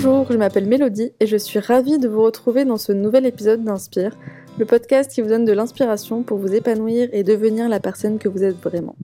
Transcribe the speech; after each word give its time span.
Bonjour, 0.00 0.30
je 0.30 0.38
m'appelle 0.38 0.68
Mélodie 0.68 1.10
et 1.18 1.26
je 1.26 1.36
suis 1.36 1.58
ravie 1.58 1.98
de 1.98 2.06
vous 2.06 2.22
retrouver 2.22 2.64
dans 2.64 2.76
ce 2.76 2.92
nouvel 2.92 3.26
épisode 3.26 3.64
d'Inspire, 3.64 4.16
le 4.56 4.64
podcast 4.64 5.10
qui 5.10 5.22
vous 5.22 5.28
donne 5.28 5.44
de 5.44 5.52
l'inspiration 5.52 6.22
pour 6.22 6.38
vous 6.38 6.54
épanouir 6.54 7.08
et 7.12 7.24
devenir 7.24 7.68
la 7.68 7.80
personne 7.80 8.18
que 8.18 8.28
vous 8.28 8.44
êtes 8.44 8.62
vraiment. 8.62 8.94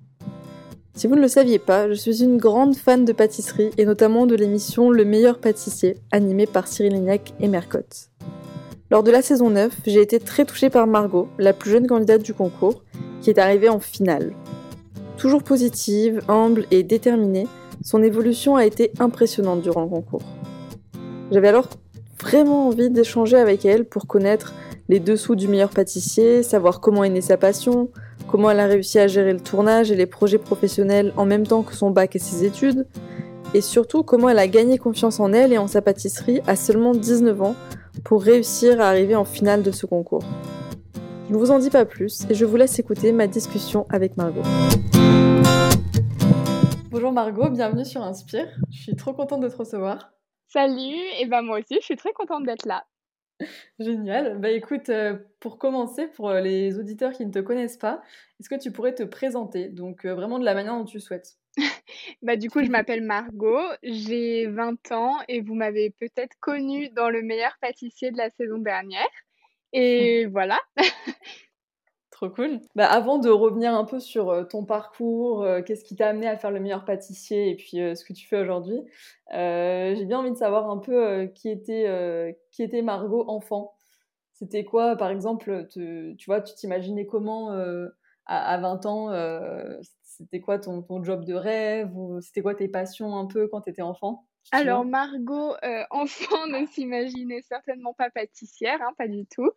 Si 0.94 1.08
vous 1.08 1.16
ne 1.16 1.20
le 1.20 1.26
saviez 1.26 1.58
pas, 1.58 1.88
je 1.88 1.94
suis 1.94 2.22
une 2.22 2.36
grande 2.36 2.76
fan 2.76 3.04
de 3.04 3.12
pâtisserie 3.12 3.72
et 3.76 3.86
notamment 3.86 4.24
de 4.24 4.36
l'émission 4.36 4.88
Le 4.88 5.04
meilleur 5.04 5.38
pâtissier, 5.38 5.96
animée 6.12 6.46
par 6.46 6.68
Cyril 6.68 6.92
Lignac 6.92 7.34
et 7.40 7.48
Mercotte. 7.48 8.10
Lors 8.92 9.02
de 9.02 9.10
la 9.10 9.20
saison 9.20 9.50
9, 9.50 9.76
j'ai 9.86 10.00
été 10.00 10.20
très 10.20 10.44
touchée 10.44 10.70
par 10.70 10.86
Margot, 10.86 11.26
la 11.40 11.52
plus 11.52 11.72
jeune 11.72 11.88
candidate 11.88 12.22
du 12.22 12.34
concours, 12.34 12.84
qui 13.20 13.30
est 13.30 13.40
arrivée 13.40 13.68
en 13.68 13.80
finale. 13.80 14.32
Toujours 15.16 15.42
positive, 15.42 16.20
humble 16.28 16.66
et 16.70 16.84
déterminée, 16.84 17.48
son 17.82 18.00
évolution 18.00 18.54
a 18.54 18.64
été 18.64 18.92
impressionnante 19.00 19.60
durant 19.60 19.82
le 19.82 19.88
concours. 19.88 20.22
J'avais 21.30 21.48
alors 21.48 21.68
vraiment 22.20 22.68
envie 22.68 22.90
d'échanger 22.90 23.36
avec 23.36 23.64
elle 23.64 23.84
pour 23.84 24.06
connaître 24.06 24.54
les 24.88 25.00
dessous 25.00 25.34
du 25.34 25.48
meilleur 25.48 25.70
pâtissier, 25.70 26.42
savoir 26.42 26.80
comment 26.80 27.04
est 27.04 27.10
née 27.10 27.22
sa 27.22 27.36
passion, 27.36 27.88
comment 28.28 28.50
elle 28.50 28.60
a 28.60 28.66
réussi 28.66 28.98
à 28.98 29.08
gérer 29.08 29.32
le 29.32 29.40
tournage 29.40 29.90
et 29.90 29.96
les 29.96 30.06
projets 30.06 30.38
professionnels 30.38 31.12
en 31.16 31.24
même 31.24 31.46
temps 31.46 31.62
que 31.62 31.74
son 31.74 31.90
bac 31.90 32.14
et 32.14 32.18
ses 32.18 32.44
études, 32.44 32.86
et 33.54 33.62
surtout 33.62 34.02
comment 34.02 34.28
elle 34.28 34.38
a 34.38 34.48
gagné 34.48 34.76
confiance 34.76 35.20
en 35.20 35.32
elle 35.32 35.52
et 35.52 35.58
en 35.58 35.66
sa 35.66 35.80
pâtisserie 35.80 36.40
à 36.46 36.56
seulement 36.56 36.92
19 36.92 37.40
ans 37.40 37.54
pour 38.04 38.22
réussir 38.22 38.80
à 38.80 38.88
arriver 38.88 39.16
en 39.16 39.24
finale 39.24 39.62
de 39.62 39.70
ce 39.70 39.86
concours. 39.86 40.24
Je 41.28 41.32
ne 41.32 41.38
vous 41.38 41.50
en 41.50 41.58
dis 41.58 41.70
pas 41.70 41.86
plus 41.86 42.26
et 42.28 42.34
je 42.34 42.44
vous 42.44 42.56
laisse 42.56 42.78
écouter 42.78 43.12
ma 43.12 43.26
discussion 43.26 43.86
avec 43.88 44.18
Margot. 44.18 44.42
Bonjour 46.90 47.12
Margot, 47.12 47.48
bienvenue 47.48 47.84
sur 47.86 48.02
Inspire. 48.02 48.46
Je 48.70 48.78
suis 48.78 48.96
trop 48.96 49.14
contente 49.14 49.40
de 49.40 49.48
te 49.48 49.56
recevoir. 49.56 50.13
Salut, 50.48 51.00
et 51.18 51.26
ben 51.26 51.42
moi 51.42 51.58
aussi, 51.58 51.76
je 51.80 51.84
suis 51.84 51.96
très 51.96 52.12
contente 52.12 52.44
d'être 52.44 52.66
là. 52.66 52.84
Génial. 53.78 54.38
Bah 54.38 54.50
écoute, 54.50 54.88
euh, 54.88 55.16
pour 55.40 55.58
commencer, 55.58 56.06
pour 56.08 56.30
euh, 56.30 56.40
les 56.40 56.78
auditeurs 56.78 57.12
qui 57.12 57.26
ne 57.26 57.32
te 57.32 57.40
connaissent 57.40 57.76
pas, 57.76 58.02
est-ce 58.40 58.48
que 58.48 58.60
tu 58.60 58.70
pourrais 58.70 58.94
te 58.94 59.02
présenter, 59.02 59.68
donc 59.68 60.04
euh, 60.04 60.14
vraiment 60.14 60.38
de 60.38 60.44
la 60.44 60.54
manière 60.54 60.74
dont 60.74 60.84
tu 60.84 61.00
souhaites 61.00 61.36
Bah 62.22 62.36
du 62.36 62.50
coup, 62.50 62.62
je 62.62 62.70
m'appelle 62.70 63.02
Margot, 63.02 63.62
j'ai 63.82 64.46
20 64.46 64.92
ans 64.92 65.16
et 65.28 65.40
vous 65.40 65.54
m'avez 65.54 65.90
peut-être 65.90 66.36
connue 66.40 66.88
dans 66.90 67.10
le 67.10 67.22
meilleur 67.22 67.56
pâtissier 67.60 68.12
de 68.12 68.18
la 68.18 68.30
saison 68.30 68.58
dernière. 68.58 69.08
Et 69.72 70.26
voilà. 70.32 70.60
Trop 72.14 72.30
cool. 72.30 72.60
Bah, 72.76 72.86
avant 72.86 73.18
de 73.18 73.28
revenir 73.28 73.74
un 73.74 73.84
peu 73.84 73.98
sur 73.98 74.30
euh, 74.30 74.44
ton 74.44 74.64
parcours, 74.64 75.42
euh, 75.42 75.62
qu'est-ce 75.62 75.82
qui 75.82 75.96
t'a 75.96 76.10
amené 76.10 76.28
à 76.28 76.36
faire 76.36 76.52
le 76.52 76.60
meilleur 76.60 76.84
pâtissier 76.84 77.50
et 77.50 77.56
puis 77.56 77.80
euh, 77.80 77.96
ce 77.96 78.04
que 78.04 78.12
tu 78.12 78.28
fais 78.28 78.38
aujourd'hui, 78.38 78.76
j'ai 79.32 80.04
bien 80.04 80.20
envie 80.20 80.30
de 80.30 80.36
savoir 80.36 80.70
un 80.70 80.78
peu 80.78 81.26
qui, 81.34 81.48
était, 81.48 82.36
qui 82.52 82.62
était 82.62 82.82
Margot 82.82 83.24
enfant. 83.28 83.74
C'était 84.32 84.64
quoi, 84.64 84.94
par 84.94 85.10
exemple, 85.10 85.66
tu 85.68 86.16
vois, 86.26 86.40
tu 86.40 86.54
t'imaginais 86.54 87.04
comment 87.04 87.50
à, 88.26 88.58
20 88.58 88.86
ans 88.86 89.10
C'était 90.02 90.40
quoi 90.40 90.60
ton, 90.60 90.82
ton, 90.82 91.02
job 91.02 91.24
de 91.24 91.34
rêve 91.34 91.90
ou 91.96 92.20
C'était 92.20 92.42
quoi 92.42 92.54
tes 92.54 92.68
passions 92.68 93.16
un 93.16 93.26
peu 93.26 93.48
quand 93.48 93.62
tu 93.62 93.70
étais 93.70 93.82
enfant? 93.82 94.24
Alors 94.52 94.84
Margot, 94.84 95.54
euh, 95.64 95.84
enfant, 95.90 96.46
ne 96.48 96.66
s'imaginait 96.66 97.42
certainement 97.42 97.94
pas 97.94 98.10
pâtissière, 98.10 98.80
hein, 98.82 98.92
pas 98.98 99.08
du 99.08 99.26
tout. 99.26 99.50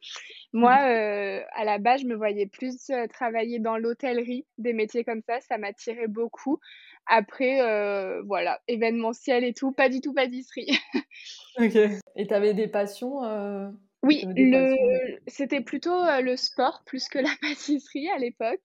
Moi, 0.54 0.76
mmh. 0.76 0.90
euh, 0.90 1.42
à 1.54 1.66
la 1.66 1.78
base, 1.78 2.02
je 2.02 2.08
me 2.08 2.16
voyais 2.16 2.48
plus 2.48 2.90
euh, 2.90 3.08
travailler 3.08 3.60
dans 3.60 3.78
l'hôtellerie, 3.78 4.46
des 4.58 4.74
métiers 4.74 5.04
comme 5.04 5.22
ça, 5.28 5.40
ça 5.42 5.58
m'attirait 5.58 6.08
beaucoup. 6.08 6.60
Après, 7.10 7.62
voilà, 8.26 8.60
événementiel 8.68 9.46
et 9.46 9.54
tout, 9.54 9.72
pas 9.72 9.88
du 9.88 10.02
tout 10.02 10.14
pâtisserie. 10.14 10.68
ok. 11.58 11.76
Et 12.18 12.28
tu 12.28 12.34
avais 12.34 12.54
des 12.54 12.68
passions 12.68 13.22
Oui, 14.04 14.26
le... 14.36 14.76
c'était 15.28 15.62
plutôt 15.62 16.04
le 16.22 16.36
sport 16.36 16.84
plus 16.86 17.08
que 17.08 17.20
la 17.20 17.30
pâtisserie 17.42 18.10
à 18.10 18.18
l'époque. 18.18 18.60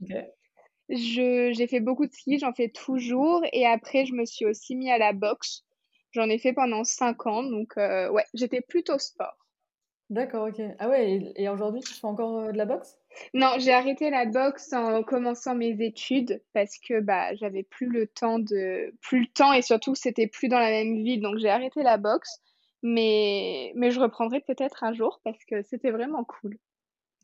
J'ai 0.88 1.66
fait 1.68 1.78
beaucoup 1.78 2.06
de 2.06 2.12
ski, 2.12 2.40
j'en 2.40 2.52
fais 2.52 2.68
toujours. 2.68 3.44
Et 3.52 3.64
après, 3.64 4.06
je 4.06 4.14
me 4.14 4.24
suis 4.24 4.44
aussi 4.44 4.74
mis 4.74 4.90
à 4.90 4.98
la 4.98 5.12
boxe. 5.12 5.64
J'en 6.12 6.28
ai 6.28 6.38
fait 6.38 6.52
pendant 6.52 6.84
5 6.84 7.26
ans, 7.26 7.42
donc 7.42 7.76
euh, 7.78 8.10
ouais, 8.10 8.24
j'étais 8.34 8.60
plutôt 8.60 8.98
sport. 8.98 9.36
D'accord, 10.10 10.48
ok. 10.48 10.60
Ah 10.78 10.90
ouais, 10.90 11.32
et, 11.36 11.48
aujourd'hui, 11.48 11.80
tu 11.80 11.94
fais 11.94 12.06
encore 12.06 12.38
euh, 12.38 12.52
de 12.52 12.58
la 12.58 12.66
boxe? 12.66 12.98
Non, 13.32 13.54
j'ai 13.58 13.72
arrêté 13.72 14.10
la 14.10 14.26
boxe 14.26 14.72
en 14.74 15.02
commençant 15.02 15.54
mes 15.54 15.74
études 15.82 16.42
parce 16.52 16.76
que 16.78 17.00
bah 17.00 17.34
j'avais 17.34 17.62
plus 17.62 17.86
le 17.86 18.06
temps 18.06 18.38
de 18.38 18.94
plus 19.00 19.20
le 19.20 19.26
temps 19.26 19.52
et 19.54 19.62
surtout 19.62 19.94
c'était 19.94 20.26
plus 20.26 20.48
dans 20.48 20.58
la 20.58 20.70
même 20.70 21.02
ville, 21.02 21.20
donc 21.22 21.38
j'ai 21.38 21.48
arrêté 21.48 21.82
la 21.82 21.96
boxe. 21.96 22.40
Mais 22.82 23.72
mais 23.74 23.90
je 23.90 24.00
reprendrai 24.00 24.40
peut-être 24.40 24.84
un 24.84 24.92
jour 24.92 25.20
parce 25.24 25.42
que 25.46 25.62
c'était 25.62 25.90
vraiment 25.90 26.24
cool. 26.24 26.58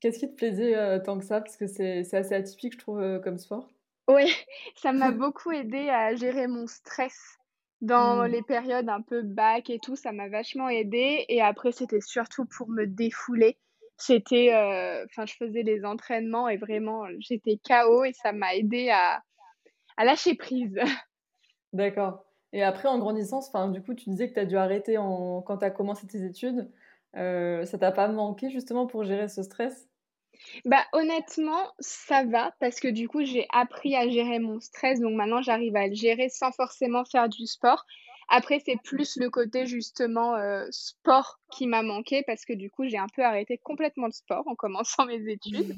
Qu'est-ce 0.00 0.20
qui 0.20 0.30
te 0.30 0.36
plaisait 0.36 0.76
euh, 0.76 0.98
tant 0.98 1.18
que 1.18 1.24
ça? 1.24 1.40
Parce 1.40 1.56
que 1.56 1.66
c'est 1.66 2.14
assez 2.14 2.34
atypique, 2.34 2.74
je 2.74 2.78
trouve, 2.78 3.20
comme 3.22 3.38
sport. 3.38 3.68
Oui, 4.08 4.32
ça 4.76 4.92
m'a 4.92 5.10
beaucoup 5.10 5.52
aidé 5.52 5.90
à 5.90 6.14
gérer 6.14 6.46
mon 6.46 6.66
stress 6.66 7.37
dans 7.80 8.24
mmh. 8.24 8.26
les 8.26 8.42
périodes 8.42 8.88
un 8.88 9.02
peu 9.02 9.22
bac 9.22 9.70
et 9.70 9.78
tout, 9.78 9.96
ça 9.96 10.12
m'a 10.12 10.28
vachement 10.28 10.68
aidé. 10.68 11.24
Et 11.28 11.40
après, 11.40 11.72
c'était 11.72 12.00
surtout 12.00 12.44
pour 12.46 12.68
me 12.68 12.86
défouler. 12.86 13.58
C'était, 13.96 14.54
euh, 14.54 15.04
enfin, 15.06 15.26
je 15.26 15.34
faisais 15.34 15.62
les 15.62 15.84
entraînements 15.84 16.48
et 16.48 16.56
vraiment, 16.56 17.04
j'étais 17.18 17.58
KO 17.68 18.04
et 18.04 18.12
ça 18.12 18.32
m'a 18.32 18.54
aidé 18.54 18.90
à, 18.90 19.22
à 19.96 20.04
lâcher 20.04 20.34
prise. 20.34 20.78
D'accord. 21.72 22.24
Et 22.52 22.62
après, 22.62 22.88
en 22.88 22.98
grandissant, 22.98 23.40
du 23.68 23.82
coup, 23.82 23.94
tu 23.94 24.08
disais 24.10 24.28
que 24.28 24.34
tu 24.34 24.40
as 24.40 24.46
dû 24.46 24.56
arrêter 24.56 24.96
en... 24.98 25.42
quand 25.42 25.58
tu 25.58 25.64
as 25.64 25.70
commencé 25.70 26.06
tes 26.06 26.24
études. 26.24 26.70
Euh, 27.16 27.64
ça 27.64 27.78
t'a 27.78 27.90
pas 27.90 28.08
manqué 28.08 28.50
justement 28.50 28.86
pour 28.86 29.04
gérer 29.04 29.28
ce 29.28 29.42
stress? 29.42 29.87
Bah, 30.64 30.84
honnêtement, 30.92 31.72
ça 31.80 32.24
va 32.24 32.52
parce 32.60 32.80
que 32.80 32.88
du 32.88 33.08
coup, 33.08 33.24
j'ai 33.24 33.46
appris 33.52 33.94
à 33.96 34.08
gérer 34.08 34.38
mon 34.38 34.60
stress. 34.60 35.00
Donc 35.00 35.14
maintenant, 35.14 35.42
j'arrive 35.42 35.76
à 35.76 35.86
le 35.86 35.94
gérer 35.94 36.28
sans 36.28 36.52
forcément 36.52 37.04
faire 37.04 37.28
du 37.28 37.46
sport. 37.46 37.84
Après, 38.28 38.60
c'est 38.64 38.76
plus 38.82 39.16
le 39.16 39.30
côté 39.30 39.66
justement 39.66 40.36
euh, 40.36 40.66
sport 40.70 41.40
qui 41.50 41.66
m'a 41.66 41.82
manqué 41.82 42.22
parce 42.26 42.44
que 42.44 42.52
du 42.52 42.70
coup, 42.70 42.86
j'ai 42.86 42.98
un 42.98 43.06
peu 43.14 43.22
arrêté 43.22 43.58
complètement 43.58 44.06
le 44.06 44.12
sport 44.12 44.46
en 44.46 44.54
commençant 44.54 45.06
mes 45.06 45.30
études. 45.30 45.76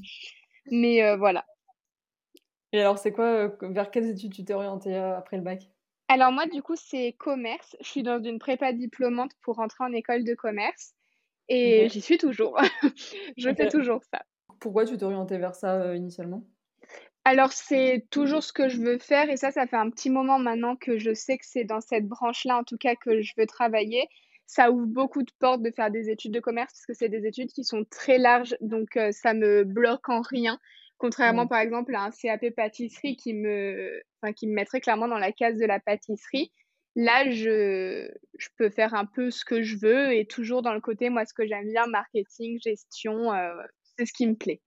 Mais 0.71 1.03
euh, 1.03 1.17
voilà. 1.17 1.47
Et 2.73 2.81
alors, 2.81 2.99
c'est 2.99 3.13
quoi, 3.13 3.27
euh, 3.27 3.51
vers 3.63 3.91
quelles 3.91 4.11
études 4.11 4.33
tu 4.33 4.45
t'es 4.45 4.55
orientée 4.55 4.97
après 4.97 5.37
le 5.37 5.43
bac? 5.43 5.69
Alors 6.09 6.33
moi, 6.33 6.47
du 6.47 6.61
coup, 6.61 6.75
c'est 6.77 7.13
commerce. 7.19 7.77
Je 7.81 7.89
suis 7.89 8.03
dans 8.03 8.21
une 8.21 8.41
prépa 8.41 8.73
diplômante 8.73 9.31
pour 9.43 9.57
rentrer 9.57 9.85
en 9.85 9.93
école 9.93 10.25
de 10.25 10.35
commerce. 10.35 10.95
Et 11.49 11.89
j'y 11.89 12.01
suis 12.01 12.19
toujours. 12.19 12.61
je 13.37 13.53
fais 13.55 13.69
toujours 13.69 14.01
ça. 14.13 14.23
Pourquoi 14.61 14.85
tu 14.85 14.97
t'es 14.97 15.05
orientée 15.05 15.39
vers 15.39 15.55
ça 15.55 15.81
euh, 15.83 15.97
initialement? 15.97 16.45
Alors, 17.25 17.53
c'est 17.53 18.07
toujours 18.11 18.43
ce 18.43 18.53
que 18.53 18.69
je 18.69 18.79
veux 18.79 18.99
faire 18.99 19.29
et 19.31 19.37
ça, 19.37 19.51
ça 19.51 19.67
fait 19.67 19.77
un 19.77 19.91
petit 19.91 20.11
moment 20.11 20.39
maintenant 20.39 20.77
que 20.77 20.99
je 20.99 21.13
sais 21.13 21.37
que 21.39 21.45
c'est 21.47 21.65
dans 21.65 21.81
cette 21.81 22.07
branche-là, 22.07 22.59
en 22.59 22.65
tout 22.65 22.79
cas, 22.79 22.95
que 22.95 23.21
je 23.21 23.33
veux 23.37 23.47
travailler. 23.47 24.09
Ça 24.47 24.71
ouvre 24.71 24.87
beaucoup 24.87 25.23
de 25.23 25.31
portes 25.39 25.63
de 25.63 25.71
faire 25.71 25.91
des 25.91 26.11
études 26.11 26.33
de 26.33 26.41
commerce 26.41 26.73
parce 26.73 26.87
que 26.87 26.95
c'est 26.95 27.09
des 27.09 27.27
études 27.27 27.53
qui 27.53 27.63
sont 27.63 27.85
très 27.85 28.19
larges, 28.19 28.57
donc 28.61 28.97
euh, 28.97 29.13
ça 29.13 29.35
me 29.35 29.65
bloque 29.65 30.09
en 30.09 30.23
rien. 30.23 30.59
Contrairement, 30.99 31.47
par 31.47 31.61
exemple, 31.61 31.95
à 31.95 32.03
un 32.03 32.11
CAP 32.11 32.51
pâtisserie 32.55 33.17
qui 33.17 33.33
me, 33.33 34.03
enfin, 34.21 34.35
qui 34.35 34.47
me 34.47 34.53
mettrait 34.53 34.83
clairement 34.83 35.09
dans 35.09 35.19
la 35.19 35.33
case 35.33 35.57
de 35.57 35.65
la 35.65 35.81
pâtisserie. 35.81 36.53
Là, 36.95 37.31
je, 37.31 38.11
je 38.39 38.49
peux 38.59 38.69
faire 38.69 38.95
un 38.95 39.07
peu 39.07 39.31
ce 39.31 39.45
que 39.45 39.63
je 39.63 39.79
veux 39.79 40.13
et 40.13 40.27
toujours 40.27 40.61
dans 40.61 40.75
le 40.75 40.81
côté, 40.81 41.09
moi, 41.09 41.25
ce 41.25 41.33
que 41.33 41.47
j'aime 41.47 41.71
bien, 41.71 41.87
marketing, 41.87 42.61
gestion, 42.61 43.33
euh, 43.33 43.63
c'est 44.01 44.07
ce 44.07 44.13
qui 44.15 44.27
me 44.27 44.35
plaît. 44.35 44.61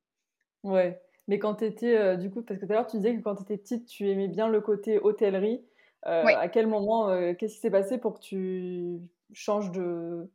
Ouais. 0.64 1.02
Mais 1.28 1.40
quand 1.40 1.56
tu 1.56 1.66
étais, 1.66 1.98
euh, 1.98 2.18
du 2.18 2.30
coup, 2.30 2.42
parce 2.42 2.60
que 2.60 2.66
tout 2.66 2.72
à 2.72 2.76
l'heure 2.76 2.88
tu 2.88 2.98
disais 2.98 3.16
que 3.16 3.22
quand 3.22 3.36
tu 3.36 3.44
étais 3.44 3.58
petite, 3.58 3.88
tu 3.88 4.10
aimais 4.10 4.28
bien 4.28 4.48
le 4.48 4.62
côté 4.62 5.00
hôtellerie. 5.00 5.64
Euh, 6.06 6.24
à 6.26 6.50
quel 6.50 6.68
moment, 6.68 7.10
euh, 7.10 7.34
qu'est-ce 7.34 7.56
qui 7.56 7.60
s'est 7.62 7.72
passé 7.72 7.98
pour 7.98 8.16
que 8.16 8.20
tu 8.20 9.00
changes 9.32 9.72
de, 9.72 10.30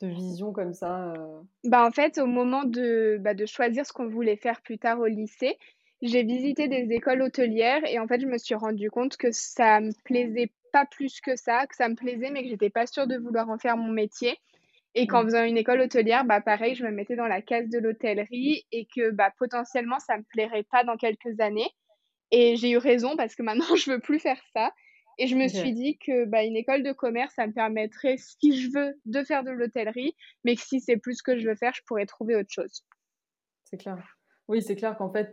de 0.00 0.06
vision 0.06 0.52
comme 0.52 0.74
ça 0.74 1.14
bah, 1.64 1.86
En 1.86 1.90
fait, 1.90 2.18
au 2.18 2.26
moment 2.26 2.64
de, 2.64 3.16
bah, 3.18 3.32
de 3.32 3.46
choisir 3.46 3.86
ce 3.86 3.92
qu'on 3.92 4.08
voulait 4.08 4.36
faire 4.36 4.60
plus 4.60 4.78
tard 4.78 5.00
au 5.00 5.06
lycée, 5.06 5.58
j'ai 6.02 6.22
visité 6.22 6.68
des 6.68 6.94
écoles 6.94 7.22
hôtelières 7.22 7.82
et 7.86 7.98
en 7.98 8.06
fait, 8.06 8.20
je 8.20 8.26
me 8.26 8.36
suis 8.36 8.54
rendu 8.54 8.90
compte 8.90 9.16
que 9.16 9.32
ça 9.32 9.80
me 9.80 9.90
plaisait 10.04 10.52
pas 10.70 10.84
plus 10.84 11.20
que 11.22 11.34
ça, 11.34 11.66
que 11.66 11.74
ça 11.74 11.88
me 11.88 11.94
plaisait, 11.94 12.30
mais 12.30 12.42
que 12.42 12.50
j'étais 12.50 12.68
pas 12.70 12.86
sûre 12.86 13.06
de 13.06 13.16
vouloir 13.16 13.48
en 13.48 13.56
faire 13.56 13.78
mon 13.78 13.90
métier. 13.90 14.38
Et 14.98 15.06
qu'en 15.06 15.22
mmh. 15.22 15.26
faisant 15.26 15.44
une 15.44 15.58
école 15.58 15.82
hôtelière, 15.82 16.24
bah 16.24 16.40
pareil, 16.40 16.74
je 16.74 16.82
me 16.82 16.90
mettais 16.90 17.16
dans 17.16 17.26
la 17.26 17.42
case 17.42 17.68
de 17.68 17.78
l'hôtellerie 17.78 18.64
et 18.72 18.86
que 18.86 19.10
bah 19.10 19.30
potentiellement 19.38 19.98
ça 19.98 20.16
me 20.16 20.22
plairait 20.22 20.64
pas 20.64 20.84
dans 20.84 20.96
quelques 20.96 21.38
années. 21.38 21.68
Et 22.30 22.56
j'ai 22.56 22.70
eu 22.70 22.78
raison 22.78 23.14
parce 23.14 23.34
que 23.34 23.42
maintenant 23.42 23.66
je 23.76 23.90
veux 23.90 24.00
plus 24.00 24.18
faire 24.18 24.40
ça. 24.54 24.72
Et 25.18 25.26
je 25.28 25.36
me 25.36 25.48
suis 25.48 25.72
dit 25.72 25.96
que 25.98 26.26
bah, 26.26 26.42
une 26.44 26.56
école 26.56 26.82
de 26.82 26.92
commerce, 26.92 27.34
ça 27.34 27.46
me 27.46 27.52
permettrait, 27.52 28.16
si 28.18 28.60
je 28.60 28.70
veux, 28.70 29.00
de 29.06 29.22
faire 29.22 29.44
de 29.44 29.50
l'hôtellerie, 29.50 30.14
mais 30.44 30.56
que 30.56 30.60
si 30.60 30.80
c'est 30.80 30.98
plus 30.98 31.14
ce 31.14 31.22
que 31.22 31.38
je 31.38 31.48
veux 31.48 31.54
faire, 31.54 31.72
je 31.74 31.80
pourrais 31.86 32.04
trouver 32.04 32.36
autre 32.36 32.50
chose. 32.50 32.84
C'est 33.64 33.78
clair. 33.78 33.96
Oui, 34.48 34.60
c'est 34.60 34.76
clair 34.76 34.96
qu'en 34.96 35.10
fait, 35.10 35.32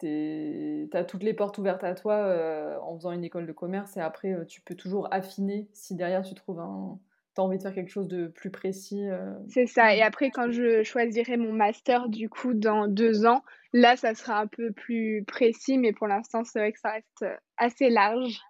tu 0.00 0.90
as 0.92 1.04
toutes 1.04 1.22
les 1.22 1.32
portes 1.32 1.56
ouvertes 1.56 1.82
à 1.82 1.94
toi 1.94 2.16
euh, 2.16 2.78
en 2.80 2.94
faisant 2.96 3.12
une 3.12 3.24
école 3.24 3.46
de 3.46 3.52
commerce 3.52 3.96
et 3.96 4.00
après, 4.00 4.32
euh, 4.32 4.44
tu 4.44 4.60
peux 4.60 4.74
toujours 4.74 5.08
affiner 5.12 5.68
si 5.72 5.94
derrière 5.94 6.22
tu 6.22 6.34
trouves 6.34 6.60
un, 6.60 7.00
tu 7.38 7.42
as 7.42 7.44
envie 7.44 7.58
de 7.58 7.62
faire 7.62 7.74
quelque 7.74 7.90
chose 7.90 8.08
de 8.08 8.26
plus 8.26 8.50
précis. 8.50 9.06
C'est 9.48 9.66
ça. 9.66 9.94
Et 9.94 10.02
après, 10.02 10.30
quand 10.30 10.50
je 10.50 10.82
choisirai 10.82 11.36
mon 11.36 11.52
master, 11.52 12.08
du 12.08 12.28
coup, 12.28 12.52
dans 12.52 12.88
deux 12.88 13.26
ans, 13.26 13.42
là, 13.72 13.96
ça 13.96 14.14
sera 14.14 14.40
un 14.40 14.46
peu 14.48 14.72
plus 14.72 15.24
précis. 15.24 15.78
Mais 15.78 15.92
pour 15.92 16.08
l'instant, 16.08 16.42
c'est 16.44 16.58
vrai 16.58 16.72
que 16.72 16.80
ça 16.80 16.92
reste 16.92 17.24
assez 17.56 17.90
large. 17.90 18.40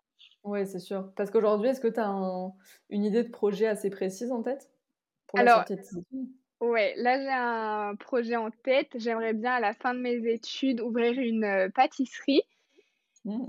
Oui, 0.45 0.67
c'est 0.67 0.79
sûr. 0.79 1.13
Parce 1.17 1.31
qu'aujourd'hui, 1.31 1.69
est-ce 1.69 1.81
que 1.81 1.89
tu 1.89 2.01
as 2.01 2.09
une 2.91 3.05
idée 3.05 3.23
de 3.23 3.31
projet 3.31 3.67
assez 3.67 3.91
précise 3.91 4.33
en 4.33 4.43
tête 4.43 4.71
pour 5.27 5.39
la 5.39 5.57
sortie 5.57 5.77
de 5.77 5.83
Ouais, 6.61 6.95
là 6.97 7.21
j'ai 7.21 7.31
un 7.31 7.95
projet 7.95 8.37
en 8.37 8.51
tête. 8.51 8.91
J'aimerais 8.97 9.33
bien 9.33 9.53
à 9.53 9.61
la 9.61 9.75
fin 9.75 9.95
de 9.95 10.01
mes 10.01 10.27
études 10.29 10.81
ouvrir 10.81 11.13
une 11.13 11.45
euh, 11.45 11.69
pâtisserie. 11.69 12.43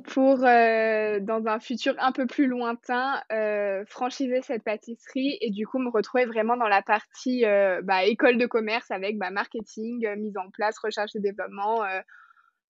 Pour, 0.05 0.43
euh, 0.43 1.19
dans 1.19 1.45
un 1.47 1.59
futur 1.59 1.95
un 1.99 2.11
peu 2.11 2.25
plus 2.25 2.47
lointain, 2.47 3.21
euh, 3.31 3.83
franchiser 3.85 4.41
cette 4.41 4.63
pâtisserie 4.63 5.37
et 5.41 5.51
du 5.51 5.65
coup 5.67 5.79
me 5.79 5.89
retrouver 5.89 6.25
vraiment 6.25 6.57
dans 6.57 6.67
la 6.67 6.81
partie 6.81 7.43
bah, 7.83 8.03
école 8.05 8.37
de 8.37 8.45
commerce 8.45 8.89
avec 8.91 9.17
bah, 9.17 9.31
marketing, 9.31 10.07
mise 10.15 10.37
en 10.37 10.49
place, 10.51 10.77
recherche 10.79 11.15
et 11.15 11.19
développement, 11.19 11.83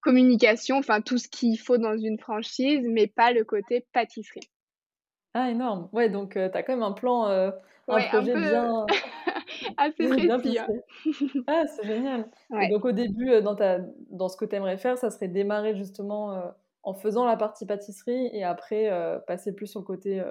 communication, 0.01 0.77
enfin 0.77 1.01
tout 1.01 1.17
ce 1.17 1.27
qu'il 1.27 1.59
faut 1.59 1.77
dans 1.77 1.97
une 1.97 2.19
franchise, 2.19 2.85
mais 2.87 3.07
pas 3.07 3.31
le 3.31 3.43
côté 3.43 3.85
pâtisserie. 3.93 4.49
Ah, 5.33 5.49
énorme. 5.49 5.89
Ouais, 5.93 6.09
donc 6.09 6.33
tu 6.33 6.39
as 6.39 6.63
quand 6.63 6.73
même 6.73 6.83
un 6.83 6.93
plan, 6.93 7.25
un 7.25 8.01
projet 8.09 8.33
bien. 8.33 8.85
assez 9.77 10.07
précis. 10.27 10.59
Hein. 10.59 10.67
ah, 11.47 11.65
c'est 11.67 11.87
génial. 11.87 12.29
donc 12.69 12.85
au 12.85 12.91
début, 12.91 13.29
euh, 13.29 13.41
dans, 13.41 13.55
ta, 13.55 13.79
dans 14.09 14.29
ce 14.29 14.37
que 14.37 14.45
tu 14.45 14.55
aimerais 14.55 14.77
faire, 14.77 14.97
ça 14.97 15.09
serait 15.09 15.27
démarrer 15.27 15.75
justement 15.75 16.33
euh, 16.33 16.47
en 16.89 16.93
faisant 16.95 17.25
la 17.25 17.37
partie 17.37 17.67
pâtisserie 17.67 18.29
et 18.33 18.43
après 18.43 18.91
euh, 18.91 19.19
passer 19.19 19.53
plus 19.53 19.67
sur 19.67 19.81
le 19.81 19.85
côté 19.85 20.23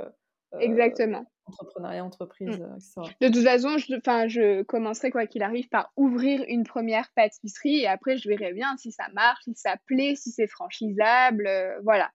Exactement. 0.59 1.25
entrepreneuriat, 1.47 2.05
entreprise, 2.05 2.59
mm. 2.59 2.77
etc. 2.77 3.17
De 3.21 3.29
toute 3.29 3.45
façon, 3.45 3.79
je, 3.79 3.95
je 4.29 4.63
commencerai 4.63 5.11
quoi 5.11 5.27
qu'il 5.27 5.43
arrive 5.43 5.69
par 5.69 5.93
ouvrir 5.97 6.45
une 6.49 6.65
première 6.65 7.11
pâtisserie 7.15 7.81
et 7.81 7.87
après 7.87 8.17
je 8.17 8.29
verrai 8.29 8.53
bien 8.53 8.77
si 8.77 8.91
ça 8.91 9.05
marche, 9.13 9.45
si 9.45 9.55
ça 9.55 9.77
plaît, 9.87 10.15
si 10.17 10.31
c'est 10.31 10.49
franchisable, 10.49 11.49
voilà. 11.85 12.11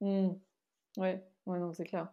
Mmh. 0.00 0.30
Ouais, 0.96 1.22
ouais, 1.46 1.58
non, 1.58 1.72
c'est 1.74 1.84
clair. 1.84 2.08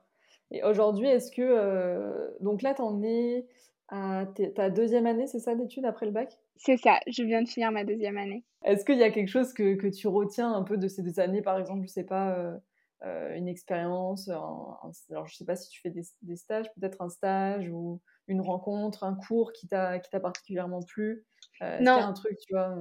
Et 0.51 0.63
aujourd'hui, 0.63 1.07
est-ce 1.07 1.31
que. 1.31 2.35
donc 2.43 2.61
là, 2.61 2.73
tu 2.73 2.81
en 2.81 3.01
es 3.03 3.47
ta 3.89 4.69
deuxième 4.69 5.05
année, 5.05 5.27
c'est 5.27 5.39
ça, 5.39 5.55
d'études 5.55 5.85
après 5.85 6.05
le 6.05 6.11
bac? 6.11 6.37
C'est 6.55 6.77
ça, 6.77 6.99
je 7.07 7.23
viens 7.23 7.41
de 7.41 7.47
finir 7.47 7.71
ma 7.71 7.83
deuxième 7.83 8.17
année. 8.17 8.43
Est-ce 8.63 8.85
qu'il 8.85 8.97
y 8.97 9.03
a 9.03 9.11
quelque 9.11 9.29
chose 9.29 9.53
que, 9.53 9.75
que, 9.75 9.87
tu 9.87 10.07
retiens 10.07 10.53
un 10.53 10.63
peu 10.63 10.77
de 10.77 10.87
ces 10.87 11.01
deux 11.01 11.19
années, 11.19 11.41
par 11.41 11.57
exemple, 11.57 11.83
je 11.83 11.87
sais 11.87 12.03
pas, 12.03 12.37
euh, 12.37 12.57
euh, 13.05 13.35
une 13.35 13.47
expérience, 13.47 14.27
alors 14.29 14.93
je 15.25 15.35
sais 15.35 15.45
pas 15.45 15.55
si 15.55 15.69
tu 15.69 15.79
fais 15.81 15.89
des, 15.89 16.03
des 16.21 16.35
stages, 16.35 16.67
peut-être 16.75 17.01
un 17.01 17.09
stage 17.09 17.69
ou 17.69 18.01
une 18.27 18.41
rencontre, 18.41 19.03
un 19.03 19.15
cours 19.15 19.53
qui 19.53 19.67
t'a 19.67 19.99
particulièrement 20.21 20.81
plu? 20.81 21.25
Euh, 21.61 21.85
a 21.85 22.05
un 22.05 22.13
truc, 22.13 22.37
tu 22.39 22.53
vois, 22.53 22.75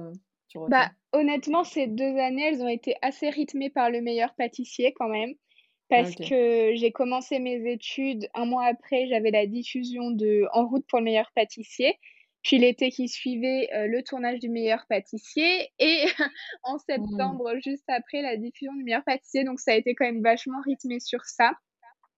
tu 0.49 0.59
bah, 0.67 0.89
Honnêtement, 1.13 1.63
ces 1.63 1.87
deux 1.87 2.17
années, 2.17 2.47
elles 2.47 2.61
ont 2.61 2.67
été 2.67 2.95
assez 3.01 3.29
rythmées 3.29 3.69
par 3.69 3.89
le 3.89 4.01
meilleur 4.01 4.33
pâtissier 4.35 4.93
quand 4.93 5.07
même 5.07 5.33
parce 5.89 6.15
que 6.15 6.75
j'ai 6.75 6.91
commencé 6.91 7.39
mes 7.39 7.71
études 7.71 8.29
un 8.33 8.45
mois 8.45 8.65
après, 8.65 9.07
j'avais 9.07 9.31
la 9.31 9.47
diffusion 9.47 10.11
de 10.11 10.45
En 10.53 10.67
route 10.67 10.85
pour 10.87 10.99
le 10.99 11.05
meilleur 11.05 11.31
pâtissier. 11.35 11.97
Puis 12.43 12.57
l'été 12.57 12.89
qui 12.89 13.09
suivait, 13.09 13.69
euh, 13.73 13.87
le 13.87 14.01
tournage 14.01 14.39
du 14.39 14.49
meilleur 14.49 14.85
pâtissier. 14.87 15.71
Et 15.79 16.05
en 16.63 16.75
mmh. 16.75 16.79
septembre, 16.87 17.51
juste 17.63 17.83
après, 17.87 18.21
la 18.21 18.37
diffusion 18.37 18.73
du 18.75 18.83
meilleur 18.83 19.03
pâtissier. 19.03 19.43
Donc 19.43 19.59
ça 19.59 19.71
a 19.71 19.75
été 19.75 19.93
quand 19.95 20.05
même 20.05 20.23
vachement 20.23 20.61
rythmé 20.65 20.99
sur 20.99 21.25
ça. 21.25 21.51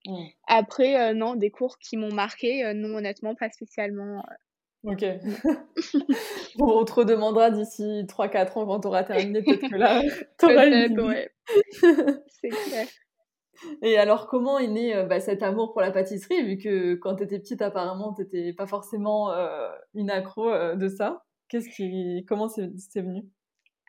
Mmh. 0.05 0.25
Après, 0.47 0.99
euh, 0.99 1.13
non, 1.13 1.35
des 1.35 1.49
cours 1.49 1.77
qui 1.79 1.97
m'ont 1.97 2.13
marqué, 2.13 2.65
euh, 2.65 2.73
non, 2.73 2.97
honnêtement, 2.97 3.35
pas 3.35 3.49
spécialement. 3.49 4.23
Ok. 4.83 5.03
on 6.59 6.85
te 6.85 6.93
redemandera 6.93 7.51
d'ici 7.51 7.83
3-4 8.07 8.59
ans 8.59 8.65
quand 8.65 8.79
tu 8.81 8.87
auras 8.87 9.03
terminé. 9.03 9.41
Peut-être 9.41 9.69
que 9.69 9.75
là, 9.75 10.01
tu 10.39 10.45
auras 10.45 10.67
une 10.67 10.99
ouais. 10.99 11.31
C'est 12.41 12.49
clair. 12.49 12.87
Et 13.81 13.97
alors, 13.97 14.27
comment 14.27 14.59
est 14.59 14.67
né 14.67 14.95
euh, 14.95 15.05
bah, 15.05 15.19
cet 15.19 15.43
amour 15.43 15.71
pour 15.71 15.81
la 15.81 15.91
pâtisserie, 15.91 16.43
vu 16.43 16.57
que 16.57 16.95
quand 16.95 17.15
tu 17.15 17.23
étais 17.23 17.39
petite, 17.39 17.61
apparemment, 17.61 18.13
tu 18.13 18.21
n'étais 18.21 18.53
pas 18.53 18.67
forcément 18.67 19.31
euh, 19.31 19.69
une 19.93 20.09
accro 20.09 20.49
euh, 20.49 20.75
de 20.75 20.87
ça? 20.87 21.23
Qu'est-ce 21.49 21.69
qui, 21.69 22.25
Comment 22.27 22.47
c'est 22.47 23.01
venu? 23.01 23.23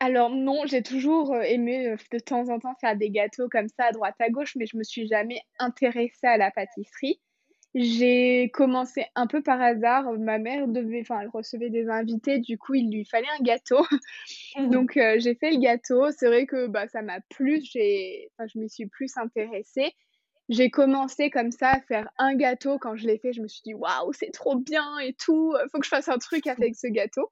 Alors 0.00 0.30
non, 0.30 0.62
j'ai 0.66 0.82
toujours 0.82 1.36
aimé 1.36 1.94
de 2.10 2.18
temps 2.18 2.48
en 2.48 2.58
temps 2.58 2.74
faire 2.80 2.96
des 2.96 3.10
gâteaux 3.10 3.48
comme 3.48 3.68
ça 3.68 3.84
à 3.86 3.92
droite 3.92 4.16
à 4.18 4.30
gauche, 4.30 4.56
mais 4.56 4.66
je 4.66 4.76
me 4.76 4.82
suis 4.82 5.06
jamais 5.06 5.40
intéressée 5.60 6.26
à 6.26 6.36
la 6.36 6.50
pâtisserie. 6.50 7.20
J'ai 7.74 8.50
commencé 8.52 9.06
un 9.14 9.26
peu 9.26 9.42
par 9.42 9.60
hasard. 9.60 10.12
Ma 10.18 10.38
mère 10.38 10.68
devait, 10.68 11.00
enfin, 11.00 11.20
elle 11.20 11.28
recevait 11.28 11.70
des 11.70 11.88
invités, 11.88 12.38
du 12.38 12.58
coup, 12.58 12.74
il 12.74 12.90
lui 12.90 13.04
fallait 13.04 13.26
un 13.38 13.42
gâteau. 13.42 13.82
Mmh 14.56 14.68
Donc, 14.70 14.96
euh, 14.96 15.16
j'ai 15.18 15.34
fait 15.34 15.50
le 15.50 15.58
gâteau. 15.58 16.10
C'est 16.10 16.26
vrai 16.26 16.46
que 16.46 16.66
bah, 16.66 16.86
ça 16.88 17.00
m'a 17.00 17.20
plu. 17.30 17.62
Enfin, 17.64 18.46
je 18.52 18.58
m'y 18.58 18.68
suis 18.68 18.86
plus 18.86 19.16
intéressée. 19.16 19.94
J'ai 20.50 20.70
commencé 20.70 21.30
comme 21.30 21.50
ça 21.50 21.70
à 21.70 21.80
faire 21.80 22.10
un 22.18 22.34
gâteau. 22.34 22.78
Quand 22.78 22.96
je 22.96 23.06
l'ai 23.06 23.18
fait, 23.18 23.32
je 23.32 23.40
me 23.40 23.48
suis 23.48 23.62
dit, 23.64 23.74
waouh, 23.74 24.12
c'est 24.12 24.32
trop 24.32 24.56
bien 24.56 24.98
et 24.98 25.14
tout. 25.14 25.54
Faut 25.70 25.78
que 25.78 25.86
je 25.86 25.90
fasse 25.90 26.08
un 26.08 26.18
truc 26.18 26.46
avec 26.46 26.76
ce 26.76 26.88
gâteau. 26.88 27.30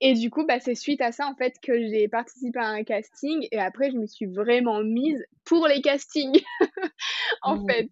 Et 0.00 0.14
du 0.14 0.30
coup, 0.30 0.46
bah, 0.46 0.60
c'est 0.60 0.74
suite 0.74 1.00
à 1.00 1.10
ça, 1.10 1.26
en 1.26 1.34
fait, 1.34 1.54
que 1.60 1.72
j'ai 1.88 2.06
participé 2.08 2.58
à 2.58 2.68
un 2.68 2.84
casting. 2.84 3.48
Et 3.50 3.58
après, 3.58 3.90
je 3.90 3.96
me 3.96 4.06
suis 4.06 4.26
vraiment 4.26 4.82
mise 4.82 5.24
pour 5.44 5.66
les 5.66 5.80
castings, 5.80 6.40
en 7.42 7.56
mmh. 7.56 7.66
fait. 7.68 7.90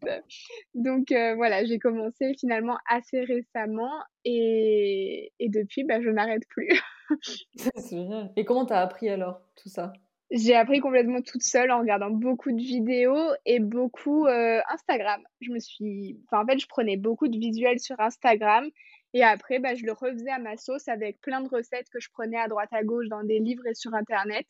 Donc, 0.75 1.11
euh, 1.11 1.35
voilà, 1.35 1.65
j'ai 1.65 1.79
commencé 1.79 2.35
finalement 2.39 2.79
assez 2.89 3.21
récemment. 3.23 3.93
Et, 4.25 5.33
et 5.41 5.49
depuis, 5.49 5.85
bah, 5.85 6.01
je 6.01 6.11
n'arrête 6.11 6.47
plus. 6.49 6.69
c'est 7.57 7.91
génial. 7.91 8.33
Et 8.37 8.45
comment 8.45 8.67
tu 8.67 8.73
as 8.73 8.81
appris 8.81 9.09
alors 9.09 9.41
tout 9.57 9.69
ça? 9.69 9.93
J'ai 10.33 10.57
appris 10.57 10.81
complètement 10.81 11.23
toute 11.23 11.43
seule 11.43 11.71
en 11.71 11.79
regardant 11.79 12.11
beaucoup 12.11 12.51
de 12.51 12.61
vidéos 12.61 13.31
et 13.45 13.61
beaucoup 13.61 14.27
euh, 14.27 14.61
Instagram. 14.73 15.23
Je 15.41 15.53
me 15.53 15.61
suis, 15.61 16.19
enfin 16.27 16.43
en 16.43 16.47
fait, 16.47 16.59
je 16.59 16.67
prenais 16.67 16.97
beaucoup 16.97 17.29
de 17.29 17.39
visuels 17.39 17.79
sur 17.79 17.99
Instagram 18.01 18.69
et 19.17 19.23
après, 19.23 19.59
bah, 19.61 19.75
je 19.75 19.87
le 19.87 19.93
refaisais 19.93 20.31
à 20.31 20.39
ma 20.39 20.59
sauce 20.59 20.89
avec 20.89 21.23
plein 21.23 21.41
de 21.41 21.49
recettes 21.49 21.89
que 21.89 22.01
je 22.01 22.11
prenais 22.11 22.37
à 22.37 22.49
droite 22.49 22.69
à 22.73 22.85
gauche 22.85 23.09
dans 23.09 23.25
des 23.25 23.39
livres 23.39 23.67
et 23.67 23.73
sur 23.73 23.95
Internet 23.95 24.47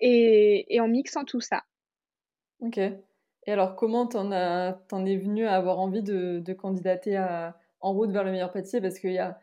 et, 0.00 0.74
et 0.74 0.80
en 0.80 0.88
mixant 0.88 1.26
tout 1.26 1.42
ça. 1.42 1.64
Ok. 2.60 2.78
Et 2.78 3.52
alors, 3.52 3.76
comment 3.76 4.06
t'en, 4.06 4.32
as, 4.32 4.72
t'en 4.88 5.04
es 5.04 5.18
venu 5.18 5.44
à 5.44 5.54
avoir 5.54 5.78
envie 5.80 6.02
de, 6.02 6.38
de 6.38 6.52
candidater 6.54 7.18
à, 7.18 7.58
en 7.80 7.92
route 7.92 8.10
vers 8.10 8.24
le 8.24 8.30
meilleur 8.30 8.50
pâtissier? 8.50 8.80
Parce 8.80 8.98
qu'il 8.98 9.12
y 9.12 9.18
a, 9.18 9.38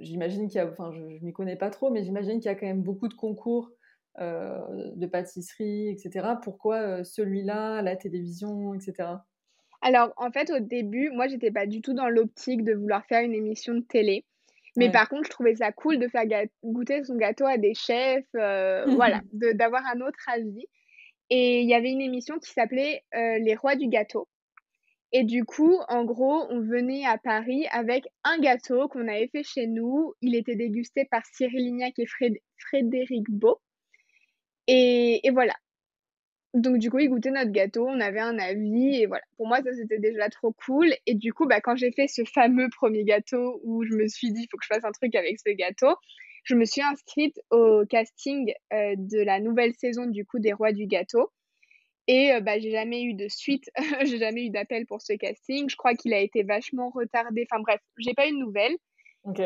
j'imagine 0.00 0.48
qu'il 0.48 0.56
y 0.56 0.60
a, 0.60 0.68
enfin, 0.68 0.92
je, 0.92 1.00
ne 1.00 1.20
m'y 1.20 1.32
connais 1.32 1.56
pas 1.56 1.70
trop, 1.70 1.88
mais 1.88 2.04
j'imagine 2.04 2.40
qu'il 2.40 2.50
y 2.50 2.54
a 2.54 2.56
quand 2.56 2.66
même 2.66 2.82
beaucoup 2.82 3.08
de 3.08 3.14
concours 3.14 3.70
euh, 4.18 4.92
de 4.96 5.06
pâtisserie, 5.06 5.88
etc. 5.88 6.34
Pourquoi 6.42 6.76
euh, 6.76 7.04
celui-là, 7.04 7.80
la 7.80 7.96
télévision, 7.96 8.74
etc. 8.74 9.08
Alors, 9.84 10.14
en 10.16 10.32
fait, 10.32 10.50
au 10.50 10.60
début, 10.60 11.10
moi, 11.10 11.28
j'étais 11.28 11.50
pas 11.50 11.66
du 11.66 11.82
tout 11.82 11.92
dans 11.92 12.08
l'optique 12.08 12.64
de 12.64 12.72
vouloir 12.72 13.04
faire 13.04 13.22
une 13.22 13.34
émission 13.34 13.74
de 13.74 13.80
télé. 13.80 14.24
Mais 14.76 14.90
par 14.90 15.10
contre, 15.10 15.26
je 15.26 15.30
trouvais 15.30 15.54
ça 15.54 15.72
cool 15.72 15.98
de 15.98 16.08
faire 16.08 16.24
goûter 16.64 17.04
son 17.04 17.16
gâteau 17.16 17.44
à 17.44 17.58
des 17.58 17.74
chefs, 17.74 18.24
euh, 18.34 18.86
voilà, 18.96 19.20
d'avoir 19.32 19.82
un 19.94 20.00
autre 20.00 20.18
avis. 20.26 20.66
Et 21.28 21.60
il 21.60 21.68
y 21.68 21.74
avait 21.74 21.90
une 21.90 22.00
émission 22.00 22.38
qui 22.38 22.50
s'appelait 22.50 23.04
euh, 23.14 23.38
Les 23.38 23.54
Rois 23.54 23.76
du 23.76 23.88
gâteau. 23.88 24.26
Et 25.12 25.22
du 25.22 25.44
coup, 25.44 25.76
en 25.88 26.04
gros, 26.04 26.46
on 26.48 26.60
venait 26.60 27.04
à 27.04 27.18
Paris 27.18 27.66
avec 27.70 28.06
un 28.24 28.38
gâteau 28.38 28.88
qu'on 28.88 29.06
avait 29.06 29.28
fait 29.28 29.44
chez 29.44 29.66
nous. 29.66 30.14
Il 30.22 30.34
était 30.34 30.56
dégusté 30.56 31.04
par 31.04 31.26
Cyril 31.26 31.62
Lignac 31.62 31.92
et 31.98 32.06
Frédéric 32.58 33.30
Beau. 33.30 33.60
Et, 34.66 35.26
et, 35.26 35.30
voilà 35.30 35.54
donc 36.54 36.78
du 36.78 36.90
coup, 36.90 37.00
ils 37.00 37.08
goûtaient 37.08 37.32
notre 37.32 37.50
gâteau, 37.50 37.86
on 37.88 38.00
avait 38.00 38.20
un 38.20 38.38
avis 38.38 39.02
et 39.02 39.06
voilà. 39.06 39.24
Pour 39.36 39.48
moi, 39.48 39.60
ça 39.62 39.74
c'était 39.74 39.98
déjà 39.98 40.28
trop 40.28 40.52
cool. 40.52 40.94
Et 41.06 41.14
du 41.14 41.32
coup, 41.32 41.46
bah, 41.46 41.60
quand 41.60 41.74
j'ai 41.76 41.90
fait 41.90 42.06
ce 42.06 42.22
fameux 42.24 42.68
premier 42.70 43.04
gâteau 43.04 43.60
où 43.64 43.84
je 43.84 43.94
me 43.94 44.06
suis 44.06 44.32
dit, 44.32 44.42
il 44.42 44.48
faut 44.50 44.56
que 44.56 44.64
je 44.64 44.72
fasse 44.72 44.84
un 44.84 44.92
truc 44.92 45.14
avec 45.16 45.38
ce 45.44 45.52
gâteau, 45.52 45.96
je 46.44 46.54
me 46.54 46.64
suis 46.64 46.82
inscrite 46.82 47.40
au 47.50 47.84
casting 47.88 48.52
euh, 48.72 48.94
de 48.96 49.18
la 49.18 49.40
nouvelle 49.40 49.74
saison 49.74 50.06
du 50.06 50.24
coup 50.24 50.38
des 50.38 50.52
Rois 50.52 50.72
du 50.72 50.86
gâteau. 50.86 51.30
Et 52.06 52.32
euh, 52.32 52.40
bah, 52.40 52.58
j'ai 52.58 52.70
jamais 52.70 53.02
eu 53.02 53.14
de 53.14 53.28
suite, 53.28 53.70
j'ai 54.04 54.18
jamais 54.18 54.46
eu 54.46 54.50
d'appel 54.50 54.86
pour 54.86 55.02
ce 55.02 55.14
casting. 55.14 55.68
Je 55.68 55.76
crois 55.76 55.94
qu'il 55.94 56.14
a 56.14 56.20
été 56.20 56.44
vachement 56.44 56.90
retardé. 56.90 57.46
Enfin 57.50 57.60
bref, 57.62 57.80
j'ai 57.98 58.14
pas 58.14 58.28
eu 58.28 58.32
de 58.32 58.36
nouvelles. 58.38 58.76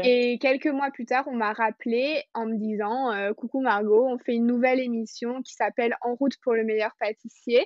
Et 0.02 0.38
quelques 0.38 0.66
mois 0.66 0.90
plus 0.90 1.06
tard, 1.06 1.25
on 1.28 1.37
m'a 1.37 1.52
rappelé 1.52 2.25
en 2.35 2.47
me 2.47 2.56
disant 2.56 3.12
euh, 3.12 3.32
Coucou 3.32 3.61
Margot, 3.61 4.06
on 4.08 4.18
fait 4.18 4.35
une 4.35 4.47
nouvelle 4.47 4.80
émission 4.80 5.40
qui 5.42 5.54
s'appelle 5.54 5.97
En 6.02 6.14
route 6.14 6.37
pour 6.42 6.54
le 6.54 6.64
meilleur 6.64 6.90
pâtissier. 6.99 7.64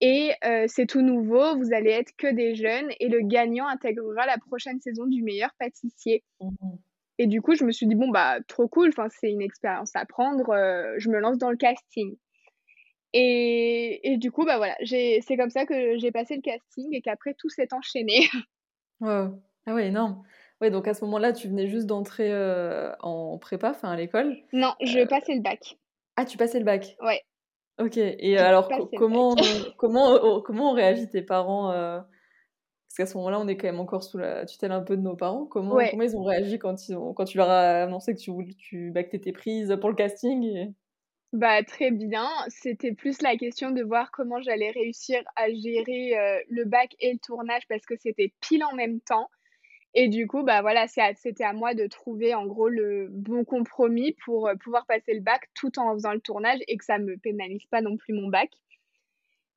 Et 0.00 0.32
euh, 0.44 0.66
c'est 0.68 0.86
tout 0.86 1.02
nouveau, 1.02 1.56
vous 1.56 1.72
allez 1.72 1.90
être 1.90 2.12
que 2.16 2.32
des 2.32 2.54
jeunes 2.54 2.90
et 3.00 3.08
le 3.08 3.20
gagnant 3.22 3.66
intégrera 3.66 4.26
la 4.26 4.38
prochaine 4.38 4.80
saison 4.80 5.06
du 5.06 5.22
meilleur 5.22 5.50
pâtissier. 5.58 6.22
Mmh 6.40 6.76
et 7.20 7.26
du 7.26 7.42
coup, 7.42 7.56
je 7.56 7.64
me 7.64 7.72
suis 7.72 7.88
dit 7.88 7.96
Bon, 7.96 8.08
bah, 8.10 8.38
trop 8.46 8.68
cool, 8.68 8.92
c'est 9.10 9.30
une 9.30 9.42
expérience 9.42 9.90
à 9.96 10.06
prendre, 10.06 10.50
euh, 10.50 10.94
je 10.98 11.10
me 11.10 11.18
lance 11.18 11.36
dans 11.36 11.50
le 11.50 11.56
casting. 11.56 12.16
Et, 13.12 14.12
et 14.12 14.18
du 14.18 14.30
coup, 14.30 14.44
bah 14.44 14.58
voilà, 14.58 14.76
c'est 14.84 15.36
comme 15.36 15.50
ça 15.50 15.66
que 15.66 15.98
j'ai 15.98 16.12
passé 16.12 16.36
le 16.36 16.42
casting 16.42 16.94
et 16.94 17.00
qu'après 17.00 17.34
tout 17.34 17.48
s'est 17.48 17.72
enchaîné. 17.72 18.28
Ouais. 19.00 19.26
Ah 19.66 19.74
ouais, 19.74 19.88
énorme. 19.88 20.22
Ouais, 20.60 20.70
donc 20.70 20.88
à 20.88 20.94
ce 20.94 21.04
moment-là, 21.04 21.32
tu 21.32 21.48
venais 21.48 21.68
juste 21.68 21.86
d'entrer 21.86 22.32
en 23.00 23.38
prépa, 23.38 23.70
enfin 23.70 23.90
à 23.90 23.96
l'école. 23.96 24.36
Non, 24.52 24.74
je 24.80 25.06
passais 25.06 25.34
le 25.34 25.40
bac. 25.40 25.78
Ah, 26.16 26.24
tu 26.24 26.36
passais 26.36 26.58
le 26.58 26.64
bac 26.64 26.96
Ouais. 27.00 27.22
Ok. 27.78 27.96
Et 27.96 28.36
alors, 28.38 28.68
comment, 28.96 29.36
comment, 29.78 30.40
comment 30.40 30.72
ont 30.72 30.74
réagi 30.74 31.08
tes 31.08 31.22
parents 31.22 31.70
Parce 31.70 32.96
qu'à 32.96 33.06
ce 33.06 33.16
moment-là, 33.18 33.38
on 33.38 33.46
est 33.46 33.56
quand 33.56 33.68
même 33.68 33.78
encore 33.78 34.02
sous 34.02 34.18
la 34.18 34.44
tutelle 34.46 34.72
un 34.72 34.82
peu 34.82 34.96
de 34.96 35.02
nos 35.02 35.14
parents. 35.14 35.46
Comment, 35.46 35.78
comment 35.90 36.02
ils 36.02 36.16
ont 36.16 36.24
réagi 36.24 36.58
quand, 36.58 36.88
ils 36.88 36.96
ont, 36.96 37.14
quand 37.14 37.24
tu 37.24 37.38
leur 37.38 37.48
as 37.48 37.84
annoncé 37.84 38.14
que 38.14 38.20
tu, 38.20 38.32
tu 38.56 38.90
bah, 38.90 39.02
étais 39.02 39.32
prise 39.32 39.76
pour 39.80 39.90
le 39.90 39.94
casting 39.94 40.74
Bah, 41.32 41.62
très 41.62 41.92
bien. 41.92 42.28
C'était 42.48 42.94
plus 42.94 43.22
la 43.22 43.36
question 43.36 43.70
de 43.70 43.84
voir 43.84 44.10
comment 44.10 44.40
j'allais 44.40 44.72
réussir 44.72 45.22
à 45.36 45.48
gérer 45.50 46.42
le 46.48 46.64
bac 46.64 46.96
et 46.98 47.12
le 47.12 47.18
tournage 47.20 47.62
parce 47.68 47.86
que 47.86 47.94
c'était 47.96 48.32
pile 48.40 48.64
en 48.64 48.74
même 48.74 49.00
temps. 49.00 49.28
Et 50.00 50.06
du 50.06 50.28
coup, 50.28 50.44
bah 50.44 50.62
voilà, 50.62 50.86
c'était 50.86 51.42
à 51.42 51.52
moi 51.52 51.74
de 51.74 51.88
trouver 51.88 52.32
en 52.32 52.46
gros 52.46 52.68
le 52.68 53.08
bon 53.10 53.44
compromis 53.44 54.14
pour 54.24 54.48
pouvoir 54.62 54.86
passer 54.86 55.12
le 55.12 55.18
bac 55.18 55.48
tout 55.54 55.76
en 55.76 55.92
faisant 55.94 56.12
le 56.12 56.20
tournage 56.20 56.60
et 56.68 56.76
que 56.76 56.84
ça 56.84 56.98
me 56.98 57.16
pénalise 57.16 57.66
pas 57.68 57.80
non 57.80 57.96
plus 57.96 58.14
mon 58.14 58.28
bac. 58.28 58.48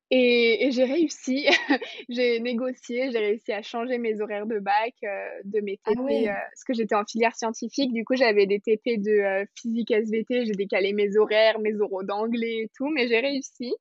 Et, 0.10 0.68
j'ai 0.72 0.84
réussi, 0.84 1.46
j'ai 2.10 2.40
négocié, 2.40 3.12
j'ai 3.12 3.20
réussi 3.20 3.52
à 3.52 3.62
changer 3.62 4.00
mes 4.00 4.20
horaires 4.20 4.48
de 4.48 4.58
bac, 4.58 4.96
de 5.44 5.62
mes 5.62 5.78
TP, 5.78 6.28
ah 6.28 6.34
parce 6.50 6.64
que 6.66 6.74
j'étais 6.74 6.96
en 6.96 7.06
filière 7.06 7.36
scientifique, 7.36 7.94
du 7.94 8.04
coup 8.04 8.16
j'avais 8.16 8.48
des 8.48 8.60
TP 8.60 8.98
de 8.98 9.46
physique 9.56 9.92
SVT, 9.92 10.48
j'ai 10.48 10.54
décalé 10.54 10.94
mes 10.94 11.18
horaires, 11.18 11.60
mes 11.60 11.80
oraux 11.80 12.04
d'anglais 12.04 12.64
et 12.64 12.72
tout, 12.76 12.90
mais 12.90 13.08
j'ai 13.08 13.20
réussi. 13.20 13.76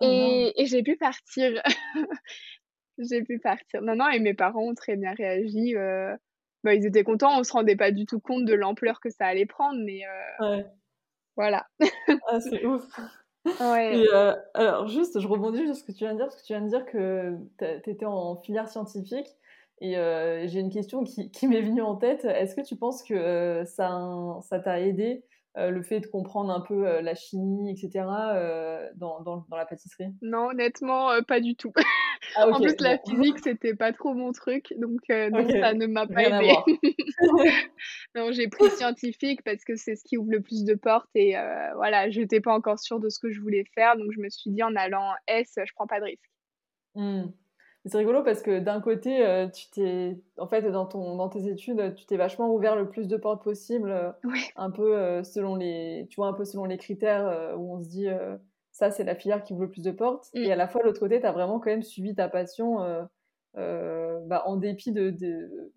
Oh 0.00 0.06
et, 0.06 0.52
et 0.56 0.66
j'ai 0.66 0.82
pu 0.82 0.96
partir 0.96 1.62
j'ai 3.08 3.22
pu 3.22 3.38
partir. 3.38 3.82
Non, 3.82 3.96
non, 3.96 4.08
et 4.08 4.18
mes 4.18 4.34
parents 4.34 4.68
ont 4.68 4.74
très 4.74 4.96
bien 4.96 5.12
réagi. 5.12 5.76
Euh, 5.76 6.14
bah, 6.64 6.74
ils 6.74 6.86
étaient 6.86 7.04
contents, 7.04 7.38
on 7.38 7.42
se 7.42 7.52
rendait 7.52 7.76
pas 7.76 7.90
du 7.90 8.06
tout 8.06 8.20
compte 8.20 8.44
de 8.44 8.54
l'ampleur 8.54 9.00
que 9.00 9.10
ça 9.10 9.26
allait 9.26 9.46
prendre, 9.46 9.80
mais 9.84 10.02
euh, 10.04 10.56
ouais. 10.56 10.66
voilà. 11.36 11.66
ah, 12.28 12.40
c'est 12.40 12.64
ouf. 12.64 12.84
Ouais. 13.60 14.04
Euh, 14.12 14.36
alors, 14.54 14.86
juste, 14.88 15.18
je 15.18 15.26
rebondis 15.26 15.64
sur 15.64 15.74
ce 15.74 15.84
que 15.84 15.92
tu 15.92 16.04
viens 16.04 16.12
de 16.12 16.18
dire, 16.18 16.26
parce 16.26 16.40
que 16.40 16.46
tu 16.46 16.52
viens 16.52 16.62
de 16.62 16.68
dire 16.68 16.84
que 16.86 17.36
tu 17.82 17.90
étais 17.90 18.06
en 18.06 18.36
filière 18.36 18.68
scientifique. 18.68 19.28
Et 19.82 19.94
j'ai 19.94 20.60
une 20.60 20.70
question 20.70 21.04
qui, 21.04 21.30
qui 21.30 21.48
m'est 21.48 21.62
venue 21.62 21.80
en 21.80 21.96
tête. 21.96 22.26
Est-ce 22.26 22.54
que 22.54 22.60
tu 22.60 22.76
penses 22.76 23.02
que 23.02 23.64
ça 23.64 24.60
t'a 24.62 24.80
aidé 24.80 25.24
euh, 25.56 25.70
le 25.70 25.82
fait 25.82 25.98
de 25.98 26.06
comprendre 26.06 26.52
un 26.52 26.60
peu 26.60 26.86
euh, 26.86 27.02
la 27.02 27.16
chimie, 27.16 27.72
etc., 27.72 28.06
euh, 28.34 28.88
dans, 28.94 29.20
dans, 29.20 29.44
dans, 29.48 29.56
la 29.56 29.66
pâtisserie? 29.66 30.12
Non, 30.22 30.50
honnêtement, 30.50 31.10
pas 31.26 31.40
du 31.40 31.56
tout. 31.56 31.72
Ah, 32.36 32.48
en 32.48 32.60
plus, 32.60 32.76
la 32.78 32.98
physique, 32.98 33.40
c'était 33.42 33.74
pas 33.74 33.92
trop 33.92 34.14
mon 34.14 34.30
truc, 34.30 34.72
donc, 34.76 35.00
donc 35.08 35.50
ça 35.50 35.74
ne 35.74 35.86
m'a 35.86 36.06
pas 36.06 36.22
aidé. 36.22 36.54
non, 38.14 38.30
j'ai 38.30 38.46
pris 38.46 38.70
scientifique 38.70 39.42
parce 39.42 39.64
que 39.64 39.74
c'est 39.74 39.96
ce 39.96 40.04
qui 40.04 40.16
ouvre 40.16 40.30
le 40.30 40.40
plus 40.40 40.64
de 40.64 40.74
portes 40.74 41.10
et 41.16 41.34
voilà, 41.74 42.10
j'étais 42.10 42.40
pas 42.40 42.54
encore 42.54 42.78
sûre 42.78 43.00
de 43.00 43.08
ce 43.08 43.18
que 43.18 43.30
je 43.30 43.40
voulais 43.40 43.64
faire, 43.74 43.96
donc 43.96 44.12
je 44.12 44.20
me 44.20 44.28
suis 44.28 44.52
dit 44.52 44.62
en 44.62 44.76
allant 44.76 45.12
S, 45.26 45.54
je 45.56 45.72
prends 45.74 45.88
pas 45.88 45.98
de 45.98 46.04
risque. 46.04 46.30
Mmh. 46.94 47.24
C'est 47.86 47.96
rigolo 47.96 48.22
parce 48.22 48.42
que 48.42 48.58
d'un 48.58 48.80
côté, 48.80 49.26
euh, 49.26 49.48
tu 49.48 49.70
t'es, 49.70 50.20
en 50.36 50.46
fait, 50.46 50.62
dans, 50.70 50.84
ton, 50.84 51.16
dans 51.16 51.30
tes 51.30 51.48
études, 51.48 51.94
tu 51.94 52.04
t'es 52.04 52.18
vachement 52.18 52.52
ouvert 52.52 52.76
le 52.76 52.90
plus 52.90 53.08
de 53.08 53.16
portes 53.16 53.42
possible, 53.42 53.90
euh, 53.90 54.10
un 54.56 54.70
peu 54.70 54.98
euh, 54.98 55.22
selon 55.22 55.56
les, 55.56 56.06
tu 56.10 56.16
vois, 56.16 56.28
un 56.28 56.34
peu 56.34 56.44
selon 56.44 56.66
les 56.66 56.76
critères 56.76 57.54
où 57.56 57.74
on 57.74 57.82
se 57.82 57.88
dit, 57.88 58.08
ça 58.70 58.90
c'est 58.90 59.04
la 59.04 59.14
filière 59.14 59.42
qui 59.42 59.54
ouvre 59.54 59.62
le 59.62 59.70
plus 59.70 59.82
de 59.82 59.92
portes. 59.92 60.28
Mm. 60.34 60.44
Et 60.44 60.52
à 60.52 60.56
la 60.56 60.68
fois, 60.68 60.82
de 60.82 60.86
l'autre 60.86 61.00
côté, 61.00 61.20
tu 61.20 61.26
as 61.26 61.32
vraiment 61.32 61.58
quand 61.58 61.70
même 61.70 61.82
suivi 61.82 62.14
ta 62.14 62.28
passion, 62.28 62.80
bah, 63.54 64.42
en 64.44 64.56
dépit 64.56 64.92
de, 64.92 65.14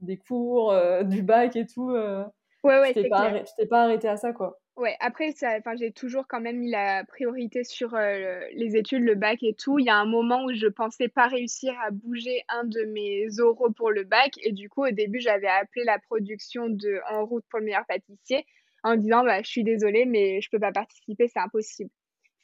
des 0.02 0.18
cours, 0.18 0.76
du 1.06 1.24
bac 1.24 1.56
et 1.56 1.66
tout. 1.66 1.92
ouais, 1.92 2.26
ouais, 2.64 2.94
tu 2.94 3.04
t'es 3.04 3.08
pas, 3.08 3.32
pas 3.70 3.84
arrêté 3.84 4.10
à 4.10 4.18
ça, 4.18 4.34
quoi. 4.34 4.60
Ouais, 4.75 4.96
après, 5.00 5.32
ça, 5.34 5.60
j'ai 5.75 5.92
toujours 5.92 6.27
quand 6.27 6.42
même 6.42 6.58
mis 6.58 6.72
la 6.72 7.03
priorité 7.06 7.63
sur 7.63 7.94
euh, 7.94 8.39
les 8.53 8.75
études, 8.75 9.03
le 9.03 9.13
bac 9.13 9.44
et 9.44 9.53
tout. 9.53 9.77
Il 9.77 9.86
y 9.86 9.89
a 9.89 9.96
un 9.98 10.06
moment 10.06 10.46
où 10.46 10.53
je 10.53 10.65
pensais 10.65 11.08
pas 11.10 11.27
réussir 11.27 11.75
à 11.86 11.92
bouger 11.92 12.42
un 12.50 12.63
de 12.63 12.84
mes 12.86 13.39
oraux 13.39 13.72
pour 13.72 13.92
le 13.92 14.03
bac. 14.03 14.34
Et 14.42 14.51
du 14.51 14.70
coup, 14.70 14.84
au 14.84 14.89
début, 14.89 15.20
j'avais 15.20 15.48
appelé 15.48 15.86
la 15.86 16.00
production 16.00 16.70
de 16.70 17.00
En 17.12 17.24
route 17.25 17.46
pour 17.50 17.60
le 17.60 17.65
meilleur 17.65 17.86
pâtissier 17.86 18.48
en 18.84 18.96
disant 18.96 19.24
bah, 19.24 19.44
Je 19.44 19.50
suis 19.50 19.63
désolée, 19.63 20.06
mais 20.06 20.42
je 20.42 20.50
peux 20.50 20.60
pas 20.60 20.72
participer, 20.72 21.27
c'est 21.27 21.39
impossible. 21.39 21.92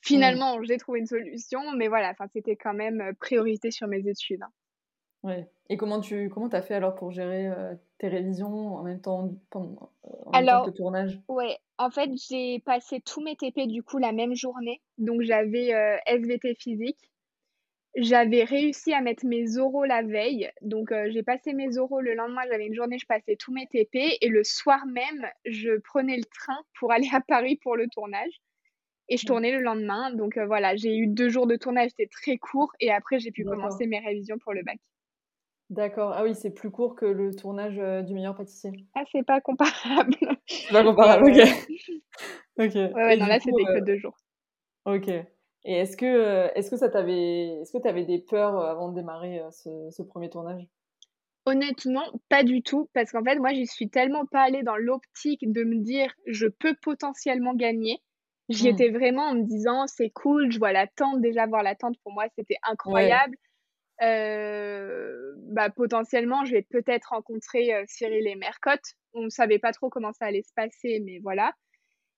Finalement, 0.02 0.62
j'ai 0.64 0.78
trouvé 0.78 1.00
une 1.00 1.08
solution, 1.08 1.72
mais 1.76 1.88
voilà, 1.88 2.14
c'était 2.32 2.56
quand 2.56 2.76
même 2.76 3.02
euh, 3.02 3.14
priorité 3.20 3.72
sur 3.72 3.88
mes 3.88 4.08
études. 4.08 4.44
Hein. 4.44 4.52
Ouais. 5.24 5.50
Et 5.70 5.78
comment 5.78 6.00
tu 6.00 6.30
comment 6.30 6.48
as 6.48 6.62
fait 6.62 6.74
alors 6.74 6.96
pour 6.96 7.12
gérer 7.12 7.48
euh, 7.48 7.76
tes 8.00 8.08
révisions 8.08 8.76
en 8.76 8.84
même 8.84 9.02
temps 9.02 9.30
pendant 9.50 9.92
en 10.04 10.32
alors, 10.32 10.66
le 10.66 10.74
tournage? 10.74 11.20
Ouais, 11.28 11.58
en 11.78 11.92
fait, 11.92 12.10
j'ai 12.30 12.60
passé 12.66 13.02
tous 13.02 13.22
mes 13.22 13.36
TP 13.36 13.68
du 13.68 13.84
coup 13.84 13.98
la 13.98 14.12
même 14.12 14.34
journée. 14.34 14.82
Donc 14.98 15.22
j'avais 15.22 15.74
euh, 15.74 15.98
SVT 16.08 16.56
physique. 16.56 16.98
J'avais 17.96 18.44
réussi 18.44 18.94
à 18.94 19.02
mettre 19.02 19.26
mes 19.26 19.58
oraux 19.58 19.84
la 19.84 20.04
veille. 20.04 20.50
Donc 20.62 20.92
euh, 20.92 21.10
j'ai 21.12 21.24
passé 21.24 21.54
mes 21.54 21.78
oraux 21.78 22.02
le 22.02 22.14
lendemain, 22.14 22.42
j'avais 22.50 22.68
une 22.68 22.76
journée, 22.76 22.98
je 22.98 23.06
passais 23.06 23.36
tous 23.36 23.52
mes 23.52 23.68
TP 23.68 24.18
et 24.22 24.28
le 24.30 24.44
soir 24.44 24.86
même, 24.86 25.28
je 25.46 25.78
prenais 25.80 26.16
le 26.16 26.26
train 26.26 26.58
pour 26.80 26.92
aller 26.92 27.10
à 27.12 27.20
Paris 27.20 27.60
pour 27.62 27.76
le 27.76 27.88
tournage. 27.90 28.42
Et 29.10 29.18
je 29.18 29.26
tournais 29.26 29.52
le 29.52 29.62
lendemain. 29.62 30.14
Donc 30.14 30.38
voilà, 30.38 30.76
j'ai 30.76 30.96
eu 30.96 31.08
deux 31.08 31.30
jours 31.30 31.48
de 31.48 31.58
tournage, 31.58 31.90
c'était 31.90 32.10
très 32.12 32.38
court. 32.38 32.72
Et 32.80 32.92
après, 32.92 33.20
j'ai 33.20 33.32
pu 33.32 33.44
commencer 33.44 33.88
mes 33.88 34.00
révisions 34.00 34.38
pour 34.38 34.54
le 34.54 34.64
bac. 34.64 34.78
D'accord. 35.70 36.14
Ah 36.16 36.24
oui, 36.24 36.34
c'est 36.34 36.50
plus 36.50 36.72
court 36.72 36.96
que 36.96 37.06
le 37.06 37.34
tournage 37.36 37.78
euh, 37.78 38.02
du 38.02 38.16
meilleur 38.16 38.36
pâtissier. 38.36 38.72
Ah, 38.96 39.04
c'est 39.12 39.24
pas 39.24 39.40
comparable. 39.40 40.16
C'est 40.48 40.74
pas 40.74 40.84
comparable, 40.84 41.26
ok. 41.30 41.38
ok. 42.58 42.74
Ouais, 42.74 43.18
non, 43.18 43.28
là, 43.28 43.40
c'était 43.40 43.64
que 43.64 43.78
euh, 43.78 43.82
deux 43.82 43.98
jours. 43.98 44.18
Ok. 44.86 45.10
Et 45.10 45.74
est-ce 45.74 45.96
que, 45.96 46.06
euh, 46.06 46.48
est-ce 46.56 46.72
que 46.72 46.78
ça 46.78 46.90
t'avait, 46.90 47.60
est-ce 47.62 47.72
que 47.72 47.88
avais 47.88 48.06
des 48.06 48.18
peurs 48.18 48.60
avant 48.60 48.90
de 48.90 48.96
démarrer 48.96 49.42
ce, 49.52 50.02
premier 50.02 50.30
tournage? 50.30 50.68
Honnêtement, 51.46 52.06
pas 52.30 52.44
du 52.44 52.64
tout, 52.64 52.90
parce 52.94 53.12
qu'en 53.12 53.24
fait, 53.24 53.38
moi, 53.38 53.54
j'y 53.54 53.68
suis 53.68 53.90
tellement 53.90 54.26
pas 54.26 54.42
allée 54.42 54.64
dans 54.64 54.76
l'optique 54.76 55.42
de 55.52 55.64
me 55.64 55.84
dire 55.84 56.12
je 56.26 56.48
peux 56.48 56.76
potentiellement 56.82 57.54
gagner. 57.54 58.02
J'y 58.50 58.70
hmm. 58.70 58.74
étais 58.74 58.90
vraiment 58.90 59.28
en 59.28 59.36
me 59.36 59.44
disant 59.44 59.86
c'est 59.86 60.10
cool, 60.10 60.52
je 60.52 60.58
vois 60.58 60.74
la 60.74 60.88
tente, 60.88 61.22
déjà 61.22 61.46
voir 61.46 61.62
la 61.62 61.76
tente 61.76 61.96
pour 62.04 62.12
moi 62.12 62.26
c'était 62.36 62.58
incroyable. 62.64 63.36
Euh, 64.02 65.34
bah, 65.48 65.70
potentiellement, 65.70 66.46
je 66.46 66.52
vais 66.52 66.62
peut-être 66.62 67.10
rencontrer 67.10 67.74
euh, 67.74 67.84
Cyril 67.88 68.28
et 68.28 68.36
Mercotte. 68.36 68.96
On 69.14 69.24
ne 69.24 69.30
savait 69.30 69.60
pas 69.60 69.74
trop 69.74 69.90
comment 69.90 70.14
ça 70.14 70.26
allait 70.26 70.44
se 70.44 70.54
passer, 70.56 71.02
mais 71.04 71.20
voilà. 71.20 71.54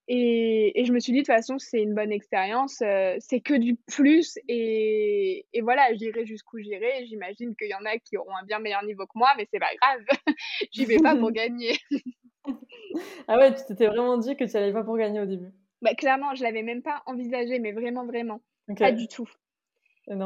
Et, 0.08 0.80
et 0.80 0.86
je 0.86 0.92
me 0.92 1.00
suis 1.00 1.14
dit, 1.14 1.20
de 1.20 1.24
toute 1.24 1.34
façon, 1.34 1.58
c'est 1.58 1.82
une 1.82 1.94
bonne 1.94 2.12
expérience. 2.12 2.82
Euh, 2.82 3.16
c'est 3.20 3.40
que 3.40 3.54
du 3.54 3.78
plus. 3.88 4.38
Et, 4.48 5.46
et 5.54 5.62
voilà, 5.62 5.94
j'irai 5.94 6.26
jusqu'où 6.26 6.60
j'irai. 6.60 7.06
J'imagine 7.06 7.56
qu'il 7.56 7.70
y 7.70 7.76
en 7.76 7.86
a 7.86 7.98
qui 7.98 8.18
auront 8.18 8.36
un 8.36 8.44
bien 8.44 8.60
meilleur 8.60 8.84
niveau 8.84 9.06
que 9.06 9.14
moi, 9.16 9.30
mais 9.38 9.48
c'est 9.52 9.60
pas 9.60 9.74
grave. 9.82 10.04
J'y 10.72 10.86
vais 10.86 10.98
pas 10.98 11.16
pour 11.16 11.32
gagner. 11.32 11.78
ah 13.28 13.38
ouais, 13.38 13.56
tu 13.56 13.62
t'étais 13.68 13.88
vraiment 13.88 14.18
dit 14.18 14.36
que 14.36 14.44
tu 14.44 14.54
n'allais 14.54 14.74
pas 14.74 14.84
pour 14.84 14.98
gagner 14.98 15.22
au 15.22 15.26
début. 15.26 15.52
Bah, 15.82 15.96
clairement, 15.96 16.36
je 16.36 16.44
l'avais 16.44 16.64
même 16.64 16.84
pas 16.84 17.02
envisagé, 17.06 17.60
mais 17.60 17.72
vraiment, 17.72 18.06
vraiment. 18.06 18.42
Pas 18.78 18.92
du 18.92 19.08
tout. 19.08 19.30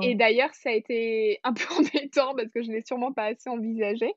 Et 0.01 0.15
d'ailleurs, 0.15 0.53
ça 0.53 0.69
a 0.69 0.73
été 0.73 1.39
un 1.43 1.53
peu 1.53 1.63
embêtant 1.77 2.35
parce 2.35 2.49
que 2.49 2.61
je 2.63 2.69
ne 2.69 2.75
l'ai 2.75 2.83
sûrement 2.85 3.13
pas 3.13 3.25
assez 3.25 3.49
envisagé. 3.49 4.13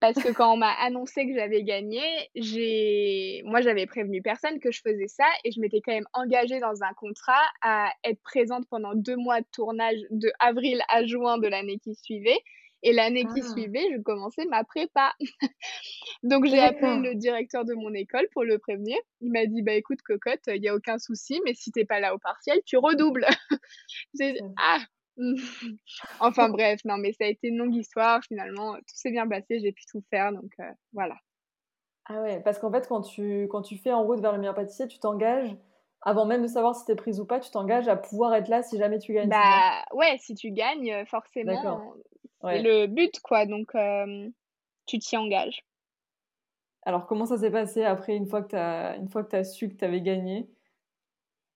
Parce 0.00 0.16
que 0.22 0.32
quand 0.32 0.54
on 0.54 0.56
m'a 0.56 0.72
annoncé 0.80 1.26
que 1.26 1.34
j'avais 1.34 1.62
gagné, 1.62 2.00
j'ai, 2.34 3.42
moi, 3.44 3.60
j'avais 3.60 3.84
prévenu 3.84 4.22
personne 4.22 4.58
que 4.58 4.72
je 4.72 4.80
faisais 4.80 5.08
ça 5.08 5.26
et 5.44 5.52
je 5.52 5.60
m'étais 5.60 5.82
quand 5.82 5.92
même 5.92 6.08
engagée 6.14 6.58
dans 6.58 6.82
un 6.82 6.94
contrat 6.94 7.42
à 7.60 7.92
être 8.04 8.20
présente 8.22 8.66
pendant 8.70 8.94
deux 8.94 9.16
mois 9.16 9.42
de 9.42 9.46
tournage 9.52 9.98
de 10.10 10.32
avril 10.38 10.82
à 10.88 11.04
juin 11.04 11.36
de 11.36 11.48
l'année 11.48 11.78
qui 11.78 11.94
suivait. 11.94 12.38
Et 12.82 12.92
l'année 12.92 13.24
qui 13.24 13.40
ah. 13.40 13.48
suivait, 13.52 13.86
je 13.92 14.00
commençais 14.00 14.44
ma 14.46 14.64
prépa. 14.64 15.12
Donc 16.22 16.46
j'ai 16.46 16.60
appelé 16.60 16.96
le 16.96 17.14
directeur 17.14 17.64
de 17.64 17.74
mon 17.74 17.92
école 17.92 18.26
pour 18.32 18.44
le 18.44 18.58
prévenir. 18.58 18.96
Il 19.20 19.32
m'a 19.32 19.46
dit 19.46 19.62
bah 19.62 19.74
écoute 19.74 20.00
cocotte, 20.02 20.46
il 20.46 20.62
y 20.62 20.68
a 20.68 20.74
aucun 20.74 20.98
souci, 20.98 21.40
mais 21.44 21.54
si 21.54 21.72
t'es 21.72 21.84
pas 21.84 22.00
là 22.00 22.14
au 22.14 22.18
partiel, 22.18 22.60
tu 22.64 22.76
redoubles. 22.78 23.26
j'ai 24.18 24.32
dit 24.32 24.40
ah. 24.58 24.78
enfin 26.20 26.48
bref, 26.48 26.80
non 26.86 26.96
mais 26.96 27.12
ça 27.12 27.24
a 27.24 27.28
été 27.28 27.48
une 27.48 27.58
longue 27.58 27.74
histoire. 27.74 28.22
Finalement, 28.24 28.74
tout 28.76 28.94
s'est 28.94 29.10
bien 29.10 29.28
passé, 29.28 29.60
j'ai 29.60 29.72
pu 29.72 29.84
tout 29.90 30.02
faire, 30.08 30.32
donc 30.32 30.52
euh, 30.60 30.72
voilà. 30.94 31.16
Ah 32.06 32.22
ouais, 32.22 32.40
parce 32.42 32.58
qu'en 32.58 32.72
fait 32.72 32.88
quand 32.88 33.02
tu 33.02 33.46
quand 33.50 33.62
tu 33.62 33.76
fais 33.76 33.92
en 33.92 34.04
route 34.04 34.20
vers 34.20 34.32
le 34.32 34.38
meilleur 34.38 34.54
pâtissier, 34.54 34.88
tu 34.88 34.98
t'engages 34.98 35.54
avant 36.02 36.24
même 36.24 36.42
de 36.42 36.46
savoir 36.46 36.74
si 36.74 36.86
t'es 36.86 36.94
prise 36.94 37.20
ou 37.20 37.26
pas, 37.26 37.40
tu 37.40 37.50
t'engages 37.50 37.88
à 37.88 37.96
pouvoir 37.96 38.34
être 38.34 38.48
là 38.48 38.62
si 38.62 38.78
jamais 38.78 38.98
tu 38.98 39.12
gagnes. 39.12 39.28
Bah 39.28 39.84
ouais, 39.92 40.16
si 40.18 40.34
tu 40.34 40.50
gagnes, 40.50 41.04
forcément, 41.06 41.94
c'est 42.42 42.62
le 42.62 42.86
but, 42.86 43.20
quoi. 43.20 43.46
Donc, 43.46 43.74
euh, 43.74 44.28
tu 44.86 44.98
t'y 44.98 45.16
engages. 45.16 45.64
Alors, 46.82 47.06
comment 47.06 47.26
ça 47.26 47.38
s'est 47.38 47.50
passé 47.50 47.84
après, 47.84 48.16
une 48.16 48.26
fois 48.26 48.42
que 48.42 48.50
tu 48.50 48.56
as, 48.56 49.38
as 49.38 49.44
su 49.44 49.68
que 49.68 49.74
tu 49.74 49.84
avais 49.84 50.00
gagné? 50.00 50.48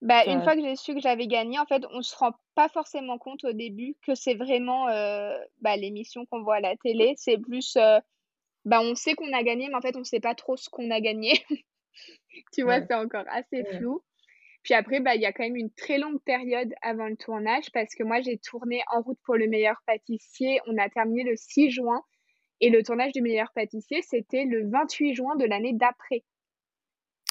Bah, 0.03 0.27
Une 0.27 0.43
fois 0.43 0.55
que 0.55 0.61
j'ai 0.61 0.77
su 0.77 0.95
que 0.95 1.01
j'avais 1.01 1.27
gagné, 1.27 1.59
en 1.59 1.65
fait, 1.65 1.83
on 1.91 2.03
se 2.03 2.15
rend 2.15 2.33
pas 2.55 2.69
forcément 2.69 3.17
compte 3.17 3.43
au 3.45 3.53
début 3.53 3.97
que 4.03 4.15
c'est 4.15 4.35
vraiment 4.35 4.89
euh, 4.89 5.35
bah, 5.63 5.77
l'émission 5.77 6.27
qu'on 6.27 6.43
voit 6.43 6.57
à 6.57 6.61
la 6.61 6.77
télé. 6.77 7.15
C'est 7.17 7.39
plus 7.39 7.77
euh, 7.77 7.99
bah, 8.67 8.81
on 8.83 8.95
sait 8.95 9.15
qu'on 9.15 9.33
a 9.33 9.43
gagné, 9.43 9.69
mais 9.69 9.75
en 9.75 9.81
fait, 9.81 9.97
on 9.97 10.05
sait 10.05 10.21
pas 10.21 10.35
trop 10.35 10.57
ce 10.57 10.69
qu'on 10.69 10.91
a 10.91 11.01
gagné. 11.01 11.33
Tu 12.53 12.63
vois, 12.63 12.81
c'est 12.81 12.95
encore 12.95 13.25
assez 13.29 13.65
flou. 13.65 14.03
Puis 14.65 14.75
après, 14.75 15.01
bah, 15.01 15.15
il 15.15 15.21
y 15.21 15.27
a 15.27 15.33
quand 15.33 15.45
même 15.45 15.57
une 15.57 15.71
très 15.71 15.99
longue 15.99 16.21
période 16.23 16.73
avant 16.83 17.07
le 17.07 17.17
tournage 17.17 17.71
parce 17.73 17.95
que 17.95 18.03
moi, 18.03 18.21
j'ai 18.23 18.39
tourné 18.39 18.83
En 18.91 19.03
route 19.03 19.19
pour 19.25 19.37
le 19.37 19.47
meilleur 19.47 19.77
pâtissier. 19.87 20.59
On 20.67 20.77
a 20.79 20.89
terminé 20.89 21.23
le 21.23 21.37
6 21.37 21.71
juin 21.71 22.03
et 22.61 22.71
le 22.71 22.83
tournage 22.83 23.13
du 23.13 23.21
meilleur 23.21 23.53
pâtissier, 23.55 24.01
c'était 24.03 24.45
le 24.45 24.69
28 24.71 25.15
juin 25.15 25.37
de 25.37 25.45
l'année 25.45 25.75
d'après. 25.75 26.25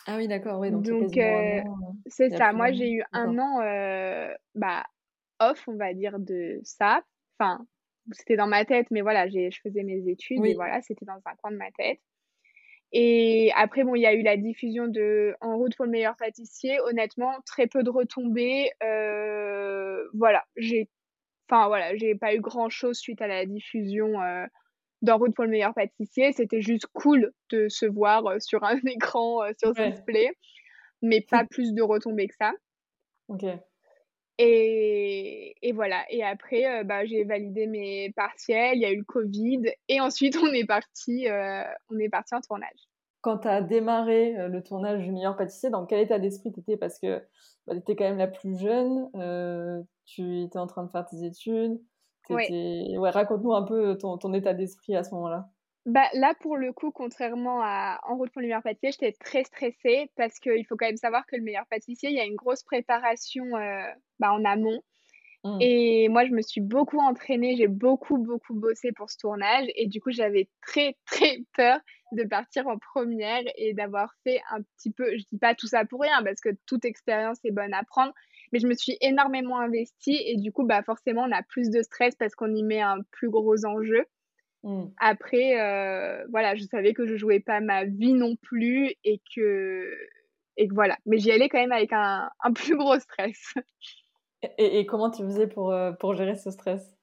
Ah 0.06 0.18
oui, 0.18 0.28
d'accord, 0.28 0.60
oui. 0.60 0.70
Donc, 0.70 0.84
Donc 0.84 1.18
euh, 1.18 1.62
c'est 2.06 2.30
ça. 2.30 2.54
Moi, 2.54 2.72
j'ai 2.72 2.92
eu 2.92 3.04
un 3.14 3.38
an 3.40 3.62
euh, 3.62 4.32
bah, 4.54 4.86
off, 5.40 5.68
on 5.68 5.76
va 5.76 5.94
dire, 5.94 6.20
de 6.20 6.60
ça. 6.64 7.02
Enfin, 7.40 7.66
c'était 8.12 8.36
dans 8.36 8.48
ma 8.48 8.66
tête, 8.66 8.88
mais 8.92 9.02
voilà, 9.02 9.28
je 9.28 9.58
faisais 9.64 9.84
mes 9.84 10.08
études 10.08 10.46
et 10.46 10.54
voilà, 10.54 10.82
c'était 10.82 11.06
dans 11.06 11.22
un 11.26 11.36
coin 11.42 11.52
de 11.52 11.58
ma 11.58 11.72
tête. 11.72 12.00
Et 12.96 13.52
après, 13.56 13.84
bon, 13.84 13.96
il 13.96 14.02
y 14.02 14.06
a 14.06 14.14
eu 14.14 14.22
la 14.22 14.38
diffusion 14.38 14.88
de 14.88 15.36
En 15.42 15.58
route 15.58 15.76
pour 15.76 15.86
le 15.86 15.92
meilleur 15.92 16.16
pâtissier. 16.16 16.80
Honnêtement, 16.82 17.34
très 17.48 17.66
peu 17.66 17.82
de 17.84 17.90
retombées. 17.90 18.70
Euh, 18.84 20.08
voilà, 20.14 20.46
j'ai, 20.56 20.90
enfin 21.50 21.68
voilà, 21.68 21.96
j'ai 21.96 22.14
pas 22.14 22.36
eu 22.36 22.40
grand 22.40 22.70
chose 22.70 22.98
suite 22.98 23.20
à 23.22 23.28
la 23.28 23.48
diffusion 23.48 24.22
euh, 24.22 24.46
d'En 25.02 25.18
route 25.18 25.34
pour 25.34 25.44
le 25.44 25.50
meilleur 25.50 25.74
pâtissier. 25.74 26.34
C'était 26.34 26.62
juste 26.62 26.86
cool 26.94 27.34
de 27.50 27.68
se 27.68 27.88
voir 27.88 28.28
euh, 28.28 28.40
sur 28.40 28.64
un 28.64 28.78
écran, 28.86 29.42
sur 29.58 29.76
ce 29.76 29.90
display, 29.90 30.30
mais 31.02 31.22
pas 31.22 31.46
plus 31.46 31.74
de 31.74 31.82
retombées 31.82 32.28
que 32.28 32.36
ça. 32.40 32.52
Ok. 33.28 33.44
Et, 34.38 35.56
et, 35.62 35.72
voilà. 35.74 36.04
Et 36.10 36.24
après, 36.24 36.84
bah, 36.84 37.06
j'ai 37.06 37.24
validé 37.24 37.68
mes 37.68 38.12
partiels, 38.16 38.76
il 38.76 38.82
y 38.82 38.86
a 38.86 38.92
eu 38.92 38.98
le 38.98 39.04
Covid, 39.04 39.64
et 39.88 40.02
ensuite 40.02 40.36
on 40.42 40.52
est 40.54 40.66
parti, 40.66 41.28
on 41.90 42.00
est 42.00 42.10
parti 42.10 42.36
en 42.36 42.42
tournage. 42.42 42.90
Quand 43.22 43.40
tu 43.40 43.48
as 43.48 43.62
démarré 43.62 44.34
le 44.50 44.62
tournage 44.62 45.02
du 45.02 45.12
meilleur 45.12 45.38
pâtissier, 45.38 45.70
dans 45.70 45.86
quel 45.86 46.00
état 46.00 46.20
d'esprit 46.20 46.52
tu 46.52 46.60
étais 46.60 46.78
Parce 46.78 47.00
que 47.00 47.20
bah, 47.68 47.74
tu 47.74 47.78
étais 47.78 47.96
quand 47.96 48.04
même 48.04 48.18
la 48.18 48.28
plus 48.28 48.60
jeune, 48.60 49.10
tu 50.06 50.42
étais 50.42 50.60
en 50.60 50.68
train 50.68 50.84
de 50.84 50.90
faire 50.90 51.06
tes 51.06 51.24
études. 51.24 51.80
Ouais. 52.30 52.98
ouais 52.98 53.10
Raconte-nous 53.10 53.54
un 53.54 53.64
peu 53.64 53.98
ton, 53.98 54.18
ton 54.18 54.34
état 54.34 54.54
d'esprit 54.54 54.96
à 54.96 55.04
ce 55.04 55.14
moment-là. 55.16 55.50
Bah, 55.86 56.08
là, 56.14 56.34
pour 56.40 56.56
le 56.56 56.72
coup, 56.72 56.92
contrairement 56.92 57.62
à 57.62 58.00
En 58.08 58.16
route 58.16 58.32
pour 58.32 58.42
le 58.42 58.48
meilleur 58.48 58.64
pâtissier, 58.64 58.92
j'étais 58.92 59.12
très 59.12 59.44
stressée 59.44 60.10
parce 60.16 60.40
qu'il 60.40 60.66
faut 60.66 60.78
quand 60.78 60.86
même 60.86 60.96
savoir 60.98 61.26
que 61.26 61.36
le 61.36 61.44
meilleur 61.44 61.66
pâtissier, 61.70 62.10
il 62.10 62.16
y 62.16 62.22
a 62.22 62.26
une 62.26 62.36
grosse 62.36 62.64
préparation 62.64 63.44
euh, 63.58 63.84
bah, 64.20 64.32
en 64.32 64.46
amont. 64.46 64.82
Mmh. 65.44 65.58
Et 65.60 66.08
moi, 66.08 66.26
je 66.26 66.32
me 66.32 66.42
suis 66.42 66.62
beaucoup 66.62 67.00
entraînée, 67.00 67.58
j'ai 67.58 67.68
beaucoup, 67.68 68.18
beaucoup 68.18 68.54
bossé 68.54 68.94
pour 68.94 69.10
ce 69.10 69.18
tournage. 69.18 69.68
Et 69.76 69.88
du 69.88 70.00
coup, 70.00 70.12
j'avais 70.12 70.48
très, 70.66 70.96
très 71.06 71.40
peur 71.58 71.80
de 72.14 72.24
partir 72.24 72.68
en 72.68 72.78
première 72.78 73.42
et 73.58 73.74
d'avoir 73.74 74.14
fait 74.24 74.40
un 74.52 74.62
petit 74.62 74.92
peu, 74.92 75.18
je 75.18 75.24
dis 75.32 75.38
pas 75.38 75.56
tout 75.56 75.68
ça 75.68 75.84
pour 75.84 76.02
rien 76.02 76.24
parce 76.24 76.40
que 76.40 76.50
toute 76.66 76.86
expérience 76.86 77.40
est 77.44 77.52
bonne 77.52 77.74
à 77.74 77.84
prendre, 77.84 78.14
mais 78.52 78.60
je 78.60 78.68
me 78.68 78.74
suis 78.74 78.98
énormément 79.02 79.60
investie 79.60 80.22
et 80.26 80.38
du 80.38 80.52
coup, 80.54 80.64
bah, 80.64 80.82
forcément, 80.84 81.24
on 81.24 81.32
a 81.32 81.44
plus 81.44 81.70
de 81.70 81.82
stress 81.82 82.16
parce 82.16 82.36
qu'on 82.36 82.54
y 82.56 82.64
met 82.64 82.82
un 82.82 83.00
plus 83.12 83.30
gros 83.30 83.66
enjeu. 83.66 84.06
Mmh. 84.64 84.86
Après, 84.98 85.60
euh, 85.60 86.26
voilà, 86.30 86.56
je 86.56 86.64
savais 86.64 86.94
que 86.94 87.06
je 87.06 87.16
jouais 87.16 87.42
pas 87.42 87.60
ma 87.60 87.84
vie 87.84 88.14
non 88.14 88.36
plus 88.38 88.94
et 89.04 89.22
que, 89.36 89.94
et 90.58 90.68
que 90.68 90.74
voilà. 90.74 90.98
Mais 91.06 91.18
j'y 91.18 91.32
allais 91.32 91.50
quand 91.50 91.60
même 91.60 91.74
avec 91.74 91.92
un, 91.92 92.30
un 92.42 92.54
plus 92.54 92.78
gros 92.78 92.98
stress. 93.00 93.54
Et, 94.58 94.80
et, 94.80 94.86
comment 94.86 95.10
tu 95.10 95.24
faisais 95.24 95.48
pour, 95.48 95.72
euh, 95.72 95.92
pour 95.94 96.16
gérer 96.16 96.36
ce 96.36 96.52
stress? 96.52 96.96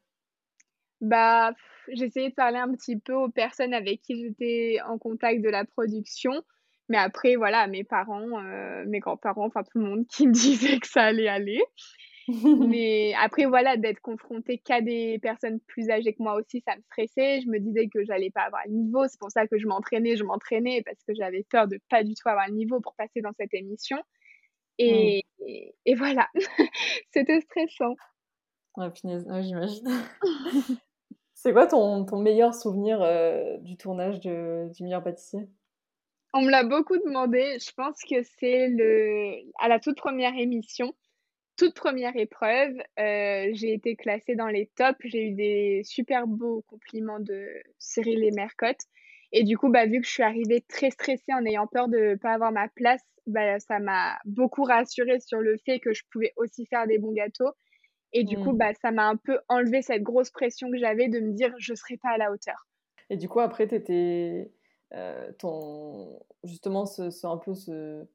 Bah, 1.00 1.52
j'essayais 1.88 2.30
de 2.30 2.34
parler 2.34 2.58
un 2.58 2.72
petit 2.74 2.98
peu 2.98 3.14
aux 3.14 3.30
personnes 3.30 3.72
avec 3.72 4.02
qui 4.02 4.20
j'étais 4.20 4.78
en 4.86 4.98
contact 4.98 5.42
de 5.42 5.48
la 5.48 5.64
production. 5.64 6.42
Mais 6.88 6.98
après, 6.98 7.36
voilà, 7.36 7.66
mes 7.66 7.84
parents, 7.84 8.42
euh, 8.42 8.84
mes 8.86 8.98
grands-parents, 8.98 9.46
enfin 9.46 9.62
tout 9.62 9.78
le 9.78 9.84
monde 9.84 10.06
qui 10.08 10.26
me 10.26 10.32
disait 10.32 10.78
que 10.78 10.86
ça 10.86 11.04
allait 11.04 11.28
aller. 11.28 11.62
Mais 12.68 13.14
après, 13.18 13.46
voilà, 13.46 13.76
d'être 13.76 14.00
confrontée 14.00 14.58
qu'à 14.58 14.80
des 14.80 15.18
personnes 15.18 15.60
plus 15.60 15.90
âgées 15.90 16.12
que 16.12 16.22
moi 16.22 16.34
aussi, 16.34 16.62
ça 16.66 16.76
me 16.76 16.82
stressait. 16.82 17.40
Je 17.40 17.48
me 17.48 17.58
disais 17.58 17.88
que 17.88 18.04
j'allais 18.04 18.30
pas 18.30 18.42
avoir 18.42 18.62
le 18.66 18.72
niveau. 18.72 19.06
C'est 19.08 19.18
pour 19.18 19.30
ça 19.30 19.46
que 19.46 19.58
je 19.58 19.66
m'entraînais, 19.66 20.16
je 20.16 20.24
m'entraînais 20.24 20.82
parce 20.82 21.02
que 21.06 21.14
j'avais 21.14 21.44
peur 21.48 21.68
de 21.68 21.80
pas 21.88 22.04
du 22.04 22.14
tout 22.14 22.28
avoir 22.28 22.48
le 22.48 22.54
niveau 22.54 22.80
pour 22.80 22.94
passer 22.94 23.20
dans 23.20 23.32
cette 23.38 23.54
émission. 23.54 23.98
Et, 24.78 25.26
et, 25.84 25.94
voilà, 25.94 26.28
c'était 27.12 27.40
stressant. 27.42 27.96
Ouais, 28.76 28.88
j'imagine. 28.94 29.88
C'est 31.34 31.52
quoi 31.52 31.66
ton, 31.66 32.04
ton, 32.04 32.18
meilleur 32.18 32.54
souvenir 32.54 33.00
euh, 33.00 33.56
du 33.58 33.78
tournage 33.78 34.20
de, 34.20 34.70
du 34.74 34.82
meilleur 34.82 35.02
pâtissier? 35.02 35.48
On 36.34 36.42
me 36.42 36.50
l'a 36.50 36.64
beaucoup 36.64 36.98
demandé. 36.98 37.56
Je 37.58 37.72
pense 37.72 37.98
que 38.02 38.22
c'est 38.22 38.68
le 38.68 39.36
à 39.58 39.68
la 39.68 39.80
toute 39.80 39.96
première 39.96 40.34
émission 40.36 40.94
toute 41.60 41.74
première 41.74 42.16
épreuve, 42.16 42.74
euh, 42.98 43.50
j'ai 43.52 43.74
été 43.74 43.94
classée 43.94 44.34
dans 44.34 44.46
les 44.46 44.70
tops. 44.76 44.98
J'ai 45.04 45.26
eu 45.26 45.32
des 45.32 45.82
super 45.84 46.26
beaux 46.26 46.62
compliments 46.62 47.20
de 47.20 47.48
Cyril 47.78 48.24
et 48.24 48.30
Mercotte. 48.30 48.80
Et 49.32 49.44
du 49.44 49.58
coup, 49.58 49.68
bah, 49.68 49.84
vu 49.84 50.00
que 50.00 50.06
je 50.06 50.10
suis 50.10 50.22
arrivée 50.22 50.62
très 50.62 50.88
stressée 50.88 51.34
en 51.34 51.44
ayant 51.44 51.66
peur 51.66 51.88
de 51.88 51.98
ne 51.98 52.14
pas 52.14 52.32
avoir 52.32 52.50
ma 52.50 52.68
place, 52.68 53.02
bah, 53.26 53.60
ça 53.60 53.78
m'a 53.78 54.18
beaucoup 54.24 54.62
rassurée 54.62 55.20
sur 55.20 55.40
le 55.40 55.58
fait 55.58 55.80
que 55.80 55.92
je 55.92 56.02
pouvais 56.10 56.32
aussi 56.36 56.64
faire 56.64 56.86
des 56.86 56.96
bons 56.96 57.12
gâteaux. 57.12 57.52
Et 58.14 58.24
du 58.24 58.38
coup, 58.38 58.52
mmh. 58.52 58.58
bah, 58.58 58.72
ça 58.80 58.90
m'a 58.90 59.06
un 59.06 59.16
peu 59.16 59.38
enlevé 59.48 59.82
cette 59.82 60.02
grosse 60.02 60.30
pression 60.30 60.70
que 60.70 60.78
j'avais 60.78 61.08
de 61.08 61.20
me 61.20 61.32
dire 61.34 61.52
je 61.58 61.74
ne 61.74 61.76
serai 61.76 61.98
pas 61.98 62.08
à 62.08 62.16
la 62.16 62.32
hauteur. 62.32 62.66
Et 63.10 63.18
du 63.18 63.28
coup, 63.28 63.40
après, 63.40 63.68
tu 63.68 63.74
étais 63.74 64.50
euh, 64.94 65.30
ton... 65.38 66.20
justement 66.42 66.86
ce, 66.86 67.26
un 67.26 67.36
peu 67.36 67.54
ce, 67.54 68.06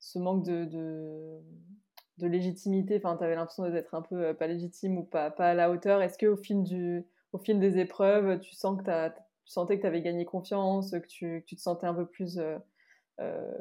ce 0.00 0.18
manque 0.18 0.44
de, 0.44 0.66
de 0.66 1.40
légitimité 2.26 2.96
Enfin, 2.96 3.16
tu 3.16 3.24
avais 3.24 3.34
l'impression 3.34 3.68
d'être 3.68 3.94
un 3.94 4.02
peu 4.02 4.26
euh, 4.26 4.34
pas 4.34 4.46
légitime 4.46 4.98
ou 4.98 5.04
pas, 5.04 5.30
pas 5.30 5.50
à 5.50 5.54
la 5.54 5.70
hauteur. 5.70 6.02
Est-ce 6.02 6.18
qu'au 6.18 6.36
fil, 6.36 6.62
du, 6.62 7.04
au 7.32 7.38
fil 7.38 7.58
des 7.58 7.78
épreuves, 7.78 8.40
tu, 8.40 8.54
sens 8.54 8.80
que 8.80 9.08
tu 9.08 9.12
sentais 9.44 9.76
que 9.76 9.82
tu 9.82 9.86
avais 9.86 10.02
gagné 10.02 10.24
confiance, 10.24 10.90
que 10.90 11.06
tu, 11.06 11.44
tu, 11.46 11.56
te 11.56 11.60
sentais 11.60 11.86
un 11.86 11.94
peu 11.94 12.06
plus, 12.06 12.38
euh, 12.38 12.58
euh, 13.20 13.52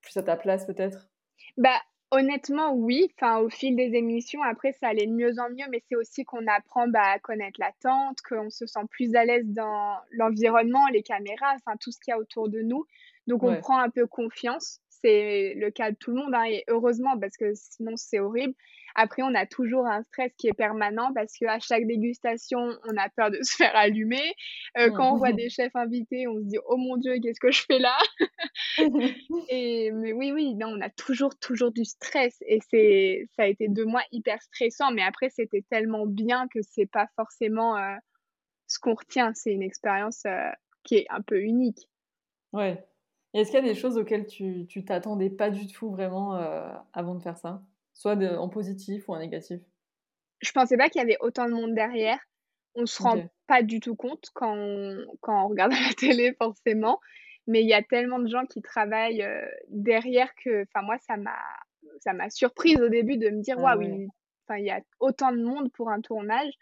plus 0.00 0.16
à 0.16 0.22
ta 0.22 0.36
place 0.36 0.66
peut-être? 0.66 1.08
Bah, 1.56 1.80
Honnêtement, 2.12 2.72
oui. 2.72 3.12
Enfin, 3.14 3.38
au 3.38 3.48
fil 3.48 3.76
des 3.76 3.94
émissions, 3.94 4.42
après, 4.42 4.72
ça 4.72 4.88
allait 4.88 5.06
de 5.06 5.12
mieux 5.12 5.38
en 5.38 5.48
mieux, 5.50 5.66
mais 5.70 5.80
c'est 5.88 5.94
aussi 5.94 6.24
qu'on 6.24 6.44
apprend 6.48 6.88
bah, 6.88 7.04
à 7.04 7.18
connaître 7.20 7.60
la 7.60 7.70
tente, 7.80 8.20
qu'on 8.28 8.50
se 8.50 8.66
sent 8.66 8.80
plus 8.90 9.14
à 9.14 9.24
l'aise 9.24 9.46
dans 9.46 9.96
l'environnement, 10.10 10.88
les 10.88 11.04
caméras, 11.04 11.54
enfin, 11.54 11.76
tout 11.78 11.92
ce 11.92 12.00
qu'il 12.00 12.10
y 12.10 12.14
a 12.14 12.18
autour 12.18 12.48
de 12.48 12.62
nous. 12.62 12.84
Donc, 13.28 13.44
on 13.44 13.56
prend 13.60 13.78
un 13.78 13.90
peu 13.90 14.08
confiance 14.08 14.80
c'est 15.02 15.54
le 15.56 15.70
cas 15.70 15.90
de 15.90 15.96
tout 15.96 16.10
le 16.10 16.16
monde, 16.16 16.34
hein, 16.34 16.44
et 16.44 16.64
heureusement, 16.68 17.18
parce 17.18 17.36
que 17.36 17.52
sinon 17.54 17.92
c'est 17.96 18.20
horrible. 18.20 18.54
Après, 18.94 19.22
on 19.22 19.34
a 19.34 19.46
toujours 19.46 19.86
un 19.86 20.02
stress 20.02 20.32
qui 20.36 20.48
est 20.48 20.52
permanent 20.52 21.12
parce 21.14 21.36
qu'à 21.36 21.58
chaque 21.60 21.86
dégustation, 21.86 22.58
on 22.88 22.96
a 22.96 23.08
peur 23.08 23.30
de 23.30 23.38
se 23.42 23.56
faire 23.56 23.74
allumer. 23.76 24.34
Euh, 24.78 24.90
quand 24.90 25.14
on 25.14 25.16
voit 25.16 25.32
des 25.32 25.48
chefs 25.48 25.74
invités, 25.74 26.26
on 26.26 26.36
se 26.38 26.44
dit 26.44 26.58
Oh 26.66 26.76
mon 26.76 26.96
Dieu, 26.96 27.14
qu'est-ce 27.22 27.40
que 27.40 27.52
je 27.52 27.62
fais 27.62 27.78
là? 27.78 27.96
Et, 29.48 29.90
Mais 29.92 30.12
oui, 30.12 30.32
oui, 30.32 30.54
non, 30.54 30.68
on 30.68 30.80
a 30.80 30.90
toujours, 30.90 31.38
toujours 31.38 31.72
du 31.72 31.84
stress. 31.84 32.36
Et 32.46 32.58
c'est, 32.70 33.28
ça 33.36 33.44
a 33.44 33.46
été 33.46 33.68
deux 33.68 33.84
mois 33.84 34.02
hyper 34.12 34.40
stressants. 34.42 34.92
Mais 34.92 35.02
après, 35.02 35.30
c'était 35.30 35.64
tellement 35.70 36.06
bien 36.06 36.48
que 36.52 36.60
c'est 36.62 36.90
pas 36.90 37.06
forcément 37.16 37.76
euh, 37.76 37.94
ce 38.66 38.78
qu'on 38.78 38.94
retient. 38.94 39.32
C'est 39.34 39.52
une 39.52 39.62
expérience 39.62 40.22
euh, 40.26 40.50
qui 40.82 40.96
est 40.96 41.06
un 41.10 41.22
peu 41.22 41.40
unique. 41.40 41.88
Ouais, 42.52 42.84
est-ce 43.32 43.50
qu'il 43.50 43.60
y 43.60 43.68
a 43.68 43.72
des 43.72 43.78
choses 43.78 43.96
auxquelles 43.96 44.26
tu, 44.26 44.66
tu 44.66 44.84
t'attendais 44.84 45.30
pas 45.30 45.50
du 45.50 45.66
tout 45.66 45.90
vraiment 45.90 46.36
euh, 46.36 46.68
avant 46.92 47.14
de 47.14 47.22
faire 47.22 47.38
ça? 47.38 47.62
Soit 47.92 48.16
en 48.16 48.48
positif 48.48 49.08
ou 49.08 49.14
en 49.14 49.18
négatif? 49.18 49.60
Je 50.40 50.52
pensais 50.52 50.76
pas 50.76 50.88
qu'il 50.88 51.00
y 51.00 51.04
avait 51.04 51.18
autant 51.20 51.46
de 51.46 51.54
monde 51.54 51.74
derrière. 51.74 52.18
On 52.74 52.86
se 52.86 53.02
rend 53.02 53.22
pas 53.46 53.62
du 53.62 53.80
tout 53.80 53.94
compte 53.94 54.30
quand 54.32 54.54
on, 54.56 55.04
quand 55.20 55.44
on 55.44 55.48
regarde 55.48 55.72
à 55.72 55.80
la 55.88 55.94
télé, 55.94 56.34
forcément. 56.34 56.98
Mais 57.46 57.62
il 57.62 57.68
y 57.68 57.74
a 57.74 57.82
tellement 57.82 58.18
de 58.18 58.28
gens 58.28 58.46
qui 58.46 58.62
travaillent 58.62 59.22
euh, 59.22 59.44
derrière 59.68 60.32
que, 60.36 60.64
moi, 60.82 60.96
ça 60.98 61.16
m'a, 61.16 61.38
ça 62.00 62.12
m'a 62.12 62.30
surprise 62.30 62.80
au 62.80 62.88
début 62.88 63.16
de 63.16 63.28
me 63.30 63.42
dire, 63.42 63.56
ah 63.58 63.76
waouh, 63.76 64.08
il 64.56 64.64
y 64.64 64.70
a 64.70 64.80
autant 64.98 65.32
de 65.32 65.42
monde 65.42 65.70
pour 65.72 65.90
un 65.90 66.00
tournage 66.00 66.52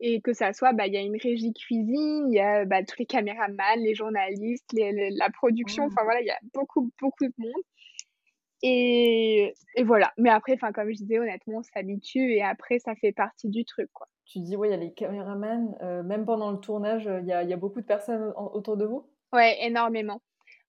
et 0.00 0.20
que 0.20 0.32
ça 0.32 0.52
soit, 0.52 0.72
bah, 0.72 0.86
il 0.86 0.94
y 0.94 0.96
a 0.96 1.02
une 1.02 1.16
régie 1.16 1.52
cuisine, 1.52 2.28
il 2.30 2.34
y 2.34 2.40
a 2.40 2.64
bah, 2.64 2.82
tous 2.82 2.96
les 2.98 3.06
caméramans, 3.06 3.76
les 3.76 3.94
journalistes, 3.94 4.72
la 4.72 5.30
production, 5.30 5.84
enfin 5.84 6.02
voilà, 6.04 6.20
il 6.22 6.26
y 6.26 6.30
a 6.30 6.38
beaucoup, 6.54 6.90
beaucoup 7.00 7.26
de 7.26 7.34
monde. 7.38 7.62
Et, 8.62 9.54
et 9.76 9.84
voilà. 9.84 10.12
Mais 10.18 10.30
après, 10.30 10.56
comme 10.56 10.90
je 10.90 10.96
disais, 10.96 11.18
honnêtement, 11.18 11.58
on 11.58 11.62
s'habitue 11.62 12.32
et 12.32 12.42
après, 12.42 12.78
ça 12.78 12.94
fait 12.94 13.12
partie 13.12 13.48
du 13.48 13.64
truc, 13.64 13.90
quoi. 13.92 14.08
Tu 14.26 14.38
dis, 14.40 14.56
oui, 14.56 14.68
il 14.68 14.70
y 14.70 14.74
a 14.74 14.76
les 14.76 14.92
caméramans, 14.92 15.76
euh, 15.82 16.02
même 16.02 16.24
pendant 16.24 16.52
le 16.52 16.58
tournage, 16.58 17.08
il 17.22 17.26
y 17.26 17.32
a, 17.32 17.42
y 17.42 17.52
a, 17.52 17.56
beaucoup 17.56 17.80
de 17.80 17.86
personnes 17.86 18.32
autour 18.36 18.76
de 18.76 18.84
vous? 18.84 19.08
Ouais, 19.32 19.56
énormément. 19.66 20.22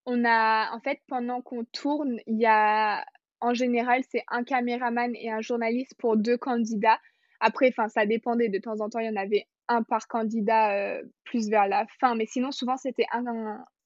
On 0.06 0.26
a, 0.26 0.76
en 0.76 0.80
fait, 0.80 1.00
pendant 1.08 1.42
qu'on 1.42 1.64
tourne, 1.66 2.20
il 2.26 2.40
y 2.40 2.48
a, 2.48 3.06
en 3.40 3.54
général, 3.54 4.02
c'est 4.10 4.24
un 4.30 4.44
caméraman 4.44 5.16
et 5.16 5.30
un 5.30 5.42
journaliste 5.42 5.94
pour 6.00 6.18
deux 6.18 6.38
candidats. 6.38 7.00
Après, 7.42 7.70
enfin, 7.70 7.90
ça 7.90 8.06
dépendait. 8.06 8.50
De 8.50 8.60
temps 8.60 8.80
en 8.80 8.90
temps, 8.90 9.00
il 9.00 9.08
y 9.08 9.10
en 9.10 9.16
avait 9.16 9.46
un 9.68 9.84
par 9.84 10.08
candidat 10.08 10.74
euh, 10.74 11.02
plus 11.26 11.50
vers 11.50 11.68
la 11.68 11.86
fin. 12.00 12.16
Mais 12.16 12.28
sinon, 12.28 12.52
souvent, 12.52 12.78
c'était 12.78 13.08
un, 13.12 13.24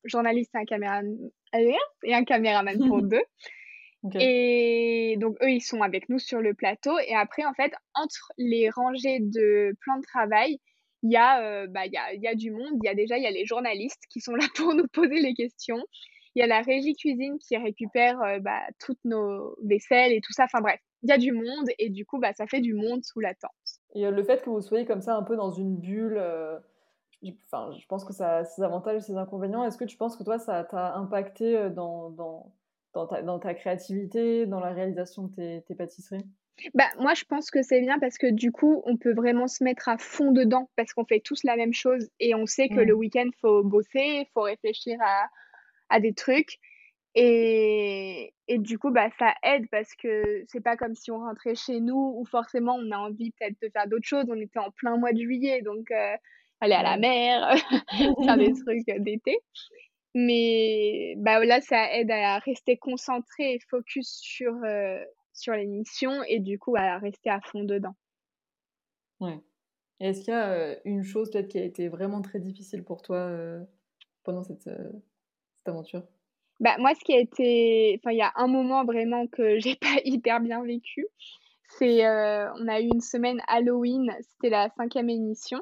journaliste 0.03 0.53
et 0.53 0.59
un 0.59 0.65
caméraman, 0.65 1.17
et 2.03 2.13
un 2.13 2.23
caméraman 2.23 2.77
pour 2.87 3.01
deux. 3.01 3.23
Et 4.19 5.15
donc, 5.17 5.35
eux, 5.41 5.49
ils 5.49 5.61
sont 5.61 5.81
avec 5.81 6.09
nous 6.09 6.19
sur 6.19 6.41
le 6.41 6.53
plateau. 6.53 6.99
Et 7.07 7.15
après, 7.15 7.43
en 7.45 7.53
fait, 7.53 7.73
entre 7.95 8.31
les 8.37 8.69
rangées 8.69 9.19
de 9.19 9.75
plans 9.81 9.97
de 9.97 10.03
travail, 10.03 10.59
il 11.01 11.11
y, 11.11 11.17
a, 11.17 11.41
euh, 11.41 11.67
bah, 11.67 11.85
y, 11.85 11.97
a, 11.97 12.13
y 12.13 12.27
a 12.27 12.35
du 12.35 12.51
monde. 12.51 12.79
Il 12.83 12.85
y 12.85 12.89
a 12.89 12.95
déjà 12.95 13.17
y 13.17 13.25
a 13.25 13.31
les 13.31 13.45
journalistes 13.45 14.03
qui 14.09 14.21
sont 14.21 14.35
là 14.35 14.45
pour 14.55 14.73
nous 14.75 14.87
poser 14.87 15.21
les 15.21 15.33
questions. 15.33 15.83
Il 16.35 16.41
y 16.41 16.43
a 16.43 16.47
la 16.47 16.61
régie 16.61 16.95
cuisine 16.95 17.37
qui 17.39 17.55
récupère 17.57 18.21
euh, 18.21 18.39
bah, 18.39 18.61
toutes 18.79 19.03
nos 19.05 19.55
vaisselles 19.63 20.11
et 20.11 20.21
tout 20.21 20.33
ça. 20.33 20.43
Enfin 20.43 20.61
bref, 20.61 20.79
il 21.05 21.09
y 21.09 21.11
a 21.11 21.17
du 21.17 21.31
monde 21.31 21.67
et 21.77 21.89
du 21.89 22.05
coup, 22.05 22.19
bah, 22.19 22.33
ça 22.33 22.47
fait 22.47 22.61
du 22.61 22.73
monde 22.73 23.03
sous 23.03 23.19
la 23.19 23.35
tente. 23.35 23.51
Et 23.93 24.05
euh, 24.05 24.11
le 24.11 24.23
fait 24.23 24.41
que 24.41 24.49
vous 24.49 24.61
soyez 24.61 24.85
comme 24.85 25.01
ça 25.01 25.15
un 25.15 25.21
peu 25.23 25.35
dans 25.35 25.51
une 25.51 25.77
bulle, 25.77 26.17
euh, 26.17 26.57
enfin, 27.45 27.71
je 27.79 27.85
pense 27.85 28.03
que 28.03 28.13
ça 28.13 28.37
a 28.37 28.45
ses 28.45 28.63
avantages 28.63 28.97
et 28.97 29.01
ses 29.01 29.15
inconvénients. 29.15 29.63
Est-ce 29.63 29.77
que 29.77 29.85
tu 29.85 29.97
penses 29.97 30.17
que 30.17 30.23
toi, 30.23 30.39
ça 30.39 30.63
t'a 30.63 30.95
impacté 30.95 31.69
dans, 31.69 32.09
dans, 32.09 32.53
dans, 32.93 33.05
ta, 33.05 33.21
dans, 33.21 33.37
ta, 33.37 33.53
créativité, 33.53 34.47
dans 34.47 34.59
la 34.59 34.71
réalisation 34.71 35.23
de 35.27 35.35
tes, 35.35 35.63
tes 35.67 35.75
pâtisseries? 35.75 36.25
Bah, 36.73 36.85
moi, 36.99 37.13
je 37.13 37.25
pense 37.25 37.51
que 37.51 37.61
c'est 37.61 37.81
bien 37.81 37.99
parce 37.99 38.17
que 38.17 38.31
du 38.31 38.51
coup, 38.51 38.81
on 38.85 38.97
peut 38.97 39.13
vraiment 39.13 39.47
se 39.47 39.63
mettre 39.63 39.89
à 39.89 39.97
fond 39.99 40.31
dedans 40.31 40.69
parce 40.75 40.93
qu'on 40.93 41.05
fait 41.05 41.19
tous 41.19 41.43
la 41.43 41.55
même 41.55 41.73
chose 41.73 42.09
et 42.19 42.33
on 42.33 42.47
sait 42.47 42.69
que 42.69 42.79
mmh. 42.79 42.87
le 42.87 42.93
week-end, 42.95 43.25
il 43.25 43.39
faut 43.39 43.63
bosser, 43.63 44.23
il 44.23 44.27
faut 44.33 44.41
réfléchir 44.41 44.97
à, 45.01 45.27
à 45.89 45.99
des 45.99 46.13
trucs. 46.13 46.59
Et, 47.15 48.33
et, 48.49 48.59
du 48.59 48.77
coup, 48.77 48.91
bah, 48.91 49.09
ça 49.17 49.33
aide 49.41 49.69
parce 49.71 49.95
que 49.95 50.43
c'est 50.47 50.59
pas 50.59 50.75
comme 50.75 50.95
si 50.95 51.11
on 51.11 51.19
rentrait 51.19 51.55
chez 51.55 51.79
nous 51.79 52.13
où 52.17 52.25
forcément 52.25 52.75
on 52.75 52.91
a 52.91 52.97
envie 52.97 53.31
peut-être 53.31 53.55
de 53.61 53.69
faire 53.69 53.87
d'autres 53.87 54.05
choses. 54.05 54.25
On 54.27 54.39
était 54.39 54.59
en 54.59 54.71
plein 54.71 54.97
mois 54.97 55.13
de 55.13 55.19
juillet, 55.19 55.61
donc 55.61 55.89
euh, 55.91 56.15
aller 56.59 56.73
à 56.73 56.83
la 56.83 56.97
mer, 56.97 57.55
faire 58.25 58.37
des 58.37 58.53
trucs 58.65 58.85
d'été. 58.99 59.39
Mais 60.13 61.15
bah, 61.17 61.43
là, 61.45 61.61
ça 61.61 61.93
aide 61.93 62.11
à 62.11 62.37
rester 62.39 62.77
concentré 62.77 63.53
et 63.53 63.59
focus 63.69 64.09
sur, 64.09 64.53
euh, 64.65 65.01
sur 65.31 65.53
l'émission 65.53 66.21
et 66.23 66.39
du 66.39 66.59
coup 66.59 66.75
à 66.75 66.97
rester 66.97 67.29
à 67.29 67.39
fond 67.39 67.63
dedans. 67.63 67.95
Ouais. 69.21 69.39
Est-ce 70.01 70.19
qu'il 70.19 70.33
y 70.33 70.35
a 70.35 70.51
euh, 70.51 70.75
une 70.83 71.03
chose 71.03 71.31
peut-être 71.31 71.47
qui 71.47 71.59
a 71.59 71.63
été 71.63 71.87
vraiment 71.87 72.21
très 72.21 72.41
difficile 72.41 72.83
pour 72.83 73.01
toi 73.01 73.31
pendant 74.23 74.43
cette, 74.43 74.69
aventure? 75.65 76.03
Bah, 76.59 76.75
moi, 76.79 76.93
ce 76.95 77.03
qui 77.03 77.13
a 77.13 77.19
été. 77.19 77.99
Enfin, 77.99 78.11
il 78.11 78.17
y 78.17 78.21
a 78.21 78.31
un 78.35 78.47
moment 78.47 78.85
vraiment 78.85 79.27
que 79.27 79.59
j'ai 79.59 79.75
pas 79.75 79.95
hyper 80.03 80.39
bien 80.39 80.63
vécu. 80.63 81.05
C'est. 81.77 82.05
Euh, 82.05 82.51
on 82.59 82.67
a 82.67 82.79
eu 82.79 82.85
une 82.85 83.01
semaine 83.01 83.41
Halloween, 83.47 84.15
c'était 84.21 84.49
la 84.49 84.69
cinquième 84.77 85.09
émission. 85.09 85.61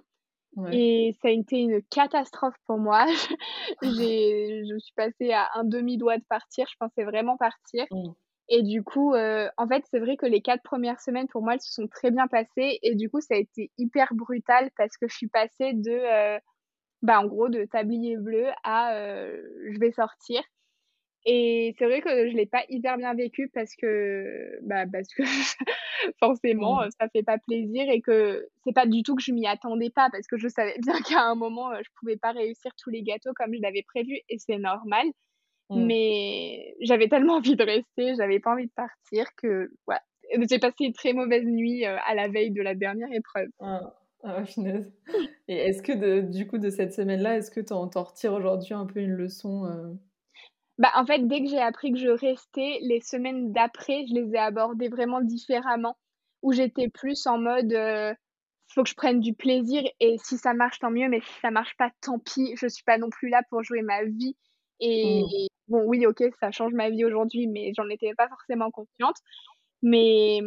Et 0.72 1.16
ça 1.20 1.30
a 1.30 1.32
été 1.32 1.58
une 1.58 1.82
catastrophe 1.90 2.54
pour 2.68 2.78
moi. 2.78 3.08
j'ai, 3.82 4.64
je 4.70 4.78
suis 4.78 4.94
passée 4.96 5.32
à 5.32 5.50
un 5.56 5.64
demi-doigt 5.64 6.20
de 6.20 6.24
partir. 6.30 6.68
Je 6.70 6.76
pensais 6.80 7.04
vraiment 7.06 7.38
partir. 7.38 7.88
Mmh. 7.90 8.12
Et 8.50 8.62
du 8.62 8.84
coup, 8.84 9.16
euh, 9.16 9.50
en 9.58 9.68
fait, 9.68 9.84
c'est 9.90 9.98
vrai 9.98 10.16
que 10.16 10.28
les 10.28 10.42
quatre 10.42 10.62
premières 10.62 11.00
semaines, 11.00 11.28
pour 11.28 11.42
moi, 11.42 11.56
elles 11.56 11.62
se 11.62 11.74
sont 11.74 11.88
très 11.88 12.12
bien 12.12 12.28
passées. 12.28 12.78
Et 12.84 12.94
du 12.94 13.10
coup, 13.10 13.20
ça 13.20 13.34
a 13.34 13.38
été 13.38 13.72
hyper 13.80 14.14
brutal 14.14 14.70
parce 14.78 14.96
que 14.96 15.08
je 15.08 15.16
suis 15.16 15.28
passée 15.28 15.74
de. 15.74 15.90
Euh, 15.90 16.40
bah, 17.02 17.20
en 17.20 17.26
gros, 17.26 17.50
de 17.50 17.66
tablier 17.66 18.16
bleu 18.18 18.46
à 18.64 18.96
je 18.96 19.80
vais 19.80 19.92
sortir. 19.92 20.44
Et 21.26 21.74
c'est 21.78 21.86
vrai 21.86 22.02
que 22.02 22.30
je 22.30 22.36
l'ai 22.36 22.46
pas 22.46 22.64
hyper 22.70 22.98
bien 22.98 23.14
vécu 23.14 23.50
parce 23.54 23.76
que, 23.76 24.60
bah, 24.64 24.86
parce 24.92 25.08
que 25.14 25.24
forcément, 26.20 26.82
mmh. 26.82 26.90
ça 27.00 27.08
fait 27.10 27.24
pas 27.24 27.38
plaisir 27.38 27.90
et 27.90 28.02
que 28.02 28.48
c'est 28.64 28.74
pas 28.74 28.86
du 28.86 29.04
tout 29.04 29.16
que 29.16 29.24
je 29.24 29.32
m'y 29.32 29.48
attendais 29.48 29.90
pas 29.90 30.10
parce 30.12 30.28
que 30.28 30.38
je 30.38 30.50
savais 30.50 30.76
bien 30.80 31.00
qu'à 31.02 31.22
un 31.22 31.36
moment, 31.36 31.74
je 31.76 31.90
pouvais 32.00 32.18
pas 32.18 32.32
réussir 32.32 32.72
tous 32.82 32.90
les 32.90 33.04
gâteaux 33.04 33.32
comme 33.36 33.54
je 33.54 33.62
l'avais 33.62 33.84
prévu 33.84 34.20
et 34.28 34.38
c'est 34.38 34.58
normal. 34.58 35.08
Mmh. 35.70 35.86
Mais 35.86 36.76
j'avais 36.82 37.08
tellement 37.08 37.36
envie 37.36 37.56
de 37.56 37.64
rester, 37.64 38.16
j'avais 38.16 38.40
pas 38.40 38.52
envie 38.52 38.68
de 38.68 38.74
partir 38.76 39.28
que, 39.38 39.72
voilà. 39.86 40.02
J'ai 40.50 40.58
passé 40.58 40.86
une 40.86 40.94
très 40.94 41.14
mauvaise 41.14 41.46
nuit 41.46 41.86
à 41.86 42.16
la 42.16 42.28
veille 42.28 42.52
de 42.52 42.62
la 42.62 42.76
dernière 42.76 43.12
épreuve. 43.12 43.50
Ah. 43.60 43.94
Ah, 44.24 44.46
finesse. 44.46 44.90
Et 45.50 45.58
est-ce 45.58 45.84
que 45.84 45.92
de, 45.92 46.22
du 46.22 46.48
coup, 46.48 46.58
de 46.58 46.70
cette 46.70 46.94
semaine-là, 46.94 47.38
est-ce 47.38 47.52
que 47.52 47.60
tu 47.60 47.74
en, 47.74 47.90
retires 47.90 48.34
aujourd'hui 48.34 48.74
un 48.74 48.86
peu 48.86 49.02
une 49.02 49.12
leçon 49.12 49.66
euh? 49.66 49.94
Bah, 50.78 50.92
En 50.96 51.06
fait, 51.06 51.28
dès 51.28 51.42
que 51.42 51.50
j'ai 51.50 51.60
appris 51.60 51.92
que 51.92 52.00
je 52.00 52.10
restais, 52.10 52.80
les 52.82 53.02
semaines 53.02 53.52
d'après, 53.52 54.06
je 54.08 54.14
les 54.14 54.34
ai 54.34 54.38
abordées 54.38 54.90
vraiment 54.90 55.22
différemment, 55.22 55.98
où 56.42 56.52
j'étais 56.52 56.90
plus 56.90 57.26
en 57.28 57.38
mode, 57.38 57.72
il 57.72 57.78
euh, 57.78 58.14
faut 58.74 58.84
que 58.84 58.90
je 58.90 58.96
prenne 58.96 59.20
du 59.20 59.34
plaisir, 59.34 59.84
et 60.00 60.18
si 60.24 60.38
ça 60.38 60.54
marche, 60.54 60.80
tant 60.80 60.92
mieux, 60.92 61.10
mais 61.10 61.22
si 61.22 61.40
ça 61.42 61.52
marche 61.52 61.76
pas, 61.78 61.90
tant 62.02 62.20
pis, 62.20 62.56
je 62.56 62.68
suis 62.68 62.84
pas 62.84 62.98
non 62.98 63.10
plus 63.10 63.30
là 63.30 63.42
pour 63.50 63.64
jouer 63.64 63.82
ma 63.82 64.04
vie. 64.04 64.36
Et 64.80 65.22
mmh. 65.24 65.48
bon, 65.70 65.84
oui, 65.86 66.06
ok, 66.06 66.24
ça 66.40 66.52
change 66.52 66.74
ma 66.74 66.90
vie 66.90 67.06
aujourd'hui, 67.06 67.48
mais 67.48 67.72
j'en 67.76 67.88
étais 67.90 68.14
pas 68.16 68.28
forcément 68.28 68.72
consciente. 68.72 69.16
Mais 69.82 70.40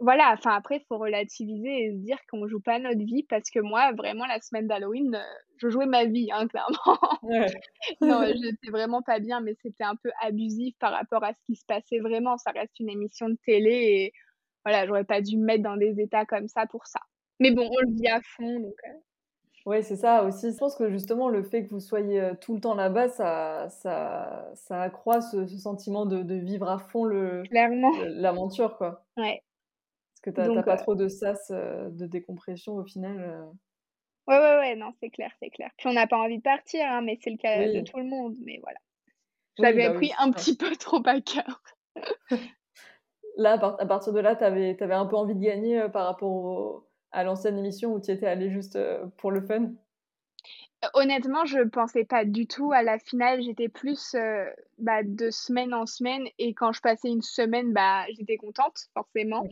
voilà, 0.00 0.32
enfin 0.32 0.52
après, 0.52 0.78
il 0.78 0.84
faut 0.88 0.96
relativiser 0.96 1.84
et 1.84 1.90
se 1.92 1.96
dire 1.98 2.16
qu'on 2.30 2.48
joue 2.48 2.60
pas 2.60 2.78
notre 2.78 3.04
vie 3.04 3.22
parce 3.22 3.50
que 3.50 3.60
moi, 3.60 3.92
vraiment, 3.92 4.24
la 4.24 4.40
semaine 4.40 4.66
d'Halloween, 4.66 5.14
euh, 5.14 5.38
je 5.58 5.68
jouais 5.68 5.84
ma 5.84 6.06
vie, 6.06 6.30
hein, 6.32 6.48
clairement. 6.48 6.98
non, 8.00 8.24
j'étais 8.42 8.70
vraiment 8.70 9.02
pas 9.02 9.18
bien, 9.18 9.40
mais 9.40 9.54
c'était 9.62 9.84
un 9.84 9.96
peu 9.96 10.10
abusif 10.22 10.74
par 10.78 10.92
rapport 10.92 11.22
à 11.22 11.34
ce 11.34 11.40
qui 11.44 11.54
se 11.54 11.66
passait 11.66 11.98
vraiment. 11.98 12.38
Ça 12.38 12.50
reste 12.50 12.80
une 12.80 12.88
émission 12.88 13.28
de 13.28 13.36
télé 13.44 13.70
et 13.70 14.12
voilà, 14.64 14.86
j'aurais 14.86 15.04
pas 15.04 15.20
dû 15.20 15.36
me 15.36 15.44
mettre 15.44 15.64
dans 15.64 15.76
des 15.76 16.00
états 16.00 16.24
comme 16.24 16.48
ça 16.48 16.66
pour 16.66 16.86
ça. 16.86 17.00
Mais 17.38 17.50
bon, 17.50 17.68
on 17.70 17.80
le 17.80 17.94
vit 17.94 18.08
à 18.08 18.20
fond, 18.22 18.60
donc. 18.60 18.74
Euh. 18.88 18.92
Oui, 19.66 19.82
c'est 19.82 19.96
ça 19.96 20.24
aussi. 20.24 20.50
Je 20.50 20.56
pense 20.56 20.76
que 20.76 20.88
justement, 20.88 21.28
le 21.28 21.42
fait 21.42 21.64
que 21.64 21.68
vous 21.68 21.80
soyez 21.80 22.18
euh, 22.18 22.34
tout 22.40 22.54
le 22.54 22.60
temps 22.60 22.74
là-bas, 22.74 23.08
ça, 23.08 23.68
ça, 23.68 24.50
ça 24.54 24.80
accroît 24.80 25.20
ce, 25.20 25.46
sentiment 25.46 26.06
de, 26.06 26.22
de, 26.22 26.34
vivre 26.36 26.70
à 26.70 26.78
fond 26.78 27.04
le, 27.04 27.42
l'aventure, 27.50 28.78
quoi. 28.78 29.04
Ouais. 29.18 29.42
Parce 30.22 30.36
que 30.36 30.42
tu 30.42 30.54
n'as 30.54 30.62
pas 30.62 30.76
trop 30.76 30.94
de 30.94 31.08
sas 31.08 31.50
de 31.50 32.06
décompression 32.06 32.74
au 32.74 32.84
final. 32.84 33.46
Ouais, 34.26 34.38
ouais, 34.38 34.58
ouais, 34.58 34.76
non, 34.76 34.92
c'est 35.00 35.10
clair, 35.10 35.32
c'est 35.40 35.50
clair. 35.50 35.70
Puis 35.78 35.88
on 35.88 35.92
n'a 35.92 36.06
pas 36.06 36.18
envie 36.18 36.38
de 36.38 36.42
partir, 36.42 36.84
hein, 36.86 37.00
mais 37.00 37.18
c'est 37.22 37.30
le 37.30 37.36
cas 37.36 37.66
de 37.66 37.80
tout 37.80 37.98
le 37.98 38.04
monde. 38.04 38.36
Mais 38.44 38.58
voilà. 38.62 38.78
J'avais 39.58 39.88
bah 39.88 39.94
pris 39.94 40.12
un 40.18 40.30
petit 40.30 40.56
peu 40.56 40.74
trop 40.76 41.02
à 41.06 41.20
cœur. 41.20 41.62
là, 43.36 43.52
à 43.52 43.86
partir 43.86 44.12
de 44.12 44.20
là, 44.20 44.36
tu 44.36 44.44
avais, 44.44 44.80
avais, 44.80 44.94
un 44.94 45.06
peu 45.06 45.16
envie 45.16 45.34
de 45.34 45.40
gagner 45.40 45.88
par 45.92 46.06
rapport 46.06 46.84
à 47.12 47.24
l'ancienne 47.24 47.58
émission 47.58 47.92
où 47.92 48.00
tu 48.00 48.10
étais 48.10 48.26
allé 48.26 48.50
juste 48.50 48.78
pour 49.16 49.30
le 49.30 49.40
fun? 49.40 49.72
Honnêtement, 50.94 51.44
je 51.44 51.60
pensais 51.60 52.04
pas 52.04 52.24
du 52.24 52.46
tout 52.46 52.72
à 52.72 52.82
la 52.82 52.98
finale. 52.98 53.42
J'étais 53.42 53.68
plus 53.68 54.16
bah, 54.78 55.02
de 55.04 55.30
semaine 55.30 55.74
en 55.74 55.84
semaine 55.84 56.24
et 56.38 56.54
quand 56.54 56.72
je 56.72 56.80
passais 56.80 57.08
une 57.08 57.22
semaine, 57.22 57.72
bah, 57.72 58.04
j'étais 58.16 58.36
contente, 58.36 58.78
forcément. 58.94 59.46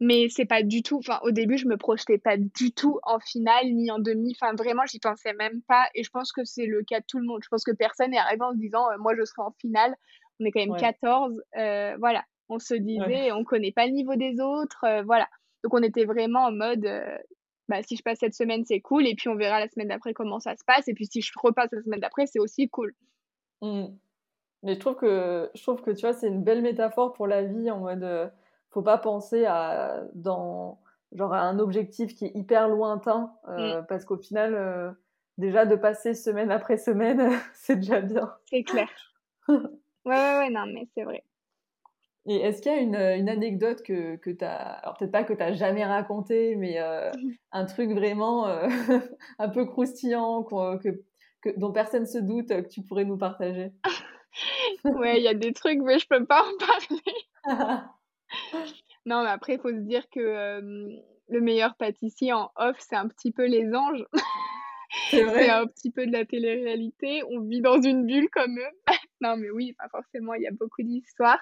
Mais 0.00 0.28
c'est 0.30 0.46
pas 0.46 0.62
du 0.62 0.82
tout. 0.82 0.98
Enfin, 0.98 1.20
au 1.22 1.30
début, 1.30 1.58
je 1.58 1.68
me 1.68 1.76
projetais 1.76 2.18
pas 2.18 2.36
du 2.36 2.72
tout 2.72 2.98
en 3.04 3.20
finale 3.20 3.66
ni 3.66 3.90
en 3.90 3.98
demi. 3.98 4.34
Enfin, 4.40 4.54
vraiment, 4.54 4.82
j'y 4.86 4.98
pensais 4.98 5.32
même 5.34 5.62
pas. 5.68 5.88
Et 5.94 6.02
je 6.02 6.10
pense 6.10 6.32
que 6.32 6.44
c'est 6.44 6.66
le 6.66 6.82
cas 6.82 7.00
de 7.00 7.04
tout 7.06 7.18
le 7.18 7.26
monde. 7.26 7.40
Je 7.44 7.48
pense 7.48 7.62
que 7.62 7.70
personne 7.70 8.10
n'est 8.10 8.18
arrivé 8.18 8.42
en 8.42 8.52
se 8.52 8.58
disant, 8.58 8.86
moi, 8.98 9.14
je 9.16 9.24
serai 9.24 9.42
en 9.42 9.52
finale. 9.60 9.94
On 10.40 10.44
est 10.44 10.50
quand 10.50 10.66
même 10.66 10.76
14. 10.76 11.40
voilà. 11.98 12.24
On 12.48 12.58
se 12.58 12.74
disait, 12.74 13.30
on 13.30 13.44
connaît 13.44 13.72
pas 13.72 13.86
le 13.86 13.92
niveau 13.92 14.16
des 14.16 14.40
autres. 14.40 14.84
voilà. 15.04 15.28
Donc, 15.62 15.74
on 15.74 15.82
était 15.82 16.04
vraiment 16.04 16.46
en 16.46 16.52
mode, 16.52 16.88
bah, 17.72 17.82
si 17.82 17.96
je 17.96 18.02
passe 18.02 18.18
cette 18.18 18.34
semaine, 18.34 18.66
c'est 18.66 18.80
cool. 18.80 19.06
Et 19.06 19.14
puis, 19.14 19.30
on 19.30 19.34
verra 19.34 19.58
la 19.58 19.66
semaine 19.66 19.88
d'après 19.88 20.12
comment 20.12 20.40
ça 20.40 20.54
se 20.56 20.64
passe. 20.64 20.88
Et 20.88 20.94
puis, 20.94 21.06
si 21.06 21.22
je 21.22 21.32
repasse 21.42 21.72
la 21.72 21.80
semaine 21.80 22.00
d'après, 22.00 22.26
c'est 22.26 22.38
aussi 22.38 22.68
cool. 22.68 22.94
Mmh. 23.62 23.86
Mais 24.62 24.74
je 24.74 24.78
trouve 24.78 24.96
que, 24.96 25.50
je 25.54 25.62
trouve 25.62 25.80
que 25.80 25.90
tu 25.90 26.02
vois, 26.02 26.12
c'est 26.12 26.28
une 26.28 26.42
belle 26.42 26.60
métaphore 26.60 27.14
pour 27.14 27.26
la 27.26 27.42
vie 27.42 27.70
en 27.70 27.78
mode, 27.78 28.04
euh, 28.04 28.28
faut 28.68 28.82
pas 28.82 28.98
penser 28.98 29.46
à, 29.46 30.02
dans, 30.12 30.82
genre, 31.12 31.32
à 31.32 31.40
un 31.40 31.58
objectif 31.58 32.14
qui 32.14 32.26
est 32.26 32.32
hyper 32.34 32.68
lointain. 32.68 33.32
Euh, 33.48 33.80
mmh. 33.80 33.86
Parce 33.86 34.04
qu'au 34.04 34.18
final, 34.18 34.54
euh, 34.54 34.90
déjà, 35.38 35.64
de 35.64 35.74
passer 35.74 36.12
semaine 36.12 36.50
après 36.50 36.76
semaine, 36.76 37.30
c'est 37.54 37.76
déjà 37.76 38.02
bien. 38.02 38.34
C'est 38.50 38.64
clair. 38.64 38.90
ouais, 39.48 39.56
ouais, 40.04 40.38
ouais, 40.38 40.50
non, 40.50 40.66
mais 40.66 40.86
c'est 40.94 41.04
vrai. 41.04 41.24
Et 42.26 42.36
est-ce 42.36 42.62
qu'il 42.62 42.70
y 42.70 42.74
a 42.74 42.78
une, 42.78 42.94
une, 42.94 43.28
anecdote 43.28 43.82
que, 43.82 44.16
que 44.16 44.30
tu 44.30 44.44
as, 44.44 44.54
alors 44.54 44.96
peut-être 44.96 45.10
pas 45.10 45.24
que 45.24 45.32
tu 45.32 45.40
n'as 45.40 45.52
jamais 45.52 45.84
raconté, 45.84 46.54
mais 46.54 46.78
euh, 46.78 47.10
un 47.52 47.64
truc 47.64 47.90
vraiment 47.90 48.46
euh, 48.46 48.68
un 49.38 49.48
peu 49.48 49.66
croustillant 49.66 50.44
que, 50.44 51.02
que, 51.42 51.58
dont 51.58 51.72
personne 51.72 52.06
se 52.06 52.18
doute 52.18 52.48
que 52.48 52.68
tu 52.68 52.82
pourrais 52.82 53.04
nous 53.04 53.18
partager? 53.18 53.72
Ouais, 54.84 55.18
il 55.18 55.24
y 55.24 55.28
a 55.28 55.34
des 55.34 55.52
trucs, 55.52 55.80
mais 55.82 55.98
je 55.98 56.06
peux 56.08 56.24
pas 56.24 56.42
en 56.42 56.56
parler. 56.56 57.82
non, 59.04 59.22
mais 59.22 59.28
après, 59.28 59.56
il 59.56 59.60
faut 59.60 59.68
se 59.68 59.82
dire 59.82 60.08
que 60.08 60.20
euh, 60.20 60.88
le 61.28 61.40
meilleur 61.42 61.76
pâtissier 61.76 62.32
en 62.32 62.50
off, 62.56 62.76
c'est 62.78 62.96
un 62.96 63.08
petit 63.08 63.30
peu 63.30 63.44
les 63.46 63.74
anges. 63.74 64.06
C'est 65.10 65.22
vrai. 65.22 65.44
c'est 65.44 65.50
un 65.50 65.66
petit 65.66 65.90
peu 65.90 66.06
de 66.06 66.12
la 66.12 66.24
télé-réalité. 66.24 67.22
On 67.30 67.40
vit 67.40 67.60
dans 67.60 67.80
une 67.80 68.06
bulle 68.06 68.30
comme 68.30 68.58
eux. 68.58 68.94
non, 69.20 69.36
mais 69.36 69.50
oui, 69.50 69.76
forcément, 69.90 70.32
il 70.32 70.42
y 70.42 70.48
a 70.48 70.52
beaucoup 70.52 70.82
d'histoires. 70.82 71.40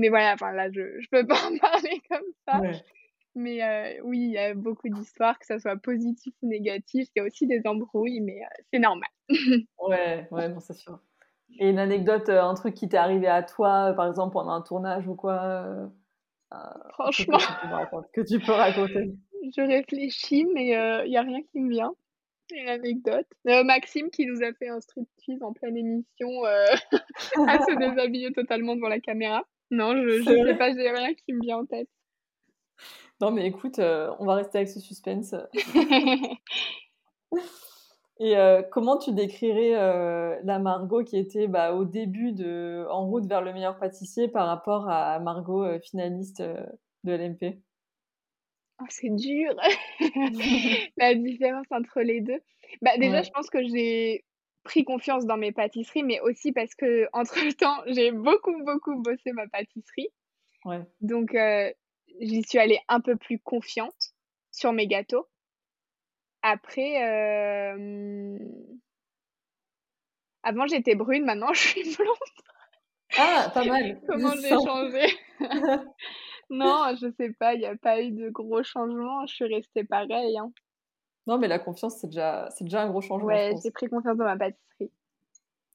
Mais 0.00 0.08
voilà, 0.08 0.32
enfin 0.32 0.52
là, 0.52 0.70
je, 0.72 0.98
je 0.98 1.08
peux 1.10 1.26
pas 1.26 1.34
en 1.34 1.58
parler 1.58 2.00
comme 2.10 2.24
ça. 2.48 2.60
Mais 3.34 4.00
oui, 4.02 4.18
il 4.18 4.32
y 4.32 4.38
a 4.38 4.54
beaucoup 4.54 4.88
d'histoires, 4.88 5.38
que 5.38 5.46
ça 5.46 5.60
soit 5.60 5.76
positif 5.76 6.32
ou 6.42 6.48
négatif. 6.48 7.08
Il 7.14 7.20
y 7.20 7.22
a 7.22 7.26
aussi 7.26 7.46
des 7.46 7.60
embrouilles, 7.66 8.20
mais 8.20 8.40
c'est 8.72 8.78
normal. 8.78 9.08
ouais, 9.78 10.26
ouais, 10.30 10.48
non, 10.48 10.60
c'est 10.60 10.74
sûr. 10.74 10.98
Et 11.58 11.68
une 11.68 11.78
anecdote, 11.78 12.28
un 12.28 12.54
truc 12.54 12.74
qui 12.74 12.88
t'est 12.88 12.96
arrivé 12.96 13.26
à 13.26 13.42
toi, 13.42 13.92
par 13.94 14.08
exemple, 14.08 14.32
pendant 14.32 14.52
un 14.52 14.62
tournage 14.62 15.06
ou 15.06 15.14
quoi 15.14 15.90
Franchement. 16.92 17.38
Que 18.12 18.22
tu, 18.22 18.40
peux 18.40 18.52
raconter. 18.52 19.12
Je 19.56 19.60
réfléchis, 19.60 20.46
mais 20.54 20.68
il 21.04 21.10
n'y 21.10 21.16
a 21.16 21.22
rien 21.22 21.42
qui 21.42 21.60
me 21.60 21.70
vient. 21.70 21.92
Une 22.52 22.68
anecdote. 22.68 23.26
Maxime 23.44 24.10
qui 24.10 24.26
nous 24.26 24.42
a 24.42 24.52
fait 24.54 24.68
un 24.68 24.80
striptease 24.80 25.42
en 25.42 25.52
pleine 25.52 25.76
émission 25.76 26.44
à 26.44 27.60
se 27.60 27.78
déshabiller 27.78 28.32
totalement 28.32 28.74
devant 28.74 28.88
la 28.88 29.00
caméra. 29.00 29.44
Non, 29.70 29.94
je 29.94 30.18
ne 30.18 30.46
sais 30.46 30.54
pas, 30.56 30.72
j'ai 30.74 30.90
rien 30.90 31.14
qui 31.14 31.32
me 31.32 31.40
vient 31.40 31.58
en 31.58 31.66
tête. 31.66 31.88
Non, 33.20 33.30
mais 33.30 33.46
écoute, 33.46 33.78
euh, 33.78 34.10
on 34.18 34.24
va 34.24 34.34
rester 34.36 34.58
avec 34.58 34.68
ce 34.68 34.80
suspense. 34.80 35.34
Et 38.22 38.36
euh, 38.36 38.62
comment 38.62 38.98
tu 38.98 39.12
décrirais 39.12 39.74
euh, 39.74 40.38
la 40.44 40.58
Margot 40.58 41.04
qui 41.04 41.16
était 41.16 41.46
bah, 41.46 41.74
au 41.74 41.84
début 41.84 42.32
de 42.32 42.86
En 42.90 43.06
route 43.06 43.26
vers 43.26 43.40
le 43.42 43.52
meilleur 43.52 43.78
pâtissier 43.78 44.28
par 44.28 44.46
rapport 44.46 44.88
à 44.88 45.18
Margot 45.20 45.64
finaliste 45.80 46.42
de 46.42 47.12
LMP 47.12 47.60
oh, 48.80 48.86
C'est 48.88 49.14
dur 49.14 49.54
la 50.98 51.14
différence 51.14 51.66
entre 51.70 52.00
les 52.00 52.20
deux. 52.20 52.40
Bah, 52.82 52.96
déjà, 52.98 53.22
je 53.22 53.30
pense 53.30 53.48
que 53.48 53.62
j'ai 53.66 54.24
pris 54.62 54.84
confiance 54.84 55.26
dans 55.26 55.36
mes 55.36 55.52
pâtisseries, 55.52 56.02
mais 56.02 56.20
aussi 56.20 56.52
parce 56.52 56.74
que 56.74 57.08
entre 57.12 57.56
temps, 57.56 57.82
j'ai 57.86 58.12
beaucoup, 58.12 58.62
beaucoup 58.64 59.00
bossé 59.02 59.32
ma 59.32 59.48
pâtisserie. 59.48 60.08
Ouais. 60.64 60.80
Donc, 61.00 61.34
j'y 62.20 62.42
suis 62.42 62.58
allée 62.58 62.78
un 62.88 63.00
peu 63.00 63.16
plus 63.16 63.38
confiante 63.38 64.14
sur 64.50 64.72
mes 64.72 64.86
gâteaux. 64.86 65.28
Après, 66.42 67.02
euh... 67.02 68.38
avant 70.42 70.66
j'étais 70.66 70.94
brune, 70.94 71.24
maintenant 71.24 71.52
je 71.54 71.60
suis 71.60 71.96
blonde. 71.96 72.16
Ah, 73.18 73.50
pas 73.52 73.64
mal. 73.64 74.00
Comment 74.06 74.34
j'ai 74.36 74.50
changé? 74.50 75.06
Non, 76.50 76.96
je 77.00 77.12
sais 77.16 77.32
pas, 77.32 77.54
il 77.54 77.60
n'y 77.60 77.66
a 77.66 77.76
pas 77.76 78.02
eu 78.02 78.10
de 78.10 78.28
gros 78.28 78.64
changements, 78.64 79.24
je 79.26 79.34
suis 79.34 79.44
restée 79.44 79.84
pareille. 79.84 80.36
Hein. 80.36 80.52
Non, 81.26 81.38
mais 81.38 81.48
la 81.48 81.58
confiance, 81.58 81.98
c'est 81.98 82.08
déjà, 82.08 82.48
c'est 82.50 82.64
déjà 82.64 82.82
un 82.82 82.88
gros 82.88 83.00
changement. 83.00 83.28
Ouais, 83.28 83.54
j'ai 83.62 83.70
pris 83.70 83.88
confiance 83.88 84.16
dans 84.16 84.24
ma 84.24 84.36
pâtisserie. 84.36 84.90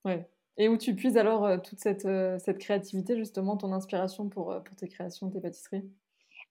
Ouais. 0.03 0.27
Et 0.57 0.69
où 0.69 0.77
tu 0.77 0.95
puises 0.95 1.17
alors 1.17 1.45
euh, 1.45 1.57
toute 1.57 1.79
cette, 1.79 2.05
euh, 2.05 2.39
cette 2.39 2.59
créativité, 2.59 3.17
justement, 3.17 3.57
ton 3.57 3.73
inspiration 3.73 4.29
pour, 4.29 4.51
euh, 4.51 4.59
pour 4.61 4.75
tes 4.75 4.87
créations, 4.87 5.29
tes 5.29 5.41
pâtisseries? 5.41 5.83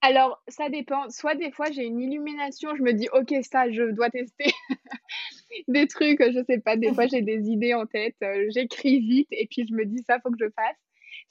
Alors, 0.02 0.42
ça 0.48 0.68
dépend. 0.68 1.08
Soit 1.08 1.34
des 1.34 1.50
fois, 1.50 1.70
j'ai 1.70 1.84
une 1.84 2.00
illumination, 2.00 2.76
je 2.76 2.82
me 2.82 2.92
dis, 2.92 3.08
OK, 3.14 3.34
ça, 3.42 3.70
je 3.70 3.84
dois 3.92 4.10
tester 4.10 4.52
des 5.68 5.86
trucs, 5.86 6.22
je 6.22 6.44
sais 6.46 6.60
pas. 6.60 6.76
Des 6.76 6.92
fois, 6.94 7.06
j'ai 7.06 7.22
des 7.22 7.48
idées 7.48 7.72
en 7.72 7.86
tête, 7.86 8.16
j'écris 8.50 9.00
vite 9.00 9.28
et 9.30 9.46
puis 9.46 9.66
je 9.66 9.74
me 9.74 9.86
dis, 9.86 10.02
ça, 10.06 10.20
faut 10.20 10.30
que 10.30 10.38
je 10.38 10.50
fasse. 10.50 10.76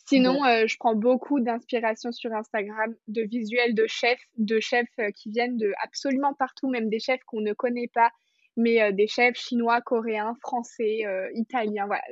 Sinon, 0.05 0.43
euh, 0.43 0.67
je 0.67 0.75
prends 0.77 0.95
beaucoup 0.95 1.39
d'inspiration 1.39 2.11
sur 2.11 2.33
Instagram 2.33 2.93
de 3.07 3.21
visuels 3.21 3.73
de 3.73 3.87
chefs, 3.87 4.27
de 4.37 4.59
chefs 4.59 4.87
euh, 4.99 5.11
qui 5.11 5.31
viennent 5.31 5.57
de 5.57 5.73
absolument 5.81 6.33
partout, 6.33 6.69
même 6.69 6.89
des 6.89 6.99
chefs 6.99 7.23
qu'on 7.25 7.41
ne 7.41 7.53
connaît 7.53 7.89
pas, 7.93 8.11
mais 8.57 8.93
des 8.93 9.07
chefs 9.07 9.37
chinois, 9.37 9.81
coréens, 9.81 10.35
français, 10.41 11.03
italiens, 11.33 11.87
voilà. 11.87 12.03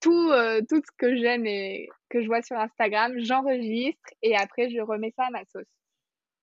Tout, 0.00 0.30
tout 0.68 0.82
ce 0.84 0.90
que 0.98 1.16
j'aime 1.16 1.46
et 1.46 1.88
que 2.08 2.22
je 2.22 2.26
vois 2.26 2.42
sur 2.42 2.56
Instagram, 2.56 3.12
j'enregistre 3.18 4.10
et 4.22 4.36
après, 4.36 4.68
je 4.68 4.80
remets 4.80 5.12
ça 5.16 5.26
à 5.26 5.30
ma 5.30 5.44
sauce. 5.44 5.64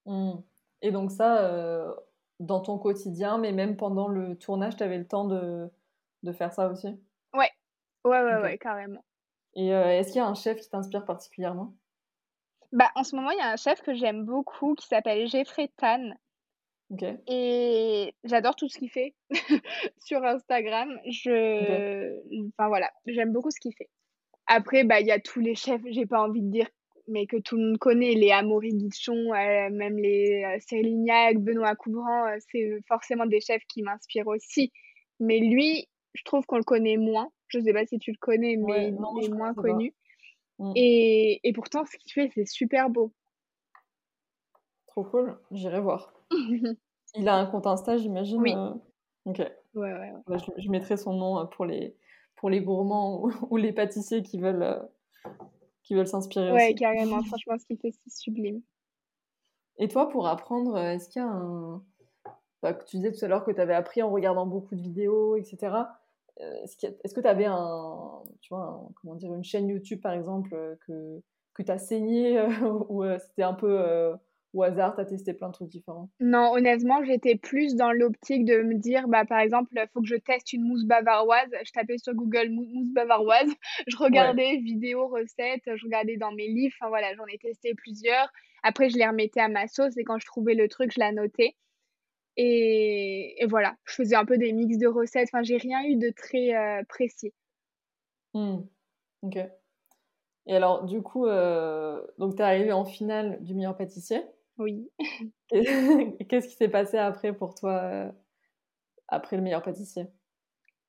Mmh. 0.05 0.33
Et 0.81 0.91
donc 0.91 1.11
ça, 1.11 1.45
euh, 1.45 1.93
dans 2.39 2.59
ton 2.59 2.77
quotidien, 2.77 3.37
mais 3.37 3.53
même 3.53 3.77
pendant 3.77 4.09
le 4.09 4.37
tournage, 4.37 4.75
tu 4.75 4.83
avais 4.83 4.97
le 4.97 5.07
temps 5.07 5.25
de, 5.25 5.69
de 6.23 6.31
faire 6.33 6.51
ça 6.51 6.67
aussi? 6.69 6.87
Ouais, 7.33 7.49
ouais, 8.03 8.21
ouais, 8.21 8.41
ouais, 8.41 8.57
carrément. 8.57 9.03
Et 9.55 9.73
euh, 9.73 9.99
est-ce 9.99 10.09
qu'il 10.09 10.17
y 10.17 10.23
a 10.23 10.27
un 10.27 10.35
chef 10.35 10.59
qui 10.59 10.69
t'inspire 10.69 11.05
particulièrement? 11.05 11.73
Bah, 12.71 12.89
En 12.95 13.03
ce 13.03 13.15
moment, 13.15 13.31
il 13.31 13.37
y 13.37 13.41
a 13.41 13.51
un 13.51 13.57
chef 13.57 13.81
que 13.81 13.93
j'aime 13.93 14.25
beaucoup 14.25 14.73
qui 14.75 14.87
s'appelle 14.87 15.27
Jeffrey 15.27 15.69
Tan. 15.77 16.13
Et 17.27 18.13
j'adore 18.23 18.55
tout 18.55 18.69
ce 18.69 18.77
qu'il 18.77 18.89
fait 18.89 19.15
sur 19.97 20.23
Instagram. 20.23 20.89
Je... 21.07 22.19
Enfin 22.49 22.67
voilà, 22.67 22.91
j'aime 23.07 23.31
beaucoup 23.31 23.49
ce 23.49 23.59
qu'il 23.59 23.73
fait. 23.75 23.89
Après, 24.45 24.83
bah, 24.83 24.99
il 24.99 25.07
y 25.07 25.11
a 25.11 25.19
tous 25.19 25.39
les 25.39 25.55
chefs, 25.55 25.81
j'ai 25.89 26.05
pas 26.05 26.21
envie 26.21 26.41
de 26.41 26.51
dire 26.51 26.67
mais 27.07 27.27
que 27.27 27.37
tout 27.37 27.57
le 27.57 27.63
monde 27.63 27.77
connaît, 27.77 28.13
les 28.13 28.31
Amaury 28.31 28.73
Guichon, 28.73 29.33
euh, 29.33 29.69
même 29.69 29.97
les 29.97 30.43
euh, 30.45 31.33
Benoît 31.39 31.75
Couvrant, 31.75 32.27
euh, 32.27 32.37
c'est 32.51 32.79
forcément 32.87 33.25
des 33.25 33.41
chefs 33.41 33.63
qui 33.67 33.83
m'inspirent 33.83 34.27
aussi. 34.27 34.71
Mais 35.19 35.39
lui, 35.39 35.87
je 36.13 36.23
trouve 36.23 36.45
qu'on 36.45 36.57
le 36.57 36.63
connaît 36.63 36.97
moins. 36.97 37.31
Je 37.47 37.59
sais 37.59 37.73
pas 37.73 37.85
si 37.85 37.99
tu 37.99 38.11
le 38.11 38.17
connais, 38.19 38.55
mais 38.55 38.89
il 38.89 39.25
est 39.25 39.29
moins 39.29 39.53
connu. 39.53 39.93
Mm. 40.59 40.71
Et, 40.75 41.39
et, 41.43 41.53
pourtant, 41.53 41.85
ce 41.85 41.97
qu'il 41.97 42.11
fait, 42.11 42.31
c'est 42.33 42.45
super 42.45 42.89
beau. 42.89 43.11
Trop 44.87 45.03
cool, 45.03 45.39
j'irai 45.51 45.79
voir. 45.79 46.13
il 47.15 47.27
a 47.27 47.35
un 47.35 47.45
compte 47.47 47.67
Insta, 47.67 47.97
j'imagine 47.97 48.41
Oui. 48.41 48.53
Ok. 49.25 49.39
Ouais, 49.39 49.91
ouais, 49.93 50.13
ouais. 50.27 50.37
je, 50.37 50.61
je, 50.61 50.69
mettrai 50.69 50.97
son 50.97 51.13
nom 51.13 51.47
pour 51.47 51.65
les, 51.65 51.95
pour 52.35 52.49
les 52.49 52.61
gourmands 52.61 53.23
ou, 53.23 53.31
ou 53.49 53.57
les 53.57 53.73
pâtissiers 53.73 54.21
qui 54.21 54.39
veulent 54.39 54.87
qui 55.83 55.95
veulent 55.95 56.07
s'inspirer 56.07 56.51
ouais, 56.51 56.73
carrément. 56.73 57.21
Franchement, 57.23 57.57
ce 57.59 57.65
qu'il 57.65 57.77
fait, 57.77 57.91
c'est 57.91 58.13
sublime. 58.13 58.61
Et 59.77 59.87
toi, 59.87 60.09
pour 60.09 60.27
apprendre, 60.27 60.75
euh, 60.75 60.93
est-ce 60.93 61.09
qu'il 61.09 61.21
y 61.21 61.25
a 61.25 61.27
un. 61.27 61.83
Bah, 62.61 62.73
tu 62.73 62.97
disais 62.97 63.11
tout 63.11 63.23
à 63.25 63.27
l'heure 63.27 63.43
que 63.43 63.51
tu 63.51 63.59
avais 63.59 63.73
appris 63.73 64.01
en 64.01 64.09
regardant 64.09 64.45
beaucoup 64.45 64.75
de 64.75 64.81
vidéos, 64.81 65.35
etc. 65.35 65.75
Euh, 66.41 66.63
est-ce 66.63 67.13
que 67.13 67.21
tu 67.21 67.27
avais 67.27 67.45
un, 67.45 68.23
tu 68.41 68.53
vois, 68.53 68.89
comment 68.95 69.15
dire, 69.15 69.33
une 69.33 69.43
chaîne 69.43 69.67
YouTube, 69.67 70.01
par 70.01 70.13
exemple, 70.13 70.53
euh, 70.53 70.75
que, 70.87 71.21
que 71.53 71.63
tu 71.63 71.71
as 71.71 71.77
saigné 71.77 72.41
ou 72.89 73.03
c'était 73.19 73.43
un 73.43 73.53
peu 73.53 74.15
au 74.53 74.61
hasard, 74.61 74.95
tu 74.95 75.01
as 75.01 75.05
testé 75.05 75.33
plein 75.33 75.47
de 75.47 75.53
trucs 75.53 75.69
différents? 75.69 76.09
Non, 76.19 76.53
honnêtement, 76.53 77.03
j'étais 77.03 77.35
plus 77.35 77.75
dans 77.75 77.91
l'optique 77.91 78.45
de 78.45 78.61
me 78.61 78.75
dire, 78.75 79.07
bah, 79.07 79.25
par 79.25 79.39
exemple, 79.39 79.69
il 79.75 79.87
faut 79.93 80.01
que 80.01 80.07
je 80.07 80.15
teste 80.15 80.53
une 80.53 80.63
mousse 80.63 80.85
bavaroise. 80.85 81.49
Je 81.65 81.71
tapais 81.71 81.97
sur 81.97 82.13
Google 82.13 82.49
mousse 82.49 82.91
bavaroise. 82.93 83.49
Je 83.87 83.97
regardais 83.97 84.57
vidéos, 84.57 85.07
recettes, 85.07 85.63
je 85.65 85.83
regardais 85.83 86.17
dans 86.17 86.31
mes 86.31 86.47
livres. 86.47 86.73
Enfin 86.79 86.89
voilà, 86.89 87.13
j'en 87.15 87.25
ai 87.25 87.37
testé 87.37 87.73
plusieurs. 87.73 88.31
Après, 88.61 88.89
je 88.89 88.97
les 88.97 89.05
remettais 89.05 89.41
à 89.41 89.49
ma 89.49 89.67
sauce 89.67 89.97
et 89.97 90.03
quand 90.03 90.19
je 90.19 90.25
trouvais 90.25 90.53
le 90.53 90.69
truc, 90.69 90.91
je 90.93 90.99
la 90.99 91.11
notais. 91.11 91.55
Et, 92.35 93.41
et 93.41 93.45
voilà, 93.45 93.75
je 93.85 93.93
faisais 93.93 94.15
un 94.15 94.25
peu 94.25 94.37
des 94.37 94.53
mix 94.53 94.77
de 94.77 94.87
recettes. 94.87 95.29
Enfin, 95.31 95.43
j'ai 95.43 95.57
rien 95.57 95.83
eu 95.83 95.95
de 95.95 96.09
très 96.09 96.55
euh, 96.55 96.83
précis. 96.87 97.33
Mmh. 98.33 98.57
Ok. 99.21 99.37
Et 100.45 100.55
alors, 100.55 100.83
du 100.85 101.01
coup, 101.01 101.25
euh, 101.25 102.01
donc 102.17 102.35
tu 102.35 102.41
es 102.41 102.45
arrivé 102.45 102.71
en 102.71 102.85
finale 102.85 103.41
du 103.41 103.53
meilleur 103.53 103.77
pâtissier. 103.77 104.21
Oui. 104.57 104.89
Qu'est-ce 105.49 106.47
qui 106.47 106.55
s'est 106.55 106.69
passé 106.69 106.97
après 106.97 107.33
pour 107.33 107.55
toi, 107.55 107.79
euh, 107.83 108.11
après 109.07 109.37
le 109.37 109.43
meilleur 109.43 109.61
pâtissier? 109.61 110.07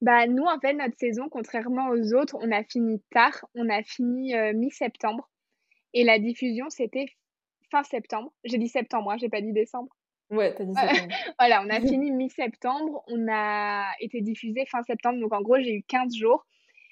Bah, 0.01 0.27
nous, 0.27 0.45
en 0.45 0.59
fait, 0.61 0.75
notre 0.75 0.99
saison, 0.99 1.29
contrairement 1.31 1.89
aux 1.91 2.15
autres, 2.15 2.37
on 2.41 2.51
a 2.51 2.65
fini 2.65 3.01
tard. 3.11 3.47
On 3.55 3.69
a 3.71 3.83
fini 3.83 4.35
euh, 4.35 4.53
mi-septembre. 4.53 5.31
Et 5.93 6.05
la 6.05 6.19
diffusion, 6.19 6.69
c'était 6.69 7.07
fin 7.71 7.85
septembre. 7.85 8.33
J'ai 8.45 8.59
dit 8.59 8.69
septembre, 8.69 9.13
hein, 9.13 9.17
j'ai 9.19 9.29
pas 9.29 9.41
dit 9.41 9.53
décembre. 9.53 9.95
Ouais, 10.35 10.55
t'as 10.55 10.65
dit 10.65 10.75
septembre. 10.75 11.15
voilà, 11.39 11.63
on 11.65 11.71
a 11.71 11.81
fini 11.81 12.11
mi-septembre. 12.11 13.05
On 13.09 13.27
a 13.31 13.87
été 14.01 14.21
diffusé 14.21 14.65
fin 14.67 14.83
septembre. 14.83 15.21
Donc, 15.21 15.33
en 15.33 15.43
gros, 15.43 15.59
j'ai 15.59 15.75
eu 15.75 15.83
15 15.83 16.15
jours. 16.15 16.47